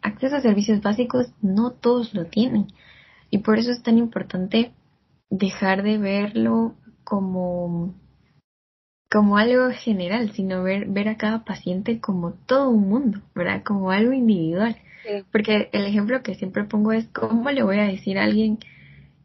Acceso 0.00 0.36
a 0.36 0.42
servicios 0.42 0.80
básicos 0.80 1.26
no 1.42 1.72
todos 1.72 2.14
lo 2.14 2.26
tienen. 2.26 2.68
Y 3.30 3.38
por 3.38 3.58
eso 3.58 3.72
es 3.72 3.82
tan 3.82 3.98
importante 3.98 4.70
dejar 5.28 5.82
de 5.82 5.98
verlo 5.98 6.76
como 7.02 7.96
como 9.10 9.38
algo 9.38 9.70
general, 9.70 10.32
sino 10.32 10.62
ver, 10.62 10.86
ver 10.86 11.08
a 11.08 11.16
cada 11.16 11.44
paciente 11.44 12.00
como 12.00 12.32
todo 12.32 12.68
un 12.68 12.88
mundo, 12.88 13.20
¿verdad? 13.34 13.62
Como 13.64 13.90
algo 13.90 14.12
individual. 14.12 14.76
Porque 15.32 15.70
el 15.72 15.86
ejemplo 15.86 16.22
que 16.22 16.34
siempre 16.34 16.64
pongo 16.64 16.92
es 16.92 17.06
cómo 17.08 17.50
le 17.50 17.62
voy 17.62 17.78
a 17.78 17.84
decir 17.84 18.18
a 18.18 18.24
alguien, 18.24 18.58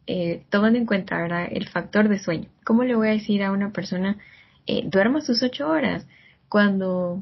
eh, 0.07 0.45
tomando 0.49 0.79
en 0.79 0.85
cuenta, 0.85 1.17
¿verdad? 1.21 1.47
El 1.51 1.67
factor 1.67 2.07
de 2.07 2.19
sueño. 2.19 2.47
¿Cómo 2.63 2.83
le 2.83 2.95
voy 2.95 3.09
a 3.09 3.11
decir 3.11 3.43
a 3.43 3.51
una 3.51 3.71
persona, 3.71 4.17
eh, 4.65 4.83
duerma 4.85 5.19
sus 5.19 5.43
ocho 5.43 5.67
horas 5.67 6.07
cuando 6.47 7.19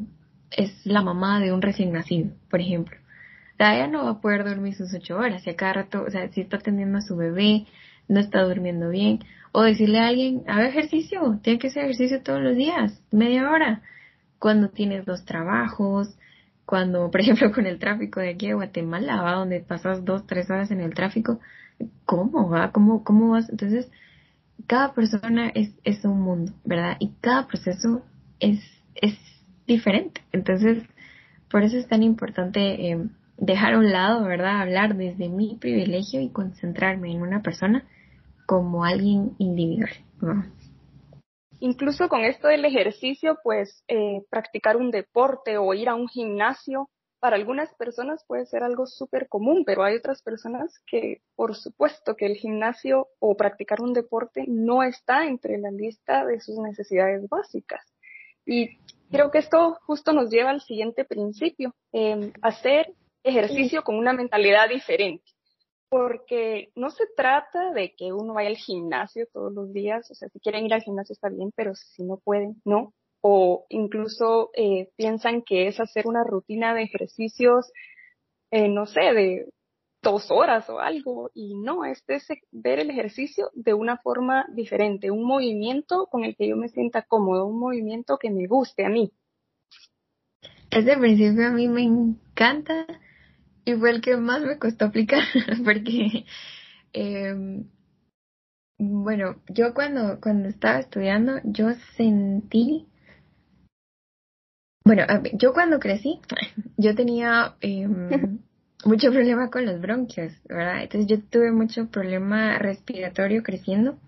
es 0.51 0.85
la 0.85 1.01
mamá 1.01 1.39
de 1.39 1.51
un 1.51 1.63
recién 1.63 1.91
nacido, 1.91 2.29
por 2.49 2.61
ejemplo? 2.61 2.97
Ella 3.57 3.87
no 3.87 4.05
va 4.05 4.11
a 4.11 4.21
poder 4.21 4.43
dormir 4.43 4.75
sus 4.75 4.93
ocho 4.93 5.17
horas. 5.17 5.43
Si 5.43 5.49
a 5.49 5.55
cada 5.55 5.73
rato, 5.73 6.03
o 6.03 6.09
sea, 6.09 6.27
si 6.29 6.41
está 6.41 6.57
atendiendo 6.57 6.97
a 6.97 7.01
su 7.01 7.15
bebé, 7.15 7.65
no 8.07 8.19
está 8.19 8.41
durmiendo 8.43 8.89
bien, 8.89 9.19
o 9.51 9.63
decirle 9.63 9.99
a 9.99 10.07
alguien, 10.07 10.43
haga 10.47 10.67
ejercicio, 10.67 11.39
tiene 11.43 11.59
que 11.59 11.67
hacer 11.67 11.83
ejercicio 11.83 12.21
todos 12.23 12.41
los 12.41 12.55
días, 12.55 13.01
media 13.11 13.49
hora, 13.49 13.81
cuando 14.39 14.69
tienes 14.69 15.05
dos 15.05 15.25
trabajos, 15.25 16.17
cuando, 16.65 17.09
por 17.11 17.21
ejemplo, 17.21 17.51
con 17.51 17.65
el 17.65 17.79
tráfico 17.79 18.19
de 18.19 18.29
aquí 18.29 18.47
de 18.47 18.53
Guatemala, 18.53 19.21
¿va? 19.21 19.33
donde 19.33 19.59
pasas 19.59 20.05
dos, 20.05 20.25
tres 20.25 20.49
horas 20.49 20.71
en 20.71 20.81
el 20.81 20.93
tráfico, 20.93 21.39
¿cómo 22.05 22.49
va? 22.49 22.71
¿Cómo, 22.71 23.03
cómo 23.03 23.31
vas? 23.31 23.49
Entonces, 23.49 23.89
cada 24.67 24.93
persona 24.93 25.49
es, 25.53 25.71
es 25.83 26.05
un 26.05 26.21
mundo, 26.21 26.53
¿verdad? 26.63 26.95
Y 26.99 27.11
cada 27.19 27.47
proceso 27.47 28.03
es, 28.39 28.59
es 28.95 29.17
diferente. 29.67 30.21
Entonces, 30.31 30.83
por 31.49 31.63
eso 31.63 31.77
es 31.77 31.87
tan 31.87 32.03
importante 32.03 32.91
eh, 32.91 33.07
dejar 33.37 33.73
a 33.73 33.79
un 33.79 33.91
lado, 33.91 34.23
¿verdad? 34.23 34.61
Hablar 34.61 34.95
desde 34.95 35.29
mi 35.29 35.57
privilegio 35.59 36.21
y 36.21 36.29
concentrarme 36.29 37.11
en 37.11 37.21
una 37.21 37.41
persona 37.41 37.83
como 38.51 38.83
alguien 38.83 39.33
individual. 39.37 39.91
Incluso 41.61 42.09
con 42.09 42.25
esto 42.25 42.49
del 42.49 42.65
ejercicio, 42.65 43.37
pues 43.45 43.81
eh, 43.87 44.25
practicar 44.29 44.75
un 44.75 44.91
deporte 44.91 45.57
o 45.57 45.73
ir 45.73 45.87
a 45.87 45.95
un 45.95 46.09
gimnasio, 46.09 46.89
para 47.21 47.37
algunas 47.37 47.73
personas 47.75 48.25
puede 48.27 48.45
ser 48.45 48.63
algo 48.63 48.87
súper 48.87 49.29
común, 49.29 49.63
pero 49.65 49.85
hay 49.85 49.95
otras 49.95 50.21
personas 50.21 50.77
que, 50.85 51.21
por 51.37 51.55
supuesto, 51.55 52.17
que 52.17 52.25
el 52.25 52.35
gimnasio 52.35 53.07
o 53.19 53.37
practicar 53.37 53.79
un 53.79 53.93
deporte 53.93 54.43
no 54.49 54.83
está 54.83 55.27
entre 55.27 55.57
la 55.57 55.71
lista 55.71 56.25
de 56.25 56.41
sus 56.41 56.57
necesidades 56.57 57.29
básicas. 57.29 57.85
Y 58.45 58.79
creo 59.09 59.31
que 59.31 59.37
esto 59.37 59.77
justo 59.85 60.11
nos 60.11 60.29
lleva 60.29 60.49
al 60.49 60.59
siguiente 60.59 61.05
principio, 61.05 61.73
eh, 61.93 62.33
hacer 62.41 62.91
ejercicio 63.23 63.81
con 63.83 63.95
una 63.95 64.11
mentalidad 64.11 64.67
diferente 64.67 65.23
porque 65.91 66.71
no 66.73 66.89
se 66.89 67.03
trata 67.17 67.73
de 67.73 67.93
que 67.97 68.13
uno 68.13 68.33
vaya 68.33 68.47
al 68.47 68.55
gimnasio 68.55 69.27
todos 69.33 69.51
los 69.51 69.73
días, 69.73 70.09
o 70.09 70.15
sea, 70.15 70.29
si 70.29 70.39
quieren 70.39 70.65
ir 70.65 70.73
al 70.73 70.83
gimnasio 70.83 71.11
está 71.11 71.27
bien, 71.27 71.51
pero 71.53 71.75
si 71.75 72.03
no 72.03 72.15
pueden, 72.15 72.61
no. 72.63 72.93
O 73.19 73.65
incluso 73.67 74.51
eh, 74.55 74.89
piensan 74.95 75.41
que 75.41 75.67
es 75.67 75.81
hacer 75.81 76.07
una 76.07 76.23
rutina 76.23 76.73
de 76.73 76.83
ejercicios, 76.83 77.73
eh, 78.51 78.69
no 78.69 78.85
sé, 78.85 79.01
de 79.01 79.49
dos 80.01 80.31
horas 80.31 80.69
o 80.69 80.79
algo, 80.79 81.29
y 81.33 81.55
no, 81.55 81.83
este 81.83 82.15
es 82.15 82.27
ver 82.51 82.79
el 82.79 82.89
ejercicio 82.89 83.49
de 83.53 83.73
una 83.73 83.97
forma 83.97 84.45
diferente, 84.53 85.11
un 85.11 85.25
movimiento 85.25 86.07
con 86.09 86.23
el 86.23 86.37
que 86.37 86.47
yo 86.47 86.55
me 86.55 86.69
sienta 86.69 87.01
cómodo, 87.01 87.45
un 87.45 87.59
movimiento 87.59 88.17
que 88.17 88.31
me 88.31 88.47
guste 88.47 88.85
a 88.85 88.89
mí. 88.89 89.11
Ese 90.71 90.95
principio 90.97 91.47
a 91.47 91.51
mí 91.51 91.67
me 91.67 91.83
encanta 91.83 92.87
y 93.65 93.75
fue 93.75 93.91
el 93.91 94.01
que 94.01 94.17
más 94.17 94.41
me 94.41 94.57
costó 94.57 94.85
aplicar 94.85 95.23
porque 95.63 96.25
eh, 96.93 97.63
bueno 98.77 99.35
yo 99.47 99.73
cuando 99.73 100.19
cuando 100.19 100.49
estaba 100.49 100.79
estudiando 100.79 101.39
yo 101.43 101.71
sentí 101.95 102.87
bueno 104.83 105.05
yo 105.33 105.53
cuando 105.53 105.79
crecí 105.79 106.19
yo 106.77 106.95
tenía 106.95 107.55
eh, 107.61 107.87
mucho 108.85 109.11
problema 109.11 109.49
con 109.49 109.65
los 109.65 109.79
bronquios 109.79 110.33
verdad 110.45 110.81
entonces 110.81 111.07
yo 111.07 111.23
tuve 111.29 111.51
mucho 111.51 111.87
problema 111.89 112.57
respiratorio 112.57 113.43
creciendo 113.43 113.99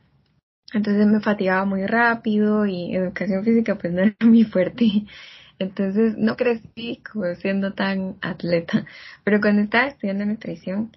entonces 0.73 1.05
me 1.05 1.19
fatigaba 1.19 1.65
muy 1.65 1.85
rápido 1.85 2.65
y 2.65 2.95
educación 2.95 3.43
física 3.43 3.75
pues 3.75 3.93
no 3.93 4.01
era 4.01 4.15
muy 4.21 4.43
fuerte 4.43 5.05
entonces 5.59 6.17
no 6.17 6.35
crecí 6.35 7.01
como 7.11 7.33
siendo 7.35 7.73
tan 7.73 8.17
atleta, 8.21 8.85
pero 9.23 9.41
cuando 9.41 9.61
estaba 9.61 9.87
estudiando 9.87 10.25
nutrición, 10.25 10.91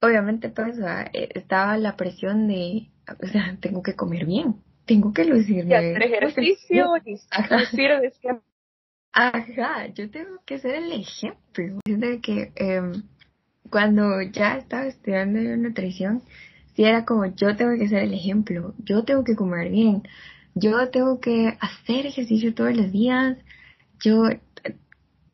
obviamente 0.00 0.48
pues 0.48 0.78
estaba 1.12 1.76
la 1.78 1.96
presión 1.96 2.48
de, 2.48 2.88
o 3.22 3.26
sea, 3.26 3.56
tengo 3.60 3.82
que 3.82 3.94
comer 3.94 4.26
bien, 4.26 4.56
tengo 4.86 5.12
que 5.12 5.24
lucir 5.24 5.66
bien. 5.66 5.96
hacer 5.96 6.02
ejercicio 6.02 6.92
y 7.04 7.16
Ajá. 7.30 7.58
Ajá, 9.12 9.86
yo 9.94 10.10
tengo 10.10 10.42
que 10.44 10.58
ser 10.58 10.74
el 10.74 10.92
ejemplo. 10.92 11.80
De 11.86 12.20
que 12.20 12.52
eh, 12.54 12.92
cuando 13.70 14.20
ya 14.20 14.58
estaba 14.58 14.86
estudiando 14.86 15.40
nutrición, 15.56 16.22
sí 16.74 16.84
era 16.84 17.06
como 17.06 17.24
yo 17.24 17.56
tengo 17.56 17.78
que 17.78 17.88
ser 17.88 18.02
el 18.02 18.12
ejemplo, 18.12 18.74
yo 18.84 19.04
tengo 19.04 19.24
que 19.24 19.34
comer 19.34 19.70
bien, 19.70 20.02
yo 20.56 20.90
tengo 20.90 21.20
que 21.20 21.56
hacer 21.60 22.06
ejercicio 22.06 22.54
todos 22.54 22.74
los 22.76 22.90
días, 22.90 23.36
yo 24.02 24.24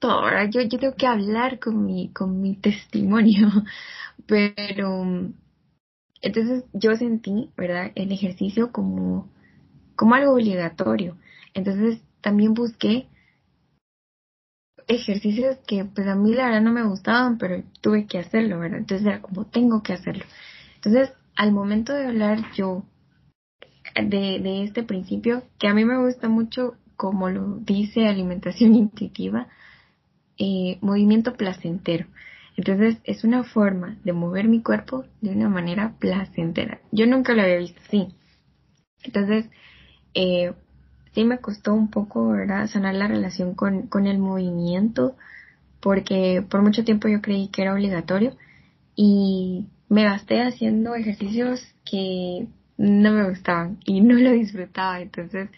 todo, 0.00 0.24
Yo, 0.50 0.62
yo 0.62 0.78
tengo 0.78 0.96
que 0.96 1.06
hablar 1.06 1.60
con 1.60 1.86
mi, 1.86 2.12
con 2.12 2.42
mi 2.42 2.56
testimonio, 2.56 3.48
pero 4.26 5.04
entonces 6.20 6.64
yo 6.72 6.96
sentí, 6.96 7.50
¿verdad?, 7.56 7.92
el 7.94 8.12
ejercicio 8.12 8.72
como, 8.72 9.28
como 9.96 10.14
algo 10.14 10.34
obligatorio. 10.34 11.16
Entonces 11.54 12.02
también 12.20 12.54
busqué 12.54 13.06
ejercicios 14.88 15.58
que 15.66 15.84
pues 15.84 16.06
a 16.08 16.16
mí 16.16 16.34
la 16.34 16.46
verdad 16.46 16.62
no 16.62 16.72
me 16.72 16.84
gustaban, 16.84 17.38
pero 17.38 17.62
tuve 17.80 18.06
que 18.06 18.18
hacerlo, 18.18 18.58
¿verdad? 18.58 18.78
Entonces 18.80 19.06
era 19.06 19.22
como 19.22 19.46
tengo 19.46 19.82
que 19.82 19.92
hacerlo. 19.92 20.24
Entonces, 20.76 21.12
al 21.36 21.52
momento 21.52 21.92
de 21.92 22.06
hablar 22.06 22.52
yo 22.54 22.84
de, 23.94 24.62
este 24.62 24.82
principio, 24.82 25.42
que 25.58 25.68
a 25.68 25.74
mí 25.74 25.84
me 25.84 25.98
gusta 25.98 26.28
mucho 26.28 26.74
como 26.96 27.30
lo 27.30 27.58
dice 27.58 28.06
alimentación 28.06 28.74
intuitiva, 28.76 29.48
eh, 30.38 30.78
movimiento 30.80 31.34
placentero. 31.34 32.06
Entonces 32.56 32.98
es 33.04 33.24
una 33.24 33.44
forma 33.44 33.96
de 34.04 34.12
mover 34.12 34.46
mi 34.46 34.62
cuerpo 34.62 35.04
de 35.20 35.30
una 35.30 35.48
manera 35.48 35.94
placentera. 35.98 36.80
Yo 36.90 37.06
nunca 37.06 37.32
lo 37.32 37.42
había 37.42 37.56
visto 37.56 37.80
así. 37.86 38.08
Entonces, 39.02 39.48
eh, 40.14 40.52
sí 41.12 41.24
me 41.24 41.38
costó 41.38 41.72
un 41.74 41.90
poco, 41.90 42.28
¿verdad?, 42.28 42.66
sanar 42.66 42.94
la 42.94 43.08
relación 43.08 43.54
con, 43.54 43.86
con 43.86 44.06
el 44.06 44.18
movimiento, 44.18 45.16
porque 45.80 46.44
por 46.48 46.62
mucho 46.62 46.84
tiempo 46.84 47.08
yo 47.08 47.20
creí 47.22 47.48
que 47.48 47.62
era 47.62 47.74
obligatorio 47.74 48.36
y 48.94 49.66
me 49.88 50.04
gasté 50.04 50.42
haciendo 50.42 50.94
ejercicios 50.94 51.60
que 51.84 52.46
no 52.82 53.12
me 53.12 53.28
gustaban 53.28 53.78
y 53.84 54.00
no 54.00 54.14
lo 54.14 54.32
disfrutaba. 54.32 55.00
Entonces, 55.00 55.48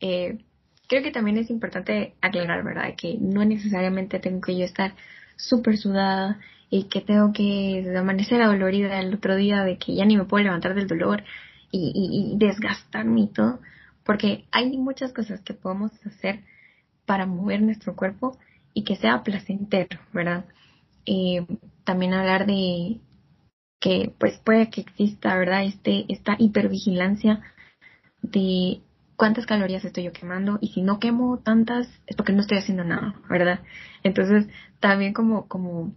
eh, 0.00 0.38
creo 0.88 1.02
que 1.02 1.10
también 1.10 1.36
es 1.36 1.50
importante 1.50 2.14
aclarar, 2.20 2.62
¿verdad?, 2.62 2.94
que 2.96 3.18
no 3.20 3.44
necesariamente 3.44 4.20
tengo 4.20 4.40
que 4.40 4.56
yo 4.56 4.64
estar 4.64 4.94
súper 5.36 5.76
sudada 5.76 6.38
y 6.70 6.84
que 6.84 7.00
tengo 7.00 7.32
que 7.32 7.84
amanecer 7.98 8.40
adolorida 8.42 9.00
el 9.00 9.14
otro 9.14 9.34
día 9.34 9.64
de 9.64 9.76
que 9.76 9.94
ya 9.96 10.04
ni 10.04 10.16
me 10.16 10.24
puedo 10.24 10.44
levantar 10.44 10.74
del 10.74 10.86
dolor 10.86 11.24
y, 11.72 12.34
desgastarme 12.36 13.22
y 13.22 13.26
todo, 13.28 13.60
porque 14.04 14.44
hay 14.52 14.76
muchas 14.78 15.12
cosas 15.12 15.40
que 15.40 15.54
podemos 15.54 15.90
hacer 16.06 16.44
para 17.06 17.26
mover 17.26 17.60
nuestro 17.60 17.96
cuerpo 17.96 18.38
y 18.72 18.84
que 18.84 18.96
sea 18.96 19.22
placentero, 19.24 19.98
¿verdad? 20.12 20.44
Eh, 21.06 21.44
también 21.84 22.14
hablar 22.14 22.46
de 22.46 23.00
que 23.80 24.12
pues 24.18 24.38
puede 24.38 24.70
que 24.70 24.82
exista, 24.82 25.36
¿verdad? 25.36 25.64
Este, 25.64 26.04
esta 26.08 26.36
hipervigilancia 26.38 27.40
de 28.22 28.80
cuántas 29.16 29.46
calorías 29.46 29.84
estoy 29.84 30.04
yo 30.04 30.12
quemando 30.12 30.58
y 30.60 30.68
si 30.68 30.82
no 30.82 30.98
quemo 31.00 31.38
tantas 31.38 31.88
es 32.06 32.16
porque 32.16 32.32
no 32.32 32.40
estoy 32.40 32.58
haciendo 32.58 32.84
nada, 32.84 33.14
¿verdad? 33.28 33.60
Entonces, 34.02 34.46
también 34.80 35.12
como, 35.12 35.48
como, 35.48 35.92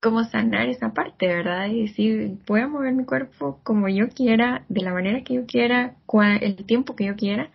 como 0.00 0.24
sanar 0.24 0.68
esa 0.68 0.92
parte, 0.92 1.26
¿verdad? 1.26 1.68
Y 1.68 1.82
decir, 1.82 2.38
voy 2.46 2.60
a 2.60 2.68
mover 2.68 2.92
mi 2.94 3.04
cuerpo 3.04 3.60
como 3.62 3.88
yo 3.88 4.08
quiera, 4.10 4.64
de 4.68 4.82
la 4.82 4.92
manera 4.92 5.22
que 5.24 5.34
yo 5.34 5.46
quiera, 5.46 5.96
el 6.40 6.56
tiempo 6.66 6.96
que 6.96 7.06
yo 7.06 7.16
quiera 7.16 7.50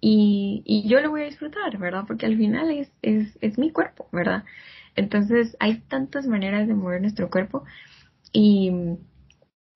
y, 0.00 0.62
y 0.64 0.88
yo 0.88 1.00
lo 1.00 1.10
voy 1.10 1.22
a 1.22 1.26
disfrutar, 1.26 1.78
¿verdad? 1.78 2.04
Porque 2.06 2.26
al 2.26 2.36
final 2.36 2.70
es, 2.70 2.90
es, 3.02 3.38
es 3.40 3.58
mi 3.58 3.72
cuerpo, 3.72 4.08
¿verdad? 4.12 4.44
Entonces, 4.96 5.56
hay 5.60 5.80
tantas 5.88 6.26
maneras 6.26 6.68
de 6.68 6.74
mover 6.74 7.00
nuestro 7.00 7.30
cuerpo 7.30 7.64
y 8.36 8.98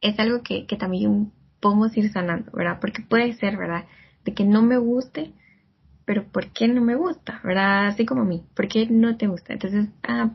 es 0.00 0.18
algo 0.18 0.42
que, 0.42 0.66
que 0.66 0.76
también 0.76 1.32
podemos 1.60 1.96
ir 1.96 2.10
sanando, 2.12 2.50
¿verdad? 2.52 2.78
Porque 2.80 3.02
puede 3.02 3.32
ser, 3.34 3.56
¿verdad? 3.56 3.84
de 4.24 4.34
que 4.34 4.44
no 4.44 4.62
me 4.62 4.78
guste, 4.78 5.32
pero 6.04 6.24
¿por 6.24 6.52
qué 6.52 6.68
no 6.68 6.80
me 6.80 6.94
gusta? 6.94 7.40
¿Verdad? 7.44 7.88
Así 7.88 8.04
como 8.04 8.22
a 8.22 8.24
mí, 8.24 8.42
¿por 8.54 8.68
qué 8.68 8.86
no 8.86 9.16
te 9.16 9.26
gusta? 9.26 9.52
Entonces, 9.52 9.88
ah, 10.02 10.30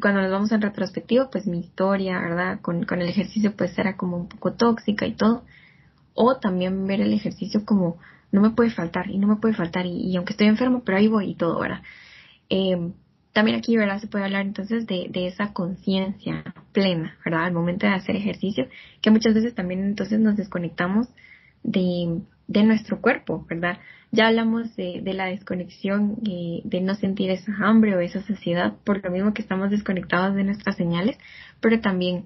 cuando 0.00 0.22
nos 0.22 0.30
vamos 0.30 0.52
en 0.52 0.62
retrospectivo, 0.62 1.30
pues 1.30 1.46
mi 1.46 1.60
historia, 1.60 2.20
¿verdad? 2.20 2.60
Con, 2.60 2.84
con 2.84 3.00
el 3.02 3.08
ejercicio 3.08 3.54
pues 3.56 3.76
era 3.78 3.96
como 3.96 4.16
un 4.16 4.28
poco 4.28 4.52
tóxica 4.54 5.06
y 5.06 5.12
todo. 5.12 5.44
O 6.14 6.36
también 6.38 6.86
ver 6.86 7.00
el 7.00 7.12
ejercicio 7.12 7.64
como 7.64 7.98
no 8.32 8.40
me 8.40 8.50
puede 8.50 8.70
faltar 8.70 9.10
y 9.10 9.18
no 9.18 9.26
me 9.28 9.36
puede 9.36 9.54
faltar 9.54 9.86
y, 9.86 10.16
aunque 10.16 10.32
estoy 10.32 10.46
enfermo, 10.48 10.82
pero 10.84 10.98
ahí 10.98 11.08
voy 11.08 11.30
y 11.30 11.34
todo, 11.34 11.60
¿verdad? 11.60 11.82
Eh, 12.48 12.92
también 13.36 13.58
aquí, 13.58 13.76
¿verdad? 13.76 14.00
Se 14.00 14.06
puede 14.06 14.24
hablar 14.24 14.46
entonces 14.46 14.86
de, 14.86 15.08
de 15.10 15.26
esa 15.26 15.52
conciencia 15.52 16.42
plena, 16.72 17.18
¿verdad? 17.22 17.44
Al 17.44 17.52
momento 17.52 17.86
de 17.86 17.92
hacer 17.92 18.16
ejercicio, 18.16 18.66
que 19.02 19.10
muchas 19.10 19.34
veces 19.34 19.54
también 19.54 19.84
entonces 19.84 20.18
nos 20.18 20.38
desconectamos 20.38 21.06
de, 21.62 22.22
de 22.48 22.64
nuestro 22.64 23.02
cuerpo, 23.02 23.44
¿verdad? 23.46 23.78
Ya 24.10 24.28
hablamos 24.28 24.74
de, 24.76 25.02
de 25.02 25.12
la 25.12 25.26
desconexión 25.26 26.16
de 26.22 26.80
no 26.80 26.94
sentir 26.94 27.28
esa 27.28 27.52
hambre 27.60 27.94
o 27.94 28.00
esa 28.00 28.22
saciedad, 28.22 28.72
por 28.84 29.04
lo 29.04 29.10
mismo 29.10 29.34
que 29.34 29.42
estamos 29.42 29.68
desconectados 29.68 30.34
de 30.34 30.44
nuestras 30.44 30.74
señales, 30.76 31.18
pero 31.60 31.78
también 31.80 32.24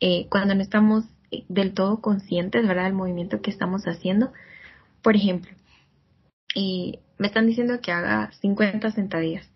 eh, 0.00 0.26
cuando 0.28 0.54
no 0.54 0.60
estamos 0.60 1.06
eh, 1.30 1.44
del 1.48 1.72
todo 1.72 2.02
conscientes, 2.02 2.68
¿verdad? 2.68 2.84
Del 2.84 2.92
movimiento 2.92 3.40
que 3.40 3.50
estamos 3.50 3.84
haciendo. 3.84 4.34
Por 5.00 5.16
ejemplo, 5.16 5.50
y 6.54 6.98
me 7.16 7.28
están 7.28 7.46
diciendo 7.46 7.80
que 7.80 7.90
haga 7.90 8.30
50 8.42 8.90
sentadillas 8.90 9.50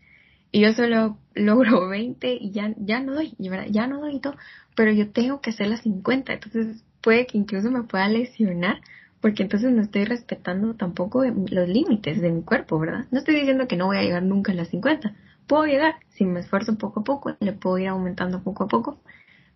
y 0.52 0.60
yo 0.62 0.72
solo 0.72 1.18
logro 1.34 1.88
20 1.88 2.34
y 2.40 2.50
ya, 2.50 2.74
ya 2.78 3.00
no 3.00 3.14
doy, 3.14 3.34
ya 3.38 3.86
no 3.86 4.00
doy 4.00 4.20
todo, 4.20 4.36
pero 4.74 4.92
yo 4.92 5.10
tengo 5.10 5.40
que 5.40 5.50
hacer 5.50 5.68
las 5.68 5.82
50, 5.82 6.32
entonces 6.32 6.84
puede 7.02 7.26
que 7.26 7.38
incluso 7.38 7.70
me 7.70 7.84
pueda 7.84 8.08
lesionar 8.08 8.80
porque 9.20 9.42
entonces 9.42 9.72
no 9.72 9.82
estoy 9.82 10.04
respetando 10.04 10.74
tampoco 10.74 11.24
los 11.24 11.68
límites 11.68 12.20
de 12.20 12.30
mi 12.30 12.42
cuerpo, 12.42 12.78
¿verdad? 12.78 13.06
No 13.10 13.18
estoy 13.18 13.34
diciendo 13.34 13.66
que 13.66 13.76
no 13.76 13.86
voy 13.86 13.96
a 13.96 14.02
llegar 14.02 14.22
nunca 14.22 14.52
a 14.52 14.54
las 14.54 14.68
50. 14.68 15.14
Puedo 15.46 15.64
llegar, 15.66 15.96
si 16.10 16.24
me 16.24 16.40
esfuerzo 16.40 16.76
poco 16.78 17.00
a 17.00 17.04
poco, 17.04 17.36
le 17.40 17.52
puedo 17.52 17.78
ir 17.78 17.88
aumentando 17.88 18.42
poco 18.42 18.64
a 18.64 18.68
poco, 18.68 19.00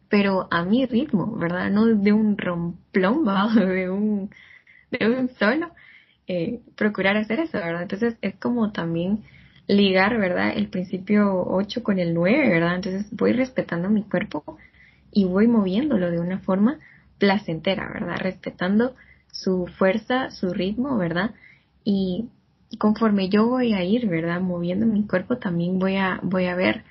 pero 0.09 0.49
a 0.51 0.65
mi 0.65 0.87
ritmo, 0.87 1.37
¿verdad? 1.37 1.71
No 1.71 1.87
de 1.87 2.13
un 2.13 2.37
romplón. 2.39 3.25
De 3.55 3.91
un, 3.91 4.31
de 4.91 5.09
un 5.09 5.29
solo. 5.39 5.71
Eh, 6.27 6.61
procurar 6.77 7.17
hacer 7.17 7.41
eso, 7.41 7.59
¿verdad? 7.59 7.83
Entonces 7.83 8.17
es 8.23 8.35
como 8.37 8.73
también 8.73 9.25
ligar, 9.71 10.19
¿verdad? 10.19 10.53
El 10.57 10.69
principio 10.69 11.45
8 11.47 11.83
con 11.83 11.99
el 11.99 12.13
9, 12.13 12.49
¿verdad? 12.49 12.77
Entonces 12.77 13.07
voy 13.13 13.33
respetando 13.33 13.89
mi 13.89 14.03
cuerpo 14.03 14.59
y 15.13 15.25
voy 15.25 15.47
moviéndolo 15.47 16.11
de 16.11 16.19
una 16.19 16.41
forma 16.41 16.79
placentera, 17.19 17.89
¿verdad? 17.93 18.17
Respetando 18.19 18.97
su 19.31 19.67
fuerza, 19.79 20.31
su 20.31 20.53
ritmo, 20.53 20.97
¿verdad? 20.97 21.35
Y 21.85 22.29
conforme 22.79 23.29
yo 23.29 23.47
voy 23.47 23.73
a 23.73 23.85
ir, 23.85 24.09
¿verdad? 24.09 24.41
Moviendo 24.41 24.87
mi 24.87 25.07
cuerpo, 25.07 25.39
también 25.39 25.79
voy 25.79 25.97
a, 25.97 26.19
voy 26.23 26.47
a 26.47 26.57
ver 26.57 26.83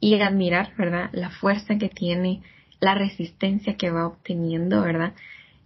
y 0.00 0.20
admirar, 0.20 0.74
¿verdad? 0.76 1.10
La 1.12 1.30
fuerza 1.30 1.78
que 1.78 1.88
tiene, 1.88 2.42
la 2.80 2.94
resistencia 2.94 3.76
que 3.76 3.90
va 3.90 4.06
obteniendo, 4.06 4.82
¿verdad? 4.82 5.14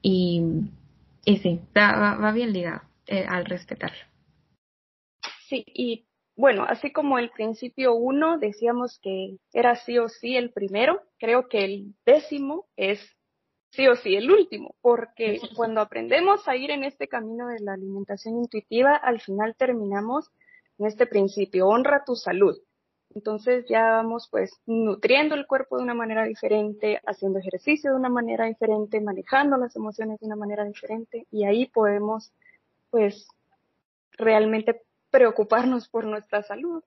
Y, 0.02 0.42
y 1.24 1.38
sí, 1.38 1.60
va, 1.76 2.16
va 2.16 2.32
bien 2.32 2.52
ligado 2.52 2.82
eh, 3.06 3.24
al 3.26 3.46
respetarlo. 3.46 3.98
Sí, 5.48 5.64
y 5.66 6.04
bueno, 6.40 6.64
así 6.66 6.90
como 6.90 7.18
el 7.18 7.28
principio 7.28 7.94
uno 7.94 8.38
decíamos 8.38 8.98
que 9.02 9.36
era 9.52 9.76
sí 9.76 9.98
o 9.98 10.08
sí 10.08 10.36
el 10.36 10.52
primero, 10.52 11.02
creo 11.18 11.48
que 11.48 11.66
el 11.66 11.94
décimo 12.06 12.66
es 12.76 12.98
sí 13.72 13.86
o 13.86 13.94
sí 13.94 14.16
el 14.16 14.30
último, 14.30 14.74
porque 14.80 15.38
cuando 15.54 15.82
aprendemos 15.82 16.48
a 16.48 16.56
ir 16.56 16.70
en 16.70 16.84
este 16.84 17.08
camino 17.08 17.48
de 17.48 17.60
la 17.60 17.74
alimentación 17.74 18.38
intuitiva, 18.38 18.96
al 18.96 19.20
final 19.20 19.54
terminamos 19.54 20.30
en 20.78 20.86
este 20.86 21.06
principio, 21.06 21.68
honra 21.68 22.04
tu 22.06 22.16
salud. 22.16 22.56
Entonces 23.14 23.66
ya 23.68 23.82
vamos 23.82 24.26
pues 24.30 24.50
nutriendo 24.64 25.34
el 25.34 25.46
cuerpo 25.46 25.76
de 25.76 25.82
una 25.82 25.94
manera 25.94 26.24
diferente, 26.24 27.02
haciendo 27.04 27.38
ejercicio 27.38 27.90
de 27.90 27.98
una 27.98 28.08
manera 28.08 28.46
diferente, 28.46 28.98
manejando 29.02 29.58
las 29.58 29.76
emociones 29.76 30.18
de 30.20 30.26
una 30.26 30.36
manera 30.36 30.64
diferente 30.64 31.26
y 31.30 31.44
ahí 31.44 31.66
podemos 31.66 32.32
pues 32.88 33.28
realmente 34.12 34.80
preocuparnos 35.10 35.88
por 35.88 36.04
nuestra 36.04 36.42
salud, 36.42 36.82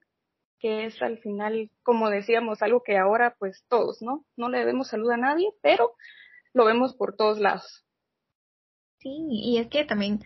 que 0.58 0.86
es 0.86 1.00
al 1.02 1.18
final, 1.18 1.70
como 1.82 2.10
decíamos, 2.10 2.62
algo 2.62 2.82
que 2.82 2.96
ahora 2.96 3.36
pues 3.38 3.64
todos, 3.68 4.00
¿no? 4.02 4.24
No 4.36 4.48
le 4.48 4.58
debemos 4.58 4.88
salud 4.88 5.10
a 5.10 5.16
nadie, 5.16 5.50
pero 5.62 5.92
lo 6.52 6.64
vemos 6.64 6.94
por 6.94 7.16
todos 7.16 7.38
lados. 7.38 7.84
Sí, 8.98 9.10
y 9.28 9.58
es 9.58 9.68
que 9.68 9.84
también 9.84 10.20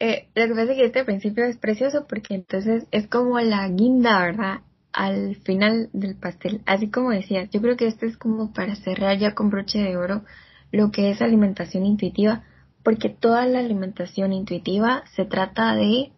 eh, 0.00 0.28
lo 0.34 0.48
que 0.48 0.54
pasa 0.54 0.72
es 0.72 0.78
que 0.78 0.84
este 0.86 1.04
principio 1.04 1.44
es 1.44 1.58
precioso 1.58 2.06
porque 2.08 2.34
entonces 2.34 2.86
es 2.90 3.06
como 3.06 3.38
la 3.38 3.68
guinda, 3.68 4.18
¿verdad? 4.20 4.60
Al 4.92 5.36
final 5.36 5.90
del 5.92 6.16
pastel. 6.16 6.62
Así 6.64 6.90
como 6.90 7.10
decía, 7.10 7.44
yo 7.44 7.60
creo 7.60 7.76
que 7.76 7.86
este 7.86 8.06
es 8.06 8.16
como 8.16 8.52
para 8.52 8.74
cerrar 8.76 9.18
ya 9.18 9.34
con 9.34 9.50
broche 9.50 9.78
de 9.78 9.96
oro 9.98 10.24
lo 10.72 10.90
que 10.90 11.10
es 11.10 11.20
alimentación 11.20 11.84
intuitiva, 11.84 12.44
porque 12.82 13.10
toda 13.10 13.44
la 13.44 13.58
alimentación 13.58 14.32
intuitiva 14.32 15.04
se 15.14 15.26
trata 15.26 15.74
de 15.74 16.12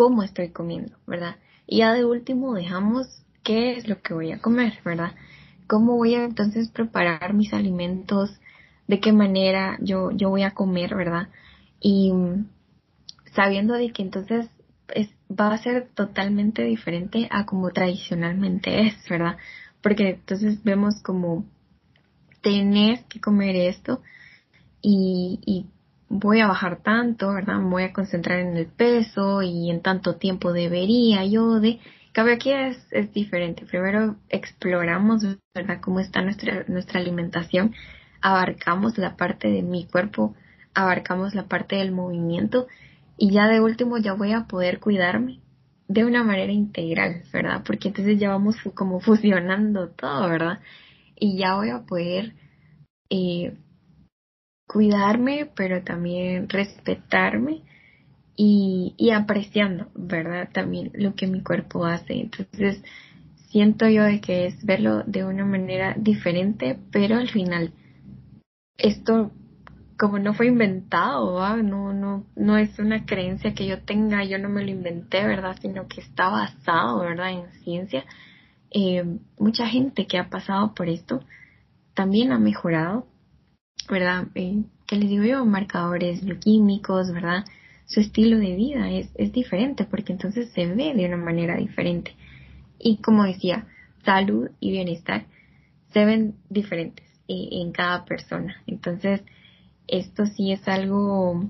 cómo 0.00 0.22
estoy 0.22 0.48
comiendo, 0.48 0.96
¿verdad? 1.06 1.36
Y 1.66 1.78
ya 1.78 1.92
de 1.92 2.06
último 2.06 2.54
dejamos 2.54 3.06
qué 3.42 3.76
es 3.76 3.86
lo 3.86 4.00
que 4.00 4.14
voy 4.14 4.32
a 4.32 4.40
comer, 4.40 4.78
¿verdad? 4.82 5.12
cómo 5.70 5.96
voy 5.96 6.14
a 6.16 6.24
entonces 6.24 6.68
preparar 6.70 7.32
mis 7.32 7.52
alimentos, 7.52 8.40
de 8.88 8.98
qué 8.98 9.12
manera 9.12 9.78
yo, 9.80 10.10
yo 10.10 10.30
voy 10.30 10.42
a 10.42 10.50
comer, 10.50 10.96
¿verdad? 10.96 11.28
Y 11.80 12.12
sabiendo 13.36 13.74
de 13.74 13.92
que 13.92 14.02
entonces 14.02 14.48
es, 14.92 15.10
va 15.30 15.52
a 15.52 15.58
ser 15.58 15.88
totalmente 15.94 16.64
diferente 16.64 17.28
a 17.30 17.44
como 17.44 17.70
tradicionalmente 17.70 18.88
es, 18.88 18.94
¿verdad? 19.08 19.36
Porque 19.80 20.08
entonces 20.08 20.64
vemos 20.64 21.00
como 21.02 21.44
tener 22.40 23.04
que 23.04 23.20
comer 23.20 23.54
esto 23.54 24.02
y 24.82 25.66
voy 26.10 26.40
a 26.40 26.48
bajar 26.48 26.82
tanto, 26.82 27.32
¿verdad? 27.32 27.56
Me 27.56 27.70
voy 27.70 27.82
a 27.84 27.92
concentrar 27.94 28.40
en 28.40 28.56
el 28.58 28.66
peso 28.66 29.40
y 29.40 29.70
en 29.70 29.80
tanto 29.80 30.16
tiempo 30.16 30.52
debería 30.52 31.24
yo 31.24 31.58
de 31.60 31.80
Cabe 32.12 32.32
aquí 32.34 32.52
es, 32.52 32.76
es 32.90 33.12
diferente. 33.12 33.64
Primero 33.64 34.16
exploramos, 34.28 35.24
¿verdad?, 35.54 35.78
cómo 35.80 36.00
está 36.00 36.22
nuestra, 36.22 36.64
nuestra 36.66 36.98
alimentación, 37.00 37.72
abarcamos 38.20 38.98
la 38.98 39.16
parte 39.16 39.48
de 39.48 39.62
mi 39.62 39.86
cuerpo, 39.86 40.34
abarcamos 40.74 41.36
la 41.36 41.46
parte 41.46 41.76
del 41.76 41.92
movimiento 41.92 42.66
y 43.16 43.30
ya 43.30 43.46
de 43.46 43.60
último 43.60 43.96
ya 43.96 44.14
voy 44.14 44.32
a 44.32 44.46
poder 44.48 44.80
cuidarme 44.80 45.38
de 45.86 46.04
una 46.04 46.24
manera 46.24 46.52
integral, 46.52 47.22
¿verdad? 47.32 47.62
Porque 47.64 47.88
entonces 47.88 48.18
ya 48.18 48.30
vamos 48.30 48.56
como 48.74 49.00
fusionando 49.00 49.88
todo, 49.90 50.28
¿verdad? 50.28 50.58
y 51.20 51.36
ya 51.36 51.54
voy 51.54 51.68
a 51.68 51.82
poder 51.82 52.32
eh, 53.10 53.56
cuidarme, 54.70 55.50
pero 55.56 55.82
también 55.82 56.48
respetarme 56.48 57.62
y, 58.36 58.94
y 58.96 59.10
apreciando, 59.10 59.88
¿verdad? 59.94 60.48
También 60.52 60.92
lo 60.94 61.14
que 61.14 61.26
mi 61.26 61.42
cuerpo 61.42 61.86
hace. 61.86 62.20
Entonces, 62.20 62.82
siento 63.48 63.88
yo 63.88 64.04
de 64.04 64.20
que 64.20 64.46
es 64.46 64.64
verlo 64.64 65.02
de 65.02 65.24
una 65.24 65.44
manera 65.44 65.96
diferente, 65.98 66.78
pero 66.92 67.16
al 67.16 67.28
final 67.28 67.72
esto 68.78 69.32
como 69.98 70.18
no 70.18 70.32
fue 70.32 70.46
inventado, 70.46 71.62
no 71.62 71.92
no 71.92 72.24
no 72.34 72.56
es 72.56 72.78
una 72.78 73.04
creencia 73.04 73.52
que 73.54 73.66
yo 73.66 73.82
tenga, 73.82 74.24
yo 74.24 74.38
no 74.38 74.48
me 74.48 74.64
lo 74.64 74.70
inventé, 74.70 75.26
¿verdad? 75.26 75.58
Sino 75.60 75.88
que 75.88 76.00
está 76.00 76.30
basado, 76.30 77.00
¿verdad? 77.00 77.32
En 77.32 77.52
ciencia. 77.64 78.04
Eh, 78.70 79.04
mucha 79.38 79.66
gente 79.66 80.06
que 80.06 80.16
ha 80.18 80.30
pasado 80.30 80.74
por 80.74 80.88
esto 80.88 81.20
también 81.92 82.32
ha 82.32 82.38
mejorado, 82.38 83.06
¿verdad? 83.90 84.28
Eh, 84.34 84.62
¿Qué 84.86 84.96
les 84.96 85.08
digo 85.08 85.24
yo? 85.24 85.44
Marcadores 85.44 86.24
bioquímicos, 86.24 87.12
¿verdad? 87.12 87.44
Su 87.86 88.00
estilo 88.00 88.38
de 88.38 88.54
vida 88.54 88.90
es, 88.90 89.10
es 89.14 89.32
diferente 89.32 89.84
porque 89.84 90.12
entonces 90.12 90.50
se 90.52 90.66
ve 90.66 90.94
de 90.94 91.06
una 91.06 91.16
manera 91.16 91.56
diferente. 91.56 92.14
Y 92.78 92.98
como 92.98 93.24
decía, 93.24 93.66
salud 94.04 94.50
y 94.60 94.70
bienestar 94.70 95.26
se 95.92 96.04
ven 96.04 96.36
diferentes 96.48 97.06
en 97.28 97.72
cada 97.72 98.04
persona. 98.04 98.56
Entonces, 98.66 99.22
esto 99.86 100.26
sí 100.26 100.52
es 100.52 100.66
algo, 100.68 101.44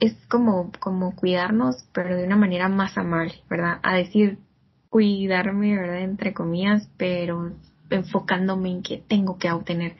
es 0.00 0.14
como, 0.28 0.70
como 0.80 1.14
cuidarnos, 1.14 1.88
pero 1.92 2.16
de 2.16 2.24
una 2.24 2.36
manera 2.36 2.68
más 2.68 2.96
amable, 2.96 3.34
¿verdad? 3.48 3.80
A 3.82 3.96
decir, 3.96 4.38
cuidarme, 4.88 5.76
¿verdad? 5.76 6.00
Entre 6.00 6.32
comillas, 6.32 6.88
pero 6.96 7.52
enfocándome 7.90 8.70
en 8.70 8.82
que 8.82 8.98
tengo 8.98 9.38
que 9.38 9.50
obtener 9.50 9.96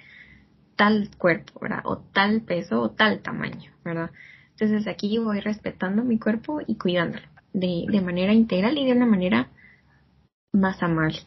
tal 0.77 1.11
cuerpo, 1.19 1.61
¿verdad? 1.61 1.81
O 1.85 1.99
tal 1.99 2.43
peso 2.43 2.81
o 2.81 2.91
tal 2.91 3.23
tamaño, 3.23 3.73
¿verdad? 3.85 4.11
Entonces 4.51 4.87
aquí 4.87 5.19
voy 5.19 5.41
respetando 5.41 6.05
mi 6.05 6.19
cuerpo 6.19 6.61
y 6.67 6.77
cuidándolo 6.77 7.27
de, 7.53 7.87
de 7.89 8.01
manera 8.01 8.33
integral 8.33 8.79
y 8.79 8.87
de 8.87 8.93
una 8.93 9.07
manera 9.07 9.51
más 10.53 10.83
amable. 10.83 11.19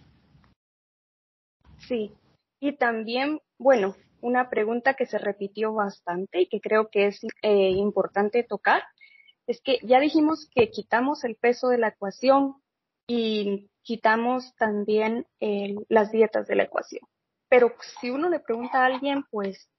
Sí, 1.77 2.11
y 2.59 2.73
también, 2.77 3.39
bueno, 3.57 3.95
una 4.21 4.49
pregunta 4.49 4.95
que 4.95 5.05
se 5.05 5.17
repitió 5.17 5.73
bastante 5.73 6.41
y 6.41 6.47
que 6.47 6.59
creo 6.59 6.89
que 6.89 7.07
es 7.07 7.21
eh, 7.41 7.69
importante 7.69 8.43
tocar, 8.43 8.83
es 9.47 9.61
que 9.61 9.79
ya 9.83 9.99
dijimos 9.99 10.47
que 10.53 10.69
quitamos 10.69 11.23
el 11.23 11.35
peso 11.35 11.69
de 11.69 11.77
la 11.77 11.89
ecuación 11.89 12.55
y 13.07 13.69
quitamos 13.81 14.53
también 14.55 15.25
las 15.87 16.11
dietas 16.11 16.47
de 16.47 16.55
la 16.55 16.63
ecuación. 16.63 17.01
Pero 17.49 17.73
si 17.99 18.11
uno 18.11 18.29
le 18.29 18.39
pregunta 18.39 18.81
a 18.81 18.85
alguien, 18.85 19.25
pues 19.31 19.69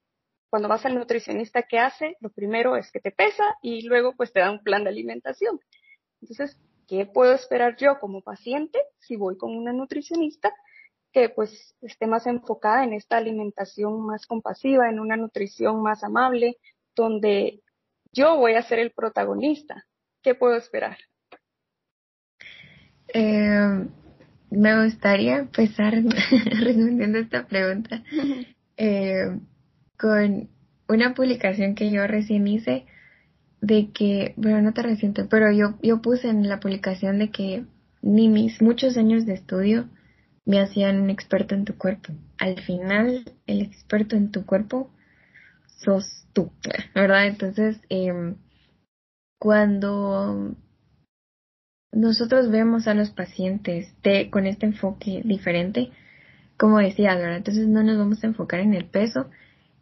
cuando 0.49 0.67
vas 0.67 0.85
al 0.85 0.95
nutricionista, 0.95 1.63
¿qué 1.63 1.79
hace? 1.79 2.17
Lo 2.19 2.29
primero 2.29 2.75
es 2.75 2.91
que 2.91 2.99
te 2.99 3.11
pesa 3.11 3.43
y 3.61 3.83
luego 3.83 4.13
pues 4.15 4.33
te 4.33 4.41
da 4.41 4.51
un 4.51 4.61
plan 4.61 4.83
de 4.83 4.89
alimentación. 4.89 5.59
Entonces, 6.21 6.59
¿qué 6.87 7.05
puedo 7.05 7.33
esperar 7.33 7.77
yo 7.77 7.99
como 7.99 8.21
paciente 8.21 8.77
si 8.99 9.15
voy 9.15 9.37
con 9.37 9.55
una 9.55 9.71
nutricionista 9.71 10.53
que 11.13 11.29
pues 11.29 11.75
esté 11.81 12.05
más 12.05 12.27
enfocada 12.27 12.83
en 12.83 12.93
esta 12.93 13.17
alimentación 13.17 14.05
más 14.05 14.25
compasiva, 14.25 14.89
en 14.89 14.99
una 14.99 15.15
nutrición 15.15 15.81
más 15.81 16.03
amable, 16.03 16.57
donde 16.95 17.61
yo 18.11 18.35
voy 18.35 18.55
a 18.55 18.63
ser 18.63 18.79
el 18.79 18.91
protagonista? 18.91 19.85
¿Qué 20.21 20.35
puedo 20.35 20.55
esperar? 20.55 20.97
Eh, 23.13 23.87
me 24.51 24.83
gustaría 24.83 25.37
empezar 25.37 25.93
respondiendo 26.59 27.17
esta 27.19 27.47
pregunta 27.47 28.03
eh, 28.77 29.39
con 29.97 30.49
una 30.87 31.13
publicación 31.13 31.73
que 31.73 31.89
yo 31.89 32.05
recién 32.05 32.47
hice 32.47 32.85
de 33.61 33.91
que, 33.91 34.33
bueno, 34.37 34.61
no 34.61 34.73
te 34.73 34.81
reciente, 34.81 35.23
pero 35.23 35.51
yo, 35.51 35.77
yo 35.81 36.01
puse 36.01 36.29
en 36.29 36.49
la 36.49 36.59
publicación 36.59 37.19
de 37.19 37.29
que 37.29 37.63
ni 38.01 38.27
mis 38.27 38.61
muchos 38.61 38.97
años 38.97 39.25
de 39.25 39.35
estudio 39.35 39.87
me 40.45 40.59
hacían 40.59 40.99
un 40.99 41.09
experto 41.11 41.53
en 41.53 41.65
tu 41.65 41.77
cuerpo. 41.77 42.13
Al 42.39 42.59
final, 42.61 43.23
el 43.45 43.61
experto 43.61 44.15
en 44.15 44.31
tu 44.31 44.45
cuerpo 44.45 44.91
sos 45.77 46.25
tú, 46.33 46.51
¿verdad? 46.95 47.27
Entonces, 47.27 47.79
eh, 47.89 48.33
cuando 49.39 50.55
nosotros 51.91 52.49
vemos 52.49 52.87
a 52.87 52.93
los 52.93 53.11
pacientes 53.11 53.93
de, 54.03 54.29
con 54.29 54.45
este 54.45 54.65
enfoque 54.65 55.21
diferente, 55.25 55.91
como 56.57 56.79
decía, 56.79 57.15
¿verdad? 57.15 57.37
Entonces 57.37 57.67
no 57.67 57.83
nos 57.83 57.97
vamos 57.97 58.23
a 58.23 58.27
enfocar 58.27 58.59
en 58.59 58.73
el 58.73 58.85
peso. 58.85 59.29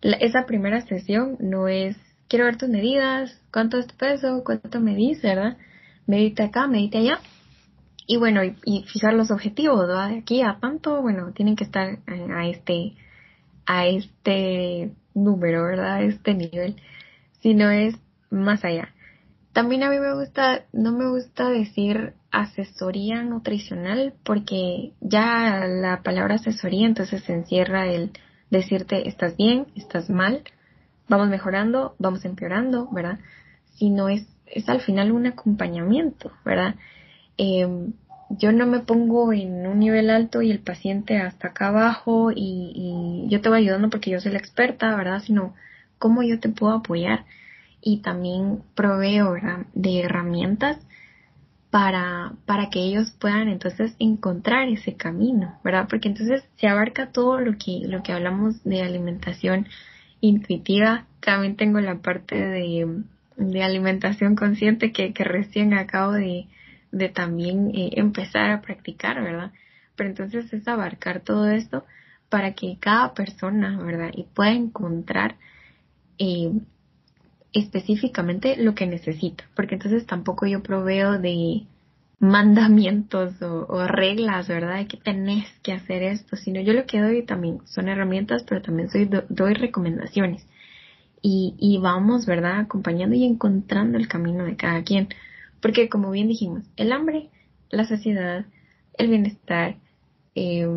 esa 0.01 0.45
primera 0.45 0.81
sesión 0.81 1.37
no 1.39 1.67
es 1.67 1.97
quiero 2.29 2.45
ver 2.45 2.57
tus 2.57 2.69
medidas, 2.69 3.41
cuánto 3.51 3.77
es 3.77 3.87
tu 3.87 3.95
peso, 3.97 4.43
cuánto 4.45 4.79
medís, 4.79 5.21
¿verdad? 5.21 5.57
Medite 6.07 6.43
acá, 6.43 6.67
medite 6.67 6.99
allá. 6.99 7.19
Y 8.07 8.17
bueno, 8.17 8.41
y, 8.43 8.83
fijar 8.83 9.13
los 9.13 9.31
objetivos, 9.31 9.79
¿verdad? 9.79 10.09
De 10.09 10.19
aquí 10.19 10.41
a 10.41 10.57
tanto, 10.59 11.01
bueno, 11.01 11.33
tienen 11.33 11.55
que 11.55 11.63
estar 11.63 11.99
a, 12.07 12.47
este, 12.47 12.93
a 13.65 13.87
este 13.87 14.91
número, 15.13 15.63
¿verdad? 15.63 15.95
A 15.95 16.01
este 16.01 16.33
nivel. 16.33 16.75
Si 17.41 17.53
no 17.53 17.69
es 17.69 17.95
más 18.29 18.63
allá. 18.63 18.93
También 19.53 19.83
a 19.83 19.89
mí 19.89 19.97
me 19.99 20.13
gusta, 20.13 20.65
no 20.73 20.91
me 20.91 21.09
gusta 21.09 21.49
decir 21.49 22.13
asesoría 22.31 23.23
nutricional 23.23 24.13
porque 24.23 24.93
ya 25.01 25.65
la 25.67 26.03
palabra 26.03 26.35
asesoría 26.35 26.85
entonces 26.85 27.27
encierra 27.29 27.87
el 27.87 28.11
decirte 28.51 29.07
estás 29.07 29.35
bien, 29.37 29.67
estás 29.75 30.09
mal, 30.09 30.43
vamos 31.07 31.29
mejorando, 31.29 31.95
vamos 31.97 32.25
empeorando, 32.25 32.87
¿verdad? 32.91 33.19
Sino 33.75 34.09
es, 34.09 34.27
es 34.45 34.69
al 34.69 34.81
final 34.81 35.11
un 35.11 35.25
acompañamiento, 35.25 36.31
¿verdad? 36.45 36.75
Em, 37.37 37.93
yo 38.29 38.51
no 38.51 38.67
me 38.67 38.79
pongo 38.79 39.33
en 39.33 39.65
un 39.65 39.79
nivel 39.79 40.11
alto 40.11 40.43
y 40.43 40.51
el 40.51 40.59
paciente 40.59 41.17
hasta 41.17 41.47
acá 41.47 41.69
abajo 41.69 42.31
y, 42.31 42.73
y 42.75 43.29
yo 43.29 43.41
te 43.41 43.49
voy 43.49 43.59
ayudando 43.59 43.89
porque 43.89 44.11
yo 44.11 44.19
soy 44.19 44.31
la 44.31 44.37
experta, 44.37 44.95
¿verdad? 44.95 45.21
Sino 45.25 45.55
cómo 45.97 46.21
yo 46.21 46.39
te 46.39 46.49
puedo 46.49 46.73
apoyar 46.73 47.25
y 47.81 48.01
también 48.01 48.61
proveo 48.75 49.35
de 49.73 50.01
herramientas 50.01 50.77
para, 51.69 52.33
para 52.45 52.69
que 52.69 52.79
ellos 52.79 53.11
puedan 53.19 53.47
entonces 53.47 53.95
encontrar 53.99 54.67
ese 54.69 54.95
camino, 54.95 55.59
¿verdad? 55.63 55.87
Porque 55.89 56.07
entonces 56.07 56.43
se 56.57 56.67
abarca 56.67 57.11
todo 57.11 57.39
lo 57.39 57.57
que, 57.57 57.81
lo 57.85 58.01
que 58.01 58.11
hablamos 58.11 58.63
de 58.63 58.81
alimentación 58.81 59.67
intuitiva. 60.19 61.05
También 61.19 61.55
tengo 61.55 61.79
la 61.79 61.99
parte 61.99 62.35
de, 62.35 63.03
de 63.37 63.63
alimentación 63.63 64.35
consciente 64.35 64.91
que, 64.91 65.13
que 65.13 65.23
recién 65.23 65.73
acabo 65.73 66.13
de, 66.13 66.47
de 66.91 67.09
también 67.09 67.71
eh, 67.75 67.91
empezar 67.93 68.49
a 68.51 68.61
practicar, 68.61 69.21
¿verdad? 69.21 69.51
Pero 69.95 70.09
entonces 70.09 70.51
es 70.51 70.67
abarcar 70.67 71.21
todo 71.21 71.49
esto 71.49 71.85
para 72.29 72.53
que 72.53 72.77
cada 72.79 73.13
persona, 73.13 73.77
¿verdad? 73.77 74.11
Y 74.15 74.23
pueda 74.23 74.51
encontrar 74.51 75.35
eh, 76.17 76.51
específicamente 77.53 78.57
lo 78.57 78.75
que 78.75 78.87
necesita, 78.87 79.43
porque 79.55 79.75
entonces 79.75 80.05
tampoco 80.05 80.45
yo 80.45 80.61
proveo 80.61 81.17
de 81.19 81.63
mandamientos 82.19 83.41
o, 83.41 83.87
reglas, 83.87 84.47
¿verdad? 84.47 84.77
De 84.77 84.87
que 84.87 84.97
tenés 84.97 85.45
que 85.63 85.71
hacer 85.71 86.03
esto, 86.03 86.35
sino 86.35 86.59
yo 86.61 86.73
lo 86.73 86.85
que 86.85 86.99
doy 86.99 87.23
también 87.23 87.59
son 87.65 87.87
herramientas, 87.87 88.43
pero 88.47 88.61
también 88.61 88.89
soy, 88.89 89.09
doy 89.29 89.53
recomendaciones. 89.53 90.45
Y, 91.21 91.55
y 91.57 91.77
vamos, 91.79 92.25
¿verdad? 92.25 92.59
Acompañando 92.59 93.15
y 93.15 93.25
encontrando 93.25 93.97
el 93.97 94.07
camino 94.07 94.45
de 94.45 94.55
cada 94.55 94.83
quien. 94.83 95.09
Porque 95.61 95.89
como 95.89 96.11
bien 96.11 96.27
dijimos, 96.27 96.63
el 96.77 96.91
hambre, 96.91 97.29
la 97.69 97.85
saciedad, 97.85 98.45
el 98.97 99.09
bienestar, 99.09 99.77
eh, 100.35 100.67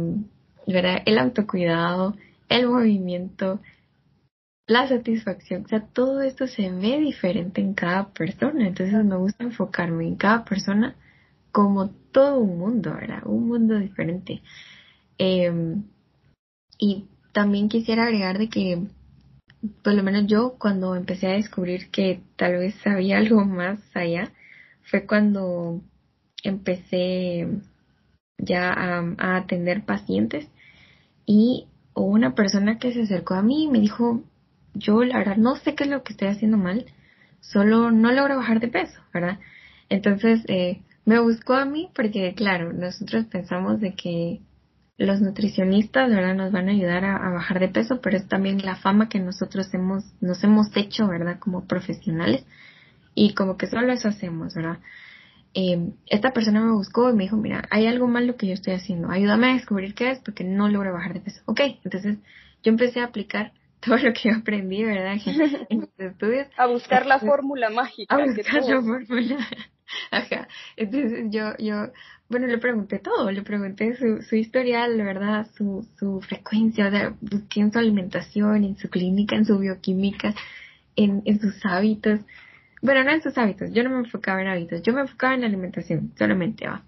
¿verdad? 0.66 1.02
El 1.06 1.18
autocuidado, 1.18 2.16
el 2.48 2.68
movimiento, 2.68 3.60
la 4.66 4.88
satisfacción, 4.88 5.64
o 5.64 5.68
sea, 5.68 5.80
todo 5.86 6.22
esto 6.22 6.46
se 6.46 6.70
ve 6.70 6.98
diferente 7.00 7.60
en 7.60 7.74
cada 7.74 8.12
persona, 8.12 8.66
entonces 8.66 9.04
me 9.04 9.16
gusta 9.16 9.44
enfocarme 9.44 10.06
en 10.06 10.16
cada 10.16 10.44
persona 10.44 10.96
como 11.50 11.90
todo 12.12 12.38
un 12.38 12.58
mundo, 12.58 12.94
¿verdad? 12.94 13.22
Un 13.26 13.48
mundo 13.48 13.78
diferente. 13.78 14.42
Em, 15.18 15.84
y 16.78 17.06
también 17.32 17.68
quisiera 17.68 18.04
agregar 18.04 18.38
de 18.38 18.48
que, 18.48 18.86
por 19.82 19.94
lo 19.94 20.02
menos 20.02 20.26
yo, 20.26 20.56
cuando 20.58 20.96
empecé 20.96 21.28
a 21.28 21.32
descubrir 21.32 21.90
que 21.90 22.22
tal 22.36 22.54
vez 22.54 22.74
había 22.86 23.18
algo 23.18 23.44
más 23.44 23.80
allá, 23.94 24.32
fue 24.82 25.06
cuando 25.06 25.80
empecé 26.42 27.48
ya 28.38 28.72
a, 28.72 29.14
a 29.18 29.36
atender 29.36 29.84
pacientes 29.84 30.48
y 31.26 31.66
una 31.94 32.34
persona 32.34 32.78
que 32.78 32.92
se 32.92 33.02
acercó 33.02 33.34
a 33.34 33.42
mí 33.42 33.64
y 33.64 33.68
me 33.68 33.80
dijo, 33.80 34.24
yo 34.74 35.04
la 35.04 35.18
verdad 35.18 35.36
no 35.36 35.56
sé 35.56 35.74
qué 35.74 35.84
es 35.84 35.90
lo 35.90 36.02
que 36.02 36.12
estoy 36.12 36.28
haciendo 36.28 36.56
mal, 36.56 36.86
solo 37.40 37.90
no 37.90 38.12
logro 38.12 38.36
bajar 38.36 38.60
de 38.60 38.68
peso, 38.68 39.00
¿verdad? 39.12 39.38
Entonces, 39.88 40.44
eh, 40.48 40.82
me 41.04 41.18
buscó 41.20 41.54
a 41.54 41.64
mí 41.64 41.90
porque, 41.94 42.34
claro, 42.34 42.72
nosotros 42.72 43.26
pensamos 43.26 43.80
de 43.80 43.94
que 43.94 44.40
los 44.96 45.20
nutricionistas, 45.20 46.10
¿verdad? 46.10 46.34
Nos 46.34 46.52
van 46.52 46.68
a 46.68 46.72
ayudar 46.72 47.04
a, 47.04 47.30
bajar 47.30 47.60
de 47.60 47.68
peso, 47.68 48.00
pero 48.00 48.16
es 48.16 48.28
también 48.28 48.64
la 48.64 48.76
fama 48.76 49.08
que 49.08 49.18
nosotros 49.18 49.72
hemos, 49.74 50.04
nos 50.20 50.42
hemos 50.44 50.74
hecho, 50.76 51.08
¿verdad? 51.08 51.38
Como 51.38 51.66
profesionales. 51.66 52.44
Y 53.14 53.34
como 53.34 53.56
que 53.56 53.66
solo 53.66 53.92
eso 53.92 54.08
hacemos, 54.08 54.54
¿verdad? 54.54 54.78
Eh, 55.54 55.90
esta 56.06 56.32
persona 56.32 56.60
me 56.62 56.72
buscó 56.72 57.10
y 57.10 57.14
me 57.14 57.24
dijo, 57.24 57.36
mira, 57.36 57.64
hay 57.70 57.86
algo 57.86 58.06
malo 58.06 58.36
que 58.36 58.46
yo 58.46 58.54
estoy 58.54 58.72
haciendo, 58.74 59.10
ayúdame 59.10 59.50
a 59.50 59.54
descubrir 59.54 59.94
qué 59.94 60.10
es 60.10 60.18
porque 60.20 60.44
no 60.44 60.68
logro 60.68 60.94
bajar 60.94 61.12
de 61.12 61.20
peso. 61.20 61.42
Ok, 61.44 61.60
entonces 61.84 62.18
yo 62.62 62.70
empecé 62.70 63.00
a 63.00 63.04
aplicar 63.04 63.52
todo 63.84 63.96
lo 63.96 64.12
que 64.12 64.30
yo 64.30 64.36
aprendí, 64.36 64.84
¿verdad? 64.84 65.16
En, 65.68 65.80
mis 65.80 65.90
estudios. 65.98 66.46
A 66.56 66.66
buscar 66.66 67.06
la 67.06 67.18
fórmula 67.18 67.70
mágica. 67.70 68.14
A 68.14 68.24
buscar 68.24 68.62
la 68.62 68.80
fórmula. 68.80 69.36
Ajá. 70.10 70.48
Entonces 70.76 71.26
yo, 71.30 71.54
yo, 71.58 71.92
bueno, 72.28 72.46
le 72.46 72.58
pregunté 72.58 72.98
todo, 72.98 73.30
le 73.30 73.42
pregunté 73.42 73.94
su, 73.96 74.22
su 74.22 74.36
historial, 74.36 74.96
¿verdad? 74.96 75.46
Su, 75.54 75.86
su 75.98 76.20
frecuencia, 76.22 76.88
o 76.88 77.16
busqué 77.20 77.60
en 77.60 77.72
su 77.72 77.78
alimentación, 77.78 78.64
en 78.64 78.76
su 78.78 78.88
clínica, 78.88 79.36
en 79.36 79.44
su 79.44 79.58
bioquímica, 79.58 80.34
en, 80.96 81.22
en 81.26 81.40
sus 81.40 81.64
hábitos. 81.66 82.20
Bueno, 82.80 83.04
no 83.04 83.10
en 83.10 83.22
sus 83.22 83.36
hábitos, 83.36 83.70
yo 83.72 83.82
no 83.84 83.90
me 83.90 83.98
enfocaba 83.98 84.40
en 84.40 84.48
hábitos, 84.48 84.82
yo 84.82 84.92
me 84.92 85.02
enfocaba 85.02 85.34
en 85.34 85.42
la 85.42 85.46
alimentación, 85.46 86.12
solamente, 86.16 86.66
va. 86.66 86.82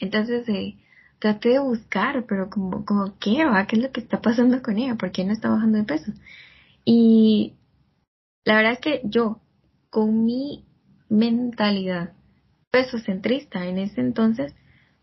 Entonces, 0.00 0.48
eh, 0.48 0.76
traté 1.22 1.50
de 1.50 1.60
buscar, 1.60 2.24
pero 2.26 2.50
como, 2.50 2.84
como, 2.84 3.16
¿qué 3.20 3.44
va? 3.44 3.64
¿Qué 3.68 3.76
es 3.76 3.82
lo 3.82 3.92
que 3.92 4.00
está 4.00 4.20
pasando 4.20 4.60
con 4.60 4.76
ella? 4.76 4.96
¿Por 4.96 5.12
qué 5.12 5.24
no 5.24 5.32
está 5.32 5.50
bajando 5.50 5.78
de 5.78 5.84
peso? 5.84 6.10
Y 6.84 7.52
la 8.44 8.56
verdad 8.56 8.72
es 8.72 8.80
que 8.80 9.00
yo, 9.04 9.40
con 9.88 10.24
mi 10.24 10.64
mentalidad 11.08 12.12
peso 12.72 12.98
centrista 12.98 13.64
en 13.66 13.78
ese 13.78 14.00
entonces, 14.00 14.52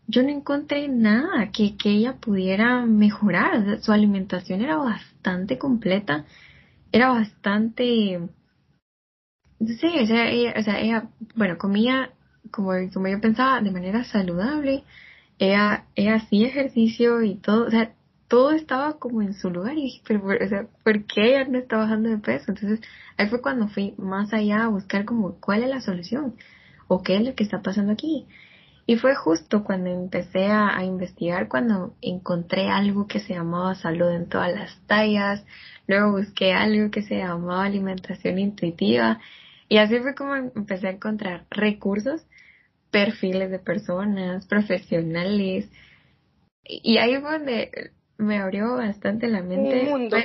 yo 0.08 0.22
no 0.22 0.28
encontré 0.28 0.88
nada 0.88 1.50
que, 1.52 1.78
que 1.78 1.88
ella 1.88 2.16
pudiera 2.20 2.84
mejorar. 2.84 3.80
Su 3.80 3.92
alimentación 3.92 4.60
era 4.60 4.76
bastante 4.76 5.56
completa, 5.56 6.26
era 6.92 7.08
bastante... 7.08 8.20
Sí, 9.58 9.86
o 10.02 10.06
sea, 10.06 10.28
ella, 10.28 10.54
o 10.58 10.62
sea, 10.62 10.80
ella 10.80 11.08
bueno, 11.34 11.56
comía 11.56 12.10
como, 12.50 12.72
como 12.92 13.08
yo 13.08 13.20
pensaba, 13.22 13.62
de 13.62 13.70
manera 13.70 14.04
saludable. 14.04 14.84
Ella, 15.40 15.86
ella 15.96 16.16
hacía 16.16 16.46
ejercicio 16.46 17.22
y 17.22 17.34
todo, 17.34 17.66
o 17.66 17.70
sea, 17.70 17.94
todo 18.28 18.52
estaba 18.52 18.98
como 19.00 19.22
en 19.22 19.34
su 19.34 19.50
lugar 19.50 19.76
y 19.76 19.82
dije, 19.82 20.02
pero, 20.06 20.24
o 20.24 20.48
sea, 20.48 20.66
¿por 20.84 21.04
qué 21.04 21.30
ella 21.30 21.46
no 21.48 21.58
está 21.58 21.78
bajando 21.78 22.10
de 22.10 22.18
peso? 22.18 22.52
Entonces, 22.52 22.80
ahí 23.16 23.26
fue 23.26 23.42
cuando 23.42 23.66
fui 23.66 23.94
más 23.98 24.32
allá 24.32 24.64
a 24.64 24.68
buscar 24.68 25.04
como 25.04 25.40
cuál 25.40 25.64
es 25.64 25.70
la 25.70 25.80
solución 25.80 26.36
o 26.86 27.02
qué 27.02 27.16
es 27.16 27.24
lo 27.24 27.34
que 27.34 27.42
está 27.42 27.60
pasando 27.60 27.92
aquí. 27.92 28.26
Y 28.86 28.96
fue 28.96 29.16
justo 29.16 29.64
cuando 29.64 29.90
empecé 29.90 30.46
a, 30.46 30.84
investigar, 30.84 31.48
cuando 31.48 31.94
encontré 32.02 32.68
algo 32.68 33.08
que 33.08 33.20
se 33.20 33.34
llamaba 33.34 33.74
salud 33.74 34.10
en 34.10 34.28
todas 34.28 34.54
las 34.54 34.78
tallas, 34.86 35.44
luego 35.88 36.12
busqué 36.12 36.52
algo 36.52 36.90
que 36.90 37.02
se 37.02 37.18
llamaba 37.18 37.64
alimentación 37.64 38.38
intuitiva 38.38 39.20
y 39.70 39.78
así 39.78 40.00
fue 40.00 40.16
como 40.16 40.34
empecé 40.34 40.88
a 40.88 40.90
encontrar 40.90 41.46
recursos, 41.50 42.26
perfiles 42.90 43.50
de 43.50 43.58
personas, 43.58 44.46
profesionales. 44.46 45.70
Y 46.64 46.98
ahí 46.98 47.16
fue 47.20 47.32
donde 47.32 47.90
me 48.18 48.38
abrió 48.38 48.76
bastante 48.76 49.28
la 49.28 49.42
mente. 49.42 49.82
Un 49.82 49.88
mundo. 49.90 50.16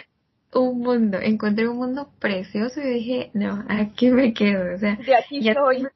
Un 0.53 0.79
mundo. 0.79 1.19
Encontré 1.21 1.67
un 1.67 1.77
mundo 1.77 2.11
precioso 2.19 2.81
y 2.81 2.89
dije, 2.89 3.31
no, 3.33 3.65
aquí 3.67 4.09
me 4.09 4.33
quedo. 4.33 4.75
O 4.75 4.77
sea, 4.77 4.95
de 4.95 5.15
aquí 5.15 5.53
soy. 5.53 5.87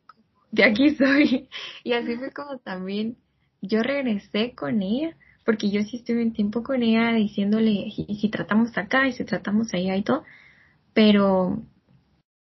De 0.51 0.63
aquí 0.63 0.95
soy. 0.95 1.47
Y 1.83 1.93
así 1.93 2.15
fue 2.15 2.31
como 2.31 2.57
también 2.59 3.17
yo 3.61 3.83
regresé 3.83 4.53
con 4.55 4.81
ella, 4.81 5.15
porque 5.45 5.69
yo 5.69 5.81
sí 5.83 5.97
estuve 5.97 6.23
un 6.23 6.33
tiempo 6.33 6.63
con 6.63 6.83
ella 6.83 7.11
diciéndole, 7.13 7.71
y 7.71 8.17
si 8.21 8.29
tratamos 8.29 8.77
acá, 8.77 9.07
y 9.07 9.13
si 9.13 9.25
tratamos 9.25 9.73
allá 9.73 9.95
y 9.95 10.03
todo, 10.03 10.23
pero 10.93 11.61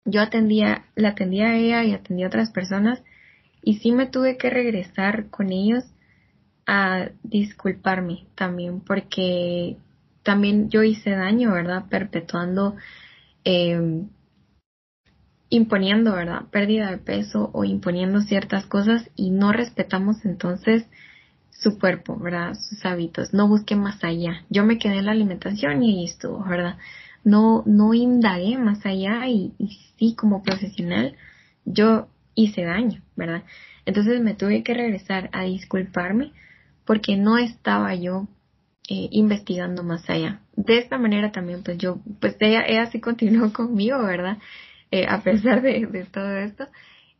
yo 0.06 0.22
atendía, 0.22 0.86
la 0.96 1.10
atendía 1.10 1.48
a 1.48 1.58
ella 1.58 1.84
y 1.84 1.94
atendía 1.94 2.26
a 2.26 2.30
otras 2.30 2.52
personas, 2.52 3.04
y 3.64 3.76
sí 3.80 3.92
me 3.92 4.08
tuve 4.08 4.38
que 4.38 4.50
regresar 4.50 5.30
con 5.30 5.52
ellos 5.52 5.84
a 6.66 7.10
disculparme 7.24 8.26
también 8.36 8.82
porque 8.82 9.78
también 10.24 10.70
yo 10.70 10.84
hice 10.84 11.12
daño, 11.12 11.52
¿verdad? 11.52 11.86
Perpetuando, 11.90 12.76
eh, 13.44 14.04
imponiendo, 15.50 16.14
¿verdad? 16.14 16.44
Pérdida 16.52 16.92
de 16.92 16.98
peso 16.98 17.50
o 17.54 17.64
imponiendo 17.64 18.22
ciertas 18.22 18.66
cosas 18.66 19.10
y 19.16 19.32
no 19.32 19.52
respetamos 19.52 20.24
entonces 20.26 20.86
su 21.52 21.78
cuerpo, 21.78 22.18
¿verdad? 22.18 22.54
Sus 22.56 22.86
hábitos. 22.86 23.34
No 23.34 23.48
busqué 23.48 23.76
más 23.76 24.04
allá. 24.04 24.46
Yo 24.50 24.64
me 24.64 24.78
quedé 24.78 24.98
en 25.00 25.06
la 25.06 25.12
alimentación 25.12 25.84
y 25.84 26.00
ahí 26.00 26.06
estuvo, 26.06 26.44
¿verdad? 26.44 26.78
No, 27.24 27.64
no 27.66 27.94
indagué 27.94 28.58
más 28.58 28.86
allá 28.86 29.28
y, 29.28 29.54
y 29.60 29.80
sí, 29.98 30.16
como 30.16 30.42
profesional, 30.42 31.16
yo 31.66 32.08
hice 32.36 32.64
daño, 32.64 33.02
¿verdad? 33.16 33.44
Entonces 33.86 34.22
me 34.22 34.34
tuve 34.34 34.64
que 34.64 34.74
regresar 34.74 35.30
a 35.34 35.44
disculparme 35.44 36.32
porque 36.86 37.18
no 37.18 37.38
estaba 37.38 37.96
yo 37.96 38.28
eh, 38.90 39.08
investigando 39.12 39.84
más 39.84 40.10
allá. 40.10 40.42
De 40.56 40.78
esta 40.78 40.98
manera 40.98 41.32
también, 41.32 41.64
pues 41.64 41.78
yo, 41.78 42.00
pues 42.20 42.36
ella, 42.40 42.64
ella 42.68 42.88
sí 42.92 43.00
continuó 43.00 43.54
conmigo, 43.54 44.02
¿verdad? 44.04 44.38
Eh, 44.92 45.06
a 45.08 45.22
pesar 45.22 45.62
de, 45.62 45.86
de, 45.86 46.06
todo 46.06 46.38
esto. 46.38 46.68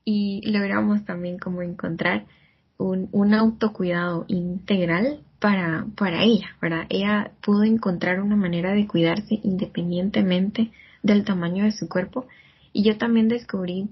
Y 0.04 0.42
logramos 0.52 1.06
también 1.06 1.38
como 1.38 1.62
encontrar 1.62 2.26
un, 2.78 3.08
un 3.12 3.34
autocuidado 3.34 4.26
integral 4.28 5.22
para, 5.40 5.86
para 5.96 6.24
ella, 6.24 6.56
¿verdad? 6.62 6.86
Ella 6.90 7.32
pudo 7.42 7.64
encontrar 7.64 8.22
una 8.22 8.36
manera 8.36 8.74
de 8.74 8.88
cuidarse 8.88 9.40
independientemente 9.44 10.72
del 11.04 11.24
tamaño 11.24 11.64
de 11.64 11.72
su 11.72 11.88
cuerpo. 11.88 12.28
Y 12.74 12.84
yo 12.84 12.98
también 12.98 13.28
descubrí 13.28 13.90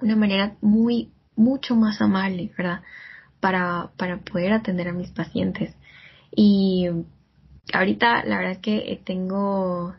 una 0.00 0.16
manera 0.16 0.56
muy, 0.60 1.10
mucho 1.36 1.76
más 1.76 2.00
amable, 2.00 2.52
¿verdad? 2.56 2.80
para, 3.40 3.90
para 3.96 4.18
poder 4.18 4.52
atender 4.52 4.88
a 4.88 4.92
mis 4.92 5.10
pacientes. 5.10 5.74
Y 6.34 6.88
ahorita 7.72 8.24
la 8.24 8.36
verdad 8.36 8.52
es 8.52 8.58
que 8.58 9.00
tengo, 9.04 9.94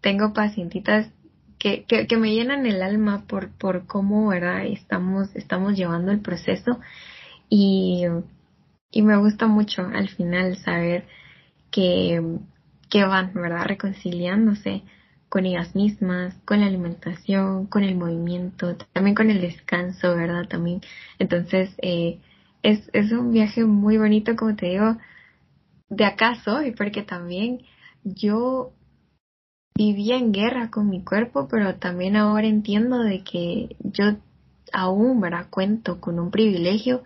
tengo 0.00 0.32
pacientitas 0.34 1.10
que, 1.58 1.84
que, 1.84 2.06
que, 2.06 2.16
me 2.16 2.34
llenan 2.34 2.66
el 2.66 2.82
alma 2.82 3.24
por, 3.26 3.50
por 3.50 3.86
cómo, 3.86 4.28
¿verdad? 4.28 4.66
Estamos, 4.66 5.34
estamos 5.36 5.76
llevando 5.76 6.10
el 6.10 6.20
proceso 6.20 6.80
y, 7.48 8.04
y 8.90 9.02
me 9.02 9.16
gusta 9.16 9.46
mucho 9.46 9.86
al 9.86 10.08
final 10.08 10.56
saber 10.56 11.06
que, 11.70 12.38
que 12.88 13.04
van, 13.04 13.32
¿verdad? 13.34 13.66
Reconciliándose 13.66 14.82
con 15.30 15.46
ellas 15.46 15.74
mismas, 15.76 16.34
con 16.44 16.60
la 16.60 16.66
alimentación, 16.66 17.66
con 17.68 17.84
el 17.84 17.94
movimiento, 17.94 18.76
también 18.92 19.14
con 19.14 19.30
el 19.30 19.40
descanso, 19.40 20.14
¿verdad? 20.16 20.48
También. 20.48 20.82
Entonces, 21.18 21.70
eh, 21.78 22.18
es, 22.62 22.90
es 22.92 23.12
un 23.12 23.32
viaje 23.32 23.64
muy 23.64 23.96
bonito, 23.96 24.36
como 24.36 24.56
te 24.56 24.66
digo, 24.66 24.96
de 25.88 26.04
acá 26.04 26.34
soy, 26.44 26.72
porque 26.72 27.02
también 27.02 27.62
yo 28.04 28.72
vivía 29.76 30.16
en 30.16 30.32
guerra 30.32 30.70
con 30.70 30.90
mi 30.90 31.02
cuerpo, 31.04 31.46
pero 31.48 31.76
también 31.76 32.16
ahora 32.16 32.48
entiendo 32.48 32.98
de 32.98 33.22
que 33.22 33.76
yo 33.78 34.16
aún, 34.72 35.20
¿verdad? 35.20 35.46
Cuento 35.48 36.00
con 36.00 36.18
un 36.18 36.32
privilegio 36.32 37.04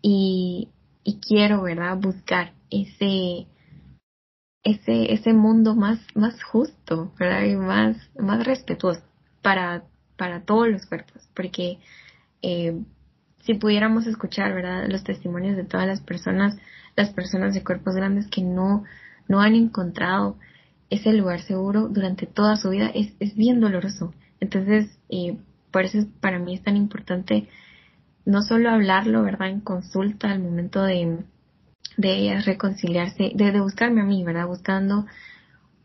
y, 0.00 0.68
y 1.02 1.18
quiero, 1.18 1.62
¿verdad? 1.62 1.98
Buscar 1.98 2.52
ese, 2.70 3.46
ese, 4.70 5.12
ese 5.12 5.32
mundo 5.32 5.74
más, 5.74 5.98
más 6.14 6.42
justo, 6.42 7.12
¿verdad? 7.18 7.44
Y 7.44 7.56
más, 7.56 7.96
más 8.18 8.44
respetuoso 8.44 9.02
para, 9.42 9.84
para 10.16 10.42
todos 10.42 10.68
los 10.68 10.86
cuerpos, 10.86 11.28
porque 11.34 11.78
eh, 12.42 12.78
si 13.40 13.54
pudiéramos 13.54 14.06
escuchar, 14.06 14.54
¿verdad? 14.54 14.86
Los 14.88 15.04
testimonios 15.04 15.56
de 15.56 15.64
todas 15.64 15.86
las 15.86 16.00
personas, 16.00 16.56
las 16.96 17.10
personas 17.10 17.54
de 17.54 17.64
cuerpos 17.64 17.94
grandes 17.94 18.28
que 18.28 18.42
no, 18.42 18.84
no 19.26 19.40
han 19.40 19.54
encontrado 19.54 20.36
ese 20.90 21.12
lugar 21.12 21.40
seguro 21.40 21.88
durante 21.88 22.26
toda 22.26 22.56
su 22.56 22.70
vida, 22.70 22.90
es, 22.94 23.14
es 23.20 23.34
bien 23.34 23.60
doloroso. 23.60 24.12
Entonces, 24.40 24.98
eh, 25.08 25.38
por 25.70 25.84
eso 25.84 26.06
para 26.20 26.38
mí 26.38 26.54
es 26.54 26.62
tan 26.62 26.76
importante 26.76 27.48
no 28.24 28.42
solo 28.42 28.70
hablarlo, 28.70 29.22
¿verdad? 29.22 29.48
En 29.48 29.60
consulta 29.60 30.30
al 30.30 30.40
momento 30.40 30.82
de, 30.82 31.18
de 31.98 32.14
ellas 32.14 32.46
reconciliarse, 32.46 33.32
de, 33.34 33.60
buscarme 33.60 34.00
a 34.00 34.04
mí, 34.04 34.24
¿verdad? 34.24 34.46
Buscando 34.46 35.04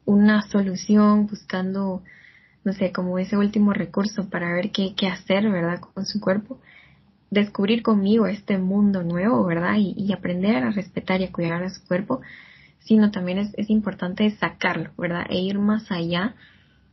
una 0.05 0.43
solución, 0.43 1.27
buscando, 1.27 2.03
no 2.63 2.73
sé, 2.73 2.91
como 2.93 3.19
ese 3.19 3.35
último 3.35 3.73
recurso 3.73 4.29
para 4.29 4.53
ver 4.53 4.71
qué, 4.71 4.93
qué 4.95 5.07
hacer, 5.07 5.49
¿verdad? 5.49 5.81
Con 5.81 6.05
su 6.05 6.21
cuerpo 6.21 6.59
descubrir 7.31 7.81
conmigo 7.81 8.27
este 8.27 8.59
mundo 8.59 9.01
nuevo, 9.01 9.43
¿verdad? 9.43 9.75
Y, 9.77 10.13
aprender 10.13 10.57
a 10.57 10.69
respetar 10.69 11.19
y 11.21 11.25
a 11.25 11.31
cuidar 11.31 11.63
a 11.63 11.69
su 11.71 11.83
cuerpo, 11.85 12.21
sino 12.79 13.09
también 13.09 13.39
es, 13.39 13.51
es, 13.57 13.71
importante 13.71 14.29
sacarlo, 14.31 14.91
¿verdad? 14.97 15.25
E 15.29 15.39
ir 15.39 15.57
más 15.57 15.91
allá 15.91 16.35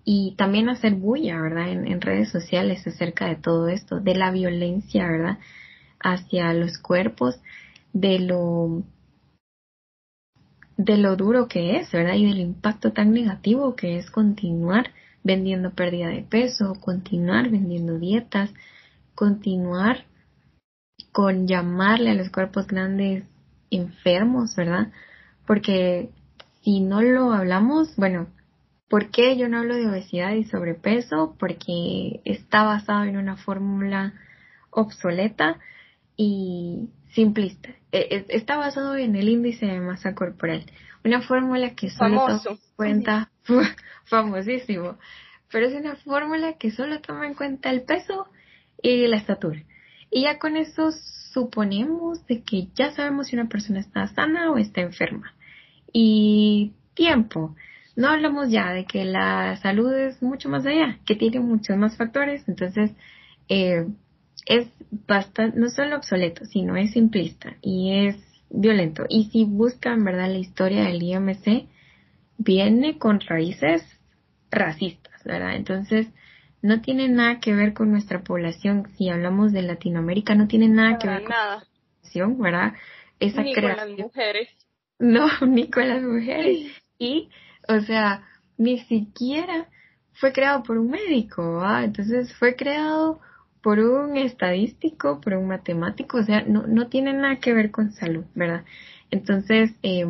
y 0.02 0.34
también 0.38 0.70
hacer 0.70 0.94
bulla, 0.94 1.38
¿verdad? 1.42 1.68
En, 1.68 1.86
en, 1.86 2.00
redes 2.00 2.30
sociales 2.30 2.86
acerca 2.86 3.26
de 3.26 3.36
todo 3.36 3.68
esto, 3.68 4.00
de 4.00 4.14
la 4.14 4.30
violencia, 4.30 5.06
¿verdad? 5.06 5.38
Hacia 6.02 6.54
los 6.54 6.78
cuerpos, 6.78 7.38
de 7.92 8.20
lo 8.20 8.82
de 10.84 10.96
lo 10.96 11.14
duro 11.16 11.46
que 11.46 11.76
es, 11.76 11.92
¿verdad? 11.92 12.14
Y 12.14 12.26
del 12.26 12.38
impacto 12.38 12.92
tan 12.92 13.12
negativo 13.12 13.76
que 13.76 13.98
es 13.98 14.10
continuar 14.10 14.90
vendiendo 15.22 15.72
pérdida 15.72 16.08
de 16.08 16.22
peso, 16.22 16.74
continuar 16.80 17.50
vendiendo 17.50 17.98
dietas, 17.98 18.50
continuar 19.14 20.04
con 21.12 21.46
llamarle 21.46 22.10
a 22.10 22.14
los 22.14 22.30
cuerpos 22.30 22.66
grandes 22.66 23.24
enfermos, 23.70 24.56
¿verdad? 24.56 24.90
Porque 25.46 26.10
si 26.62 26.80
no 26.80 27.02
lo 27.02 27.32
hablamos, 27.32 27.94
bueno, 27.96 28.28
¿por 28.88 29.10
qué 29.10 29.36
yo 29.36 29.50
no 29.50 29.58
hablo 29.58 29.76
de 29.76 29.86
obesidad 29.86 30.32
y 30.32 30.44
sobrepeso? 30.44 31.36
Porque 31.38 32.22
está 32.24 32.64
basado 32.64 33.04
en 33.04 33.18
una 33.18 33.36
fórmula 33.36 34.14
obsoleta 34.70 35.58
y 36.16 36.88
simplista. 37.14 37.70
E, 37.92 37.98
e, 38.10 38.36
está 38.36 38.56
basado 38.56 38.96
en 38.96 39.16
el 39.16 39.28
índice 39.28 39.66
de 39.66 39.80
masa 39.80 40.14
corporal. 40.14 40.64
Una 41.04 41.22
fórmula 41.22 41.74
que 41.74 41.90
solo 41.90 42.18
toma 42.26 42.42
en 42.44 42.58
cuenta, 42.76 43.30
famosísimo, 44.04 44.98
pero 45.50 45.66
es 45.66 45.74
una 45.74 45.96
fórmula 45.96 46.54
que 46.54 46.70
solo 46.70 47.00
toma 47.00 47.26
en 47.26 47.34
cuenta 47.34 47.70
el 47.70 47.82
peso 47.82 48.28
y 48.82 49.06
la 49.06 49.16
estatura. 49.16 49.62
Y 50.10 50.22
ya 50.22 50.38
con 50.38 50.56
eso 50.56 50.90
suponemos 51.32 52.26
de 52.26 52.42
que 52.42 52.68
ya 52.74 52.92
sabemos 52.92 53.28
si 53.28 53.36
una 53.36 53.48
persona 53.48 53.80
está 53.80 54.06
sana 54.08 54.50
o 54.50 54.58
está 54.58 54.80
enferma. 54.80 55.34
Y 55.92 56.72
tiempo. 56.94 57.54
No 57.96 58.08
hablamos 58.08 58.50
ya 58.50 58.72
de 58.72 58.84
que 58.84 59.04
la 59.04 59.56
salud 59.56 59.92
es 59.92 60.22
mucho 60.22 60.48
más 60.48 60.64
allá, 60.66 60.98
que 61.04 61.16
tiene 61.16 61.40
muchos 61.40 61.76
más 61.76 61.96
factores. 61.96 62.48
Entonces, 62.48 62.92
eh, 63.48 63.86
es 64.46 64.68
bastante, 65.06 65.58
no 65.58 65.68
solo 65.68 65.96
obsoleto, 65.96 66.44
sino 66.44 66.76
es 66.76 66.92
simplista 66.92 67.56
y 67.60 68.06
es 68.06 68.16
violento. 68.50 69.04
Y 69.08 69.30
si 69.30 69.44
buscan, 69.44 70.04
¿verdad?, 70.04 70.28
la 70.28 70.38
historia 70.38 70.84
del 70.84 71.02
IMC, 71.02 71.68
viene 72.38 72.98
con 72.98 73.20
raíces 73.20 73.84
racistas, 74.50 75.22
¿verdad? 75.24 75.54
Entonces, 75.54 76.08
no 76.62 76.80
tiene 76.80 77.08
nada 77.08 77.40
que 77.40 77.54
ver 77.54 77.72
con 77.72 77.90
nuestra 77.90 78.22
población. 78.22 78.88
Si 78.96 79.08
hablamos 79.08 79.52
de 79.52 79.62
Latinoamérica, 79.62 80.34
no 80.34 80.48
tiene 80.48 80.68
nada 80.68 80.98
que 80.98 81.08
ver 81.08 81.22
con 81.22 81.30
nada. 81.30 81.64
población, 82.00 82.38
¿verdad? 82.38 82.72
Esa 83.18 83.42
ni 83.42 83.54
con 83.54 83.64
las 83.64 83.88
mujeres. 83.88 84.48
No, 84.98 85.28
ni 85.46 85.70
con 85.70 85.88
las 85.88 86.02
mujeres. 86.02 86.72
Y, 86.98 87.30
o 87.68 87.80
sea, 87.80 88.24
ni 88.58 88.78
siquiera 88.80 89.68
fue 90.12 90.32
creado 90.32 90.62
por 90.62 90.76
un 90.76 90.90
médico, 90.90 91.56
¿verdad? 91.56 91.84
Entonces 91.84 92.34
fue 92.34 92.56
creado 92.56 93.20
por 93.62 93.78
un 93.78 94.16
estadístico, 94.16 95.20
por 95.20 95.34
un 95.34 95.48
matemático, 95.48 96.18
o 96.18 96.22
sea, 96.22 96.42
no, 96.42 96.66
no 96.66 96.88
tiene 96.88 97.12
nada 97.12 97.36
que 97.36 97.52
ver 97.52 97.70
con 97.70 97.92
salud, 97.92 98.24
¿verdad? 98.34 98.64
Entonces, 99.10 99.72
eh, 99.82 100.06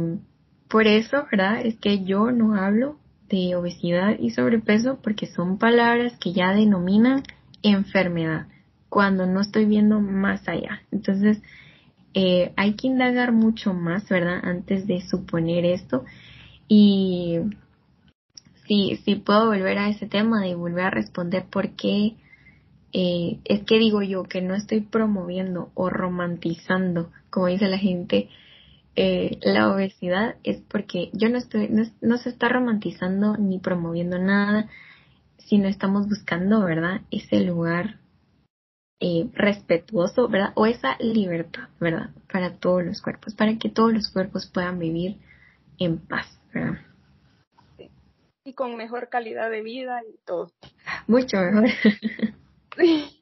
por 0.68 0.86
eso, 0.86 1.26
¿verdad? 1.30 1.64
Es 1.64 1.76
que 1.76 2.04
yo 2.04 2.30
no 2.30 2.54
hablo 2.54 2.98
de 3.28 3.56
obesidad 3.56 4.18
y 4.18 4.30
sobrepeso 4.30 4.98
porque 5.02 5.26
son 5.26 5.58
palabras 5.58 6.16
que 6.18 6.32
ya 6.32 6.52
denominan 6.52 7.22
enfermedad 7.62 8.46
cuando 8.88 9.26
no 9.26 9.40
estoy 9.40 9.64
viendo 9.66 10.00
más 10.00 10.46
allá. 10.48 10.82
Entonces, 10.90 11.40
eh, 12.14 12.52
hay 12.56 12.74
que 12.74 12.88
indagar 12.88 13.32
mucho 13.32 13.72
más, 13.72 14.08
¿verdad? 14.08 14.40
Antes 14.42 14.86
de 14.86 15.00
suponer 15.00 15.64
esto. 15.64 16.04
Y 16.68 17.38
si, 18.66 18.96
si 19.04 19.16
puedo 19.16 19.46
volver 19.46 19.78
a 19.78 19.88
ese 19.88 20.06
tema 20.06 20.40
de 20.42 20.54
volver 20.54 20.86
a 20.86 20.90
responder 20.90 21.44
por 21.50 21.70
qué 21.70 22.14
eh, 22.92 23.38
es 23.44 23.64
que 23.64 23.78
digo 23.78 24.02
yo 24.02 24.24
que 24.24 24.42
no 24.42 24.54
estoy 24.54 24.80
promoviendo 24.80 25.70
o 25.74 25.90
romantizando, 25.90 27.10
como 27.30 27.46
dice 27.46 27.68
la 27.68 27.78
gente, 27.78 28.28
eh, 28.96 29.38
la 29.42 29.72
obesidad 29.72 30.36
es 30.42 30.60
porque 30.62 31.10
yo 31.12 31.28
no 31.28 31.38
estoy, 31.38 31.70
no, 32.00 32.16
se 32.18 32.28
está 32.28 32.48
romantizando 32.48 33.36
ni 33.36 33.60
promoviendo 33.60 34.18
nada, 34.18 34.68
sino 35.38 35.68
estamos 35.68 36.08
buscando, 36.08 36.64
¿verdad? 36.64 37.02
Ese 37.12 37.40
lugar 37.40 38.00
eh, 38.98 39.28
respetuoso, 39.34 40.28
¿verdad? 40.28 40.52
O 40.56 40.66
esa 40.66 40.96
libertad, 40.98 41.68
¿verdad? 41.78 42.10
Para 42.30 42.56
todos 42.56 42.84
los 42.84 43.00
cuerpos, 43.00 43.34
para 43.34 43.56
que 43.56 43.68
todos 43.68 43.92
los 43.92 44.08
cuerpos 44.08 44.50
puedan 44.52 44.80
vivir 44.80 45.18
en 45.78 45.98
paz, 45.98 46.40
¿verdad? 46.52 46.80
Y 48.44 48.54
con 48.54 48.76
mejor 48.76 49.08
calidad 49.10 49.48
de 49.48 49.62
vida 49.62 50.00
y 50.02 50.18
todo. 50.26 50.50
Mucho 51.06 51.36
mejor. 51.36 51.68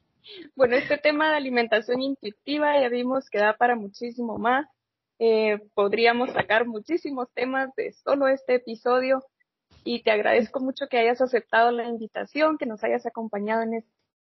Bueno, 0.55 0.75
este 0.75 0.97
tema 0.97 1.31
de 1.31 1.37
alimentación 1.37 2.01
intuitiva 2.01 2.79
ya 2.79 2.89
vimos 2.89 3.29
que 3.29 3.39
da 3.39 3.57
para 3.57 3.75
muchísimo 3.75 4.37
más. 4.37 4.67
Eh, 5.17 5.59
podríamos 5.73 6.31
sacar 6.31 6.65
muchísimos 6.67 7.27
temas 7.33 7.73
de 7.75 7.91
solo 7.91 8.27
este 8.27 8.55
episodio 8.55 9.23
y 9.83 10.03
te 10.03 10.11
agradezco 10.11 10.59
mucho 10.59 10.87
que 10.87 10.99
hayas 10.99 11.19
aceptado 11.21 11.71
la 11.71 11.87
invitación, 11.87 12.57
que 12.57 12.67
nos 12.67 12.83
hayas 12.83 13.05
acompañado 13.05 13.63
en 13.63 13.73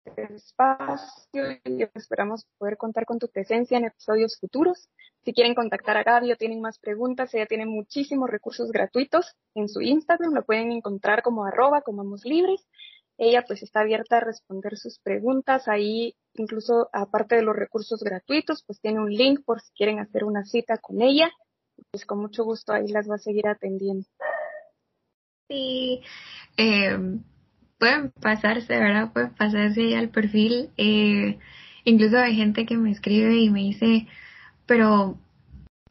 este 0.06 0.34
espacio 0.34 1.52
y 1.64 1.84
esperamos 1.94 2.46
poder 2.58 2.76
contar 2.76 3.06
con 3.06 3.20
tu 3.20 3.30
presencia 3.30 3.78
en 3.78 3.86
episodios 3.86 4.38
futuros. 4.40 4.90
Si 5.24 5.32
quieren 5.32 5.56
contactar 5.56 5.96
a 5.96 6.04
Gaby 6.04 6.32
o 6.34 6.38
tienen 6.38 6.60
más 6.60 6.80
preguntas, 6.80 7.34
ella 7.34 7.46
tiene 7.46 7.66
muchísimos 7.66 8.30
recursos 8.30 8.72
gratuitos 8.72 9.36
en 9.54 9.70
su 9.70 9.82
Instagram, 9.82 10.34
lo 10.34 10.44
pueden 10.44 10.72
encontrar 10.72 11.22
como 11.22 11.46
arroba 11.46 11.82
comamos 11.82 12.26
libres 12.26 12.66
ella 13.24 13.44
pues 13.48 13.64
está 13.64 13.82
abierta 13.82 14.18
a 14.18 14.22
responder 14.22 14.78
sus 14.78 15.00
preguntas. 15.00 15.68
Ahí, 15.68 16.16
incluso 16.36 16.90
aparte 16.94 17.36
de 17.36 17.44
los 17.44 17.56
recursos 17.56 18.02
gratuitos, 18.04 18.64
pues 18.66 18.80
tiene 18.80 19.00
un 19.00 19.12
link 19.12 19.42
por 19.46 19.62
si 19.62 19.72
quieren 19.74 20.00
hacer 20.00 20.24
una 20.24 20.46
cita 20.46 20.78
con 20.78 21.02
ella. 21.02 21.32
Pues 21.92 22.06
con 22.06 22.20
mucho 22.20 22.44
gusto 22.44 22.74
ahí 22.74 22.88
las 22.88 23.10
va 23.10 23.16
a 23.16 23.20
seguir 23.20 23.48
atendiendo. 23.48 24.06
Sí, 25.50 26.02
eh, 26.58 26.98
pueden 27.78 28.12
pasarse, 28.12 28.78
¿verdad? 28.78 29.12
Pueden 29.12 29.34
pasarse 29.34 29.96
al 29.96 30.10
perfil. 30.10 30.70
Eh, 30.78 31.40
incluso 31.84 32.18
hay 32.18 32.36
gente 32.36 32.66
que 32.66 32.78
me 32.78 32.92
escribe 32.92 33.36
y 33.36 33.50
me 33.50 33.62
dice, 33.62 34.08
pero 34.66 35.18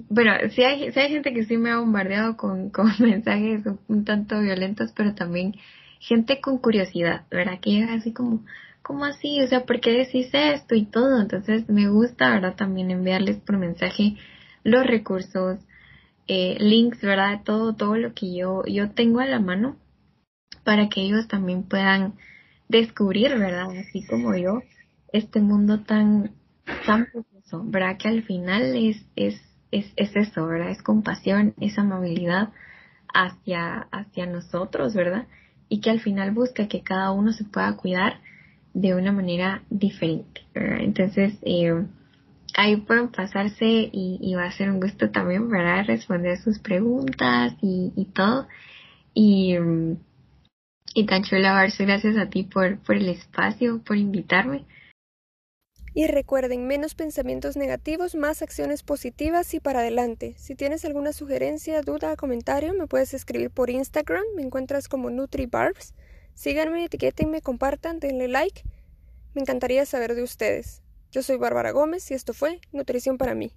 bueno, 0.09 0.33
sí 0.55 0.63
hay, 0.63 0.93
sí 0.93 1.01
hay 1.01 1.11
gente 1.11 1.33
que 1.33 1.45
sí 1.45 1.57
me 1.57 1.71
ha 1.71 1.79
bombardeado 1.79 2.37
con, 2.37 2.71
con 2.71 2.91
mensajes 2.99 3.63
un 3.89 4.05
tanto 4.05 4.41
violentos, 4.41 4.93
pero 4.93 5.15
también 5.15 5.55
gente 6.03 6.41
con 6.41 6.59
curiosidad, 6.59 7.27
¿verdad? 7.31 7.61
Que 7.61 7.71
llega 7.71 7.95
así 7.95 8.13
como, 8.13 8.45
¿cómo 8.83 9.05
así? 9.05 9.41
O 9.41 9.47
sea, 9.47 9.65
¿por 9.65 9.81
qué 9.81 9.93
decís 9.93 10.29
esto 10.33 10.75
y 10.75 10.85
todo? 10.85 11.21
Entonces 11.21 11.69
me 11.69 11.89
gusta, 11.89 12.31
¿verdad? 12.31 12.57
También 12.57 12.91
enviarles 12.91 13.37
por 13.37 13.57
mensaje 13.57 14.17
los 14.65 14.85
recursos, 14.85 15.61
eh, 16.27 16.57
links, 16.59 17.01
¿verdad? 17.03 17.43
Todo, 17.45 17.75
todo 17.75 17.97
lo 17.97 18.15
que 18.15 18.35
yo, 18.35 18.65
yo 18.67 18.91
tengo 18.91 19.21
a 19.21 19.27
la 19.27 19.39
mano 19.39 19.77
para 20.65 20.89
que 20.89 21.03
ellos 21.03 21.29
también 21.29 21.63
puedan 21.63 22.15
descubrir, 22.69 23.39
¿verdad? 23.39 23.71
Así 23.71 24.05
como 24.05 24.37
yo, 24.37 24.61
este 25.13 25.41
mundo 25.41 25.81
tan, 25.81 26.33
tan 26.85 27.07
precioso, 27.13 27.63
¿verdad? 27.65 27.97
Que 27.97 28.09
al 28.09 28.23
final 28.25 28.75
es, 28.77 29.07
es, 29.15 29.41
es, 29.71 29.93
es 29.95 30.17
eso, 30.17 30.47
¿verdad? 30.47 30.71
Es 30.71 30.83
compasión, 30.83 31.55
es 31.61 31.79
amabilidad 31.79 32.49
hacia, 33.15 33.87
hacia 33.93 34.27
nosotros, 34.27 34.95
¿verdad? 34.95 35.29
Y 35.73 35.81
que 35.81 35.89
al 35.89 36.01
final 36.01 36.33
busca 36.33 36.69
que 36.69 36.83
cada 36.83 37.13
uno 37.13 37.33
se 37.33 37.45
pueda 37.45 37.75
cuidar 37.77 38.21
de 38.75 38.95
una 38.95 39.11
manera 39.11 39.63
diferente. 39.71 40.43
Entonces, 40.55 41.39
eh, 41.41 41.73
ahí 42.55 42.77
pueden 42.77 43.09
pasarse 43.09 43.89
y, 43.91 44.35
va 44.35 44.45
a 44.45 44.53
ser 44.53 44.71
un 44.71 44.81
gusto 44.81 45.11
también 45.11 45.49
para 45.49 45.83
responder 45.83 46.37
sus 46.37 46.59
preguntas 46.59 47.55
y, 47.63 48.07
todo. 48.13 48.49
Y, 49.15 49.57
y 50.95 51.07
tan 51.07 51.23
chulo, 51.23 51.55
Barce, 51.55 51.87
gracias 51.87 52.19
a 52.19 52.29
ti 52.29 52.43
por, 52.43 52.77
por 52.81 52.97
el 52.97 53.09
espacio, 53.09 53.81
por 53.83 53.97
invitarme. 53.97 54.67
Y 55.95 56.07
recuerden, 56.07 56.67
menos 56.67 56.95
pensamientos 56.95 57.57
negativos, 57.57 58.15
más 58.15 58.41
acciones 58.41 58.83
positivas 58.83 59.53
y 59.53 59.61
para 59.61 59.81
adelante. 59.81 60.35
Si 60.39 60.55
tienes 60.55 60.85
alguna 60.87 61.13
sugerencia, 61.13 61.83
duda 61.83 62.13
o 62.13 62.17
comentario, 62.17 62.73
me 62.73 62.87
puedes 62.87 63.13
escribir 63.13 63.51
por 63.51 63.69
Instagram, 63.69 64.25
me 64.35 64.43
encuentras 64.43 64.89
como 64.89 65.11
NutriBarbs. 65.11 65.93
Síganme, 66.35 66.85
etiquétenme, 66.85 67.43
compartan, 67.43 68.01
denle 68.01 68.29
like. 68.29 68.63
Me 69.35 69.43
encantaría 69.43 69.85
saber 69.85 70.15
de 70.15 70.23
ustedes. 70.23 70.83
Yo 71.11 71.23
soy 71.23 71.37
Bárbara 71.37 71.73
Gómez 71.73 72.11
y 72.11 72.15
esto 72.15 72.33
fue 72.33 72.61
Nutrición 72.73 73.19
para 73.19 73.35
mí. 73.35 73.53